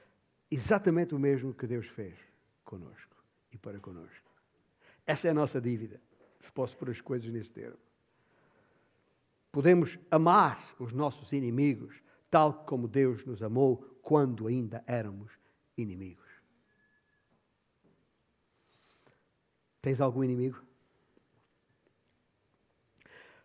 exatamente 0.51 1.14
o 1.14 1.18
mesmo 1.18 1.53
que 1.53 1.66
Deus 1.66 1.86
fez 1.86 2.16
conosco 2.64 3.16
e 3.53 3.59
para 3.59 3.78
conosco. 3.78 4.30
Essa 5.07 5.28
é 5.28 5.30
a 5.30 5.34
nossa 5.34 5.61
dívida, 5.61 6.01
se 6.47 6.53
posso 6.53 6.76
pôr 6.76 6.90
as 6.90 7.01
coisas 7.01 7.30
nesse 7.30 7.51
termo. 7.51 7.78
Podemos 9.51 9.99
amar 10.11 10.74
os 10.78 10.92
nossos 10.92 11.32
inimigos 11.32 12.03
tal 12.30 12.64
como 12.64 12.86
Deus 12.86 13.24
nos 13.24 13.42
amou 13.42 13.78
quando 14.03 14.47
ainda 14.47 14.84
éramos 14.86 15.32
inimigos. 15.76 16.26
Tens 19.80 20.01
algum 20.01 20.22
inimigo? 20.22 20.62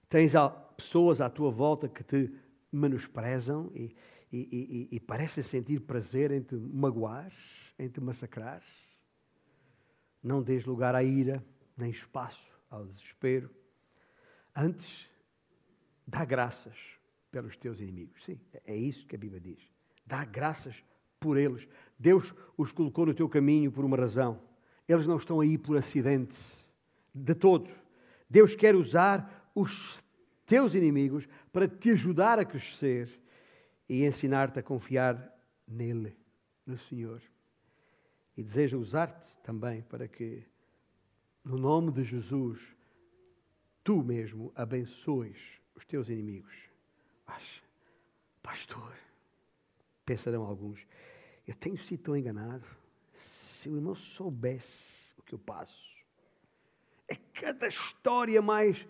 Tens 0.10 0.34
pessoas 0.76 1.22
à 1.22 1.30
tua 1.30 1.52
volta 1.52 1.88
que 1.88 2.04
te 2.04 2.34
menosprezam 2.72 3.72
e, 3.74 3.96
e, 4.32 4.90
e, 4.92 4.96
e 4.96 5.00
parecem 5.00 5.44
sentir 5.44 5.80
prazer 5.82 6.32
em 6.32 6.42
te 6.42 6.56
magoar, 6.56 7.32
em 7.80 7.88
te 7.88 8.02
massacrar? 8.02 8.62
Não 10.22 10.44
dês 10.44 10.66
lugar 10.66 10.96
à 10.96 11.04
ira, 11.04 11.44
nem 11.78 11.90
espaço 11.90 12.51
ao 12.72 12.86
desespero. 12.88 13.52
Antes, 14.56 15.08
dá 16.08 16.26
graças 16.26 16.76
pelos 17.30 17.56
teus 17.56 17.80
inimigos. 17.80 18.24
Sim, 18.26 18.40
é 18.66 18.76
isso 18.76 19.06
que 19.06 19.16
a 19.16 19.20
Bíblia 19.20 19.40
diz. 19.40 19.60
Dá 20.06 20.26
graças 20.26 20.84
por 21.20 21.38
eles. 21.38 21.68
Deus 22.00 22.34
os 22.58 22.72
colocou 22.72 23.06
no 23.06 23.14
teu 23.14 23.30
caminho 23.30 23.72
por 23.72 23.86
uma 23.86 23.96
razão. 23.96 24.42
Eles 24.88 25.06
não 25.06 25.18
estão 25.18 25.40
aí 25.40 25.58
por 25.58 25.78
acidente. 25.78 26.38
De 27.14 27.36
todos. 27.36 27.72
Deus 28.30 28.56
quer 28.56 28.76
usar 28.76 29.52
os 29.54 30.04
teus 30.46 30.74
inimigos 30.74 31.28
para 31.52 31.68
te 31.68 31.92
ajudar 31.92 32.40
a 32.40 32.46
crescer 32.46 33.10
e 33.88 34.06
ensinar-te 34.06 34.60
a 34.60 34.64
confiar 34.64 35.38
nele, 35.68 36.18
no 36.66 36.78
Senhor. 36.78 37.22
E 38.36 38.44
deseja 38.44 38.78
usar-te 38.78 39.28
também 39.44 39.82
para 39.82 40.08
que, 40.08 40.44
no 41.44 41.58
nome 41.58 41.92
de 41.92 42.04
Jesus, 42.04 42.76
tu 43.84 44.04
mesmo 44.04 44.52
abençoes 44.56 45.38
os 45.76 45.86
teus 45.86 46.10
inimigos. 46.10 46.54
Mas, 47.28 47.44
pastor, 48.42 48.94
pensarão 50.06 50.44
alguns, 50.44 50.86
eu 51.48 51.56
tenho 51.56 51.78
sido 51.78 52.04
tão 52.04 52.18
enganado. 52.18 52.66
Se 53.14 53.70
o 53.70 53.76
irmão 53.76 53.96
soubesse 53.96 55.14
o 55.18 55.22
que 55.22 55.34
eu 55.34 55.40
passo, 55.40 55.92
é 57.08 57.16
cada 57.16 57.68
história 57.68 58.42
mais 58.42 58.88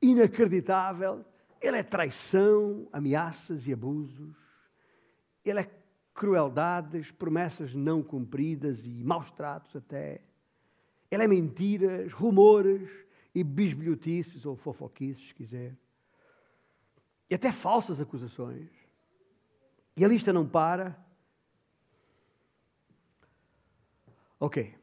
inacreditável. 0.00 1.24
Ele 1.60 1.78
é 1.78 1.82
traição, 1.82 2.88
ameaças 2.92 3.66
e 3.66 3.72
abusos. 3.72 4.36
Ele 5.44 5.60
é 5.60 5.70
crueldades, 6.12 7.10
promessas 7.10 7.74
não 7.74 8.02
cumpridas 8.02 8.86
e 8.86 9.02
maus 9.02 9.30
tratos 9.30 9.74
até. 9.74 10.20
Ele 11.14 11.22
é 11.22 11.28
mentiras, 11.28 12.12
rumores 12.12 12.90
e 13.32 13.44
bisbilhotices 13.44 14.44
ou 14.44 14.56
fofoquices, 14.56 15.28
se 15.28 15.32
quiser. 15.32 15.76
E 17.30 17.36
até 17.36 17.52
falsas 17.52 18.00
acusações. 18.00 18.68
E 19.96 20.04
a 20.04 20.08
lista 20.08 20.32
não 20.32 20.44
para. 20.44 20.98
Ok, 24.40 24.74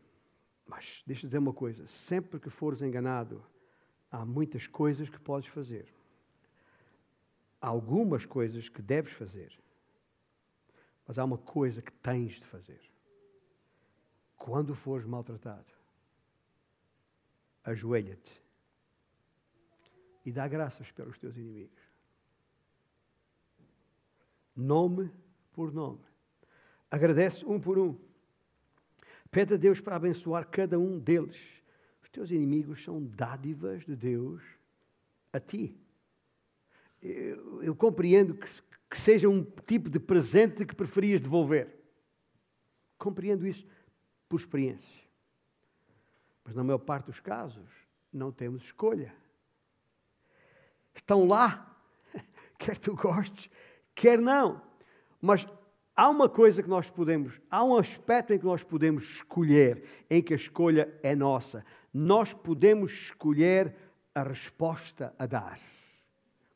mas 0.65 1.03
deixa 1.05 1.27
dizer 1.27 1.37
uma 1.37 1.51
coisa: 1.51 1.85
sempre 1.85 2.39
que 2.39 2.49
fores 2.49 2.81
enganado, 2.81 3.43
há 4.09 4.23
muitas 4.23 4.65
coisas 4.67 5.09
que 5.09 5.19
podes 5.19 5.49
fazer. 5.49 5.93
Há 7.59 7.67
algumas 7.67 8.25
coisas 8.25 8.69
que 8.69 8.81
deves 8.81 9.11
fazer. 9.11 9.59
Mas 11.05 11.19
há 11.19 11.25
uma 11.25 11.37
coisa 11.37 11.81
que 11.81 11.91
tens 11.91 12.35
de 12.35 12.45
fazer. 12.45 12.79
Quando 14.37 14.73
fores 14.73 15.05
maltratado, 15.05 15.80
ajoelha-te 17.63 18.41
e 20.25 20.31
dá 20.31 20.47
graças 20.47 20.91
pelos 20.91 21.17
teus 21.17 21.35
inimigos. 21.35 21.81
Nome 24.55 25.11
por 25.51 25.73
nome. 25.73 26.01
Agradece 26.89 27.45
um 27.45 27.59
por 27.59 27.79
um. 27.79 27.97
Pede 29.31 29.53
a 29.53 29.57
Deus 29.57 29.79
para 29.79 29.95
abençoar 29.95 30.47
cada 30.47 30.77
um 30.77 30.99
deles. 30.99 31.39
Os 32.03 32.09
teus 32.09 32.29
inimigos 32.31 32.83
são 32.83 33.03
dádivas 33.03 33.85
de 33.85 33.95
Deus 33.95 34.43
a 35.31 35.39
ti. 35.39 35.75
Eu, 37.01 37.63
eu 37.63 37.75
compreendo 37.75 38.35
que, 38.35 38.47
que 38.89 38.97
seja 38.97 39.29
um 39.29 39.43
tipo 39.43 39.89
de 39.89 39.99
presente 39.99 40.65
que 40.65 40.75
preferias 40.75 41.21
devolver. 41.21 41.79
Compreendo 42.97 43.47
isso 43.47 43.65
por 44.27 44.39
experiência. 44.39 45.00
Mas 46.51 46.57
na 46.57 46.65
maior 46.65 46.79
parte 46.79 47.05
dos 47.05 47.21
casos, 47.21 47.65
não 48.11 48.29
temos 48.29 48.63
escolha. 48.63 49.15
Estão 50.93 51.25
lá, 51.25 51.81
quer 52.59 52.77
tu 52.77 52.93
gostes, 52.93 53.49
quer 53.95 54.19
não. 54.19 54.61
Mas 55.21 55.47
há 55.95 56.09
uma 56.09 56.27
coisa 56.27 56.61
que 56.61 56.67
nós 56.67 56.89
podemos, 56.89 57.39
há 57.49 57.63
um 57.63 57.77
aspecto 57.77 58.33
em 58.33 58.37
que 58.37 58.43
nós 58.43 58.65
podemos 58.65 59.05
escolher, 59.05 59.85
em 60.09 60.21
que 60.21 60.33
a 60.33 60.35
escolha 60.35 60.93
é 61.01 61.15
nossa. 61.15 61.65
Nós 61.93 62.33
podemos 62.33 62.91
escolher 62.91 63.73
a 64.13 64.21
resposta 64.21 65.15
a 65.17 65.25
dar. 65.25 65.57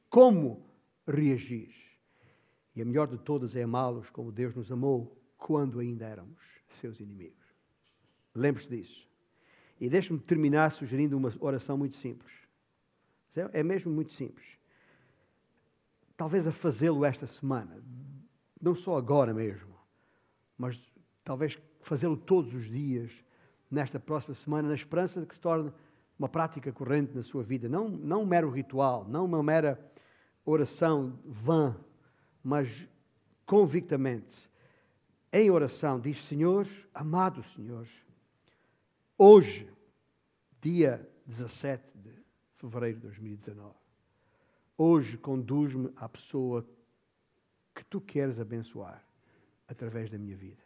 Como 0.10 0.70
reagir? 1.08 1.74
E 2.76 2.82
a 2.82 2.86
melhor 2.86 3.08
de 3.08 3.18
todas 3.18 3.56
é 3.56 3.64
amá-los 3.64 4.10
como 4.10 4.30
Deus 4.30 4.54
nos 4.54 4.70
amou 4.70 5.18
quando 5.38 5.80
ainda 5.80 6.06
éramos 6.06 6.42
seus 6.68 7.00
inimigos. 7.00 7.48
Lembre-se 8.36 8.68
disso. 8.68 9.15
E 9.80 9.90
deixe-me 9.90 10.20
terminar 10.20 10.72
sugerindo 10.72 11.18
uma 11.18 11.34
oração 11.40 11.78
muito 11.78 11.98
simples. 11.98 12.32
É 13.52 13.62
mesmo 13.62 13.92
muito 13.92 14.14
simples. 14.14 14.46
Talvez 16.16 16.48
a 16.48 16.52
fazê-lo 16.52 17.04
esta 17.04 17.28
semana, 17.28 17.84
não 18.62 18.74
só 18.74 18.98
agora 18.98 19.34
mesmo, 19.34 19.76
mas 20.58 20.82
talvez 21.24 21.60
fazê-lo 21.82 22.16
todos 22.16 22.54
os 22.54 22.70
dias, 22.70 23.12
nesta 23.70 24.00
próxima 24.00 24.34
semana, 24.34 24.70
na 24.70 24.76
esperança 24.76 25.20
de 25.20 25.28
que 25.28 25.36
se 25.36 25.42
torne 25.42 25.74
uma 26.18 26.30
prática 26.30 26.72
corrente 26.72 27.14
na 27.14 27.24
sua 27.24 27.44
vida. 27.44 27.68
Não, 27.68 27.90
não 27.90 28.24
um 28.24 28.26
mero 28.26 28.50
ritual, 28.50 29.06
não 29.08 29.26
uma 29.26 29.44
mera 29.44 29.80
oração 30.46 31.20
vã, 31.26 31.76
mas 32.42 32.88
convictamente, 33.46 34.50
em 35.34 35.52
oração, 35.52 36.00
diz: 36.00 36.24
Senhor, 36.24 36.66
amado 36.94 37.44
Senhor, 37.44 37.86
hoje, 39.18 39.70
dia 40.62 41.08
17 41.26 41.84
de 41.96 42.12
fevereiro 42.56 42.98
de 42.98 43.04
2019, 43.04 43.76
hoje 44.78 45.18
conduz-me 45.18 45.92
à 45.96 46.08
pessoa 46.08 46.68
que 47.74 47.84
tu 47.84 48.00
queres 48.00 48.40
abençoar 48.40 49.06
através 49.68 50.10
da 50.10 50.18
minha 50.18 50.36
vida. 50.36 50.64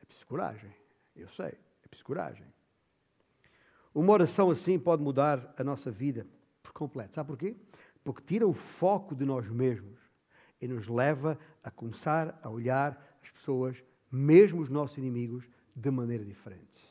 É 0.00 0.04
preciso 0.04 0.26
coragem, 0.26 0.72
eu 1.14 1.28
sei, 1.28 1.46
é 1.84 1.88
preciso 1.88 2.06
coragem. 2.06 2.46
Uma 3.94 4.12
oração 4.12 4.50
assim 4.50 4.78
pode 4.78 5.02
mudar 5.02 5.54
a 5.56 5.64
nossa 5.64 5.90
vida 5.90 6.26
por 6.62 6.72
completo. 6.72 7.14
Sabe 7.14 7.28
porquê? 7.28 7.56
Porque 8.04 8.22
tira 8.22 8.46
o 8.46 8.52
foco 8.52 9.14
de 9.14 9.24
nós 9.24 9.48
mesmos 9.48 9.98
e 10.60 10.68
nos 10.68 10.86
leva 10.86 11.38
a 11.62 11.70
começar 11.70 12.38
a 12.42 12.50
olhar 12.50 13.18
as 13.22 13.30
pessoas, 13.30 13.82
mesmo 14.10 14.60
os 14.60 14.68
nossos 14.68 14.98
inimigos, 14.98 15.48
de 15.76 15.90
maneira 15.90 16.24
diferente. 16.24 16.82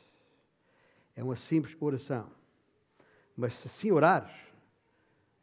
É 1.16 1.24
uma 1.24 1.34
simples 1.34 1.76
oração. 1.80 2.30
Mas 3.36 3.54
se 3.54 3.66
assim 3.66 3.90
orares, 3.90 4.32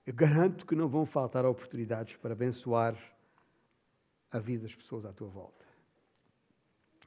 eu 0.07 0.13
garanto 0.13 0.65
que 0.65 0.75
não 0.75 0.87
vão 0.87 1.05
faltar 1.05 1.45
oportunidades 1.45 2.15
para 2.15 2.31
abençoar 2.31 2.97
a 4.31 4.39
vida 4.39 4.63
das 4.63 4.73
pessoas 4.73 5.05
à 5.05 5.11
tua 5.11 5.27
volta. 5.27 5.65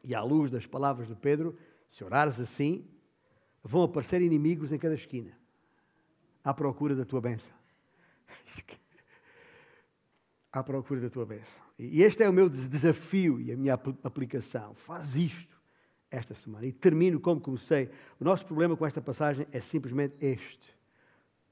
E 0.05 0.15
à 0.15 0.23
luz 0.23 0.51
das 0.51 0.67
palavras 0.67 1.09
de 1.09 1.15
Pedro, 1.15 1.59
se 1.89 2.05
orares 2.05 2.39
assim, 2.39 2.87
vão 3.65 3.83
aparecer 3.83 4.21
inimigos 4.21 4.71
em 4.71 4.79
cada 4.79 4.95
esquina, 4.95 5.37
à 6.45 6.53
procura 6.53 6.95
da 6.95 7.05
tua 7.05 7.21
bênção. 7.21 7.55
à 10.53 10.63
procura 10.63 11.01
da 11.01 11.11
tua 11.11 11.27
bênção. 11.27 11.65
E 11.79 12.03
este 12.03 12.23
é 12.23 12.29
o 12.29 12.33
meu 12.33 12.49
desafio 12.49 13.41
e 13.41 13.51
a 13.51 13.57
minha 13.57 13.75
aplicação. 14.05 14.75
Faz 14.75 15.17
isto 15.17 15.56
esta 16.11 16.35
semana. 16.35 16.67
E 16.67 16.73
termino 16.73 17.21
como 17.21 17.41
comecei. 17.41 17.91
O 18.21 18.25
nosso 18.25 18.45
problema 18.45 18.77
com 18.77 18.87
esta 18.87 19.01
passagem 19.01 19.47
é 19.53 19.61
simplesmente 19.61 20.15
este. 20.21 20.77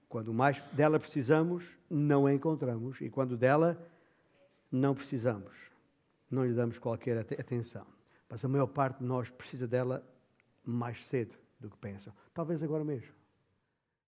Quando 0.08 0.32
mais 0.32 0.60
dela 0.72 0.98
precisamos, 1.00 1.76
não 1.90 2.26
a 2.26 2.32
encontramos. 2.32 3.00
E 3.00 3.10
quando 3.10 3.36
dela 3.36 3.76
não 4.70 4.94
precisamos, 4.94 5.54
não 6.30 6.44
lhe 6.44 6.54
damos 6.54 6.78
qualquer 6.78 7.18
atenção. 7.18 7.86
Mas 8.28 8.44
a 8.44 8.48
maior 8.48 8.66
parte 8.66 8.98
de 8.98 9.04
nós 9.04 9.30
precisa 9.30 9.66
dela 9.66 10.06
mais 10.64 11.04
cedo 11.06 11.34
do 11.60 11.70
que 11.70 11.76
pensam. 11.76 12.12
Talvez 12.32 12.62
agora 12.62 12.84
mesmo. 12.84 13.23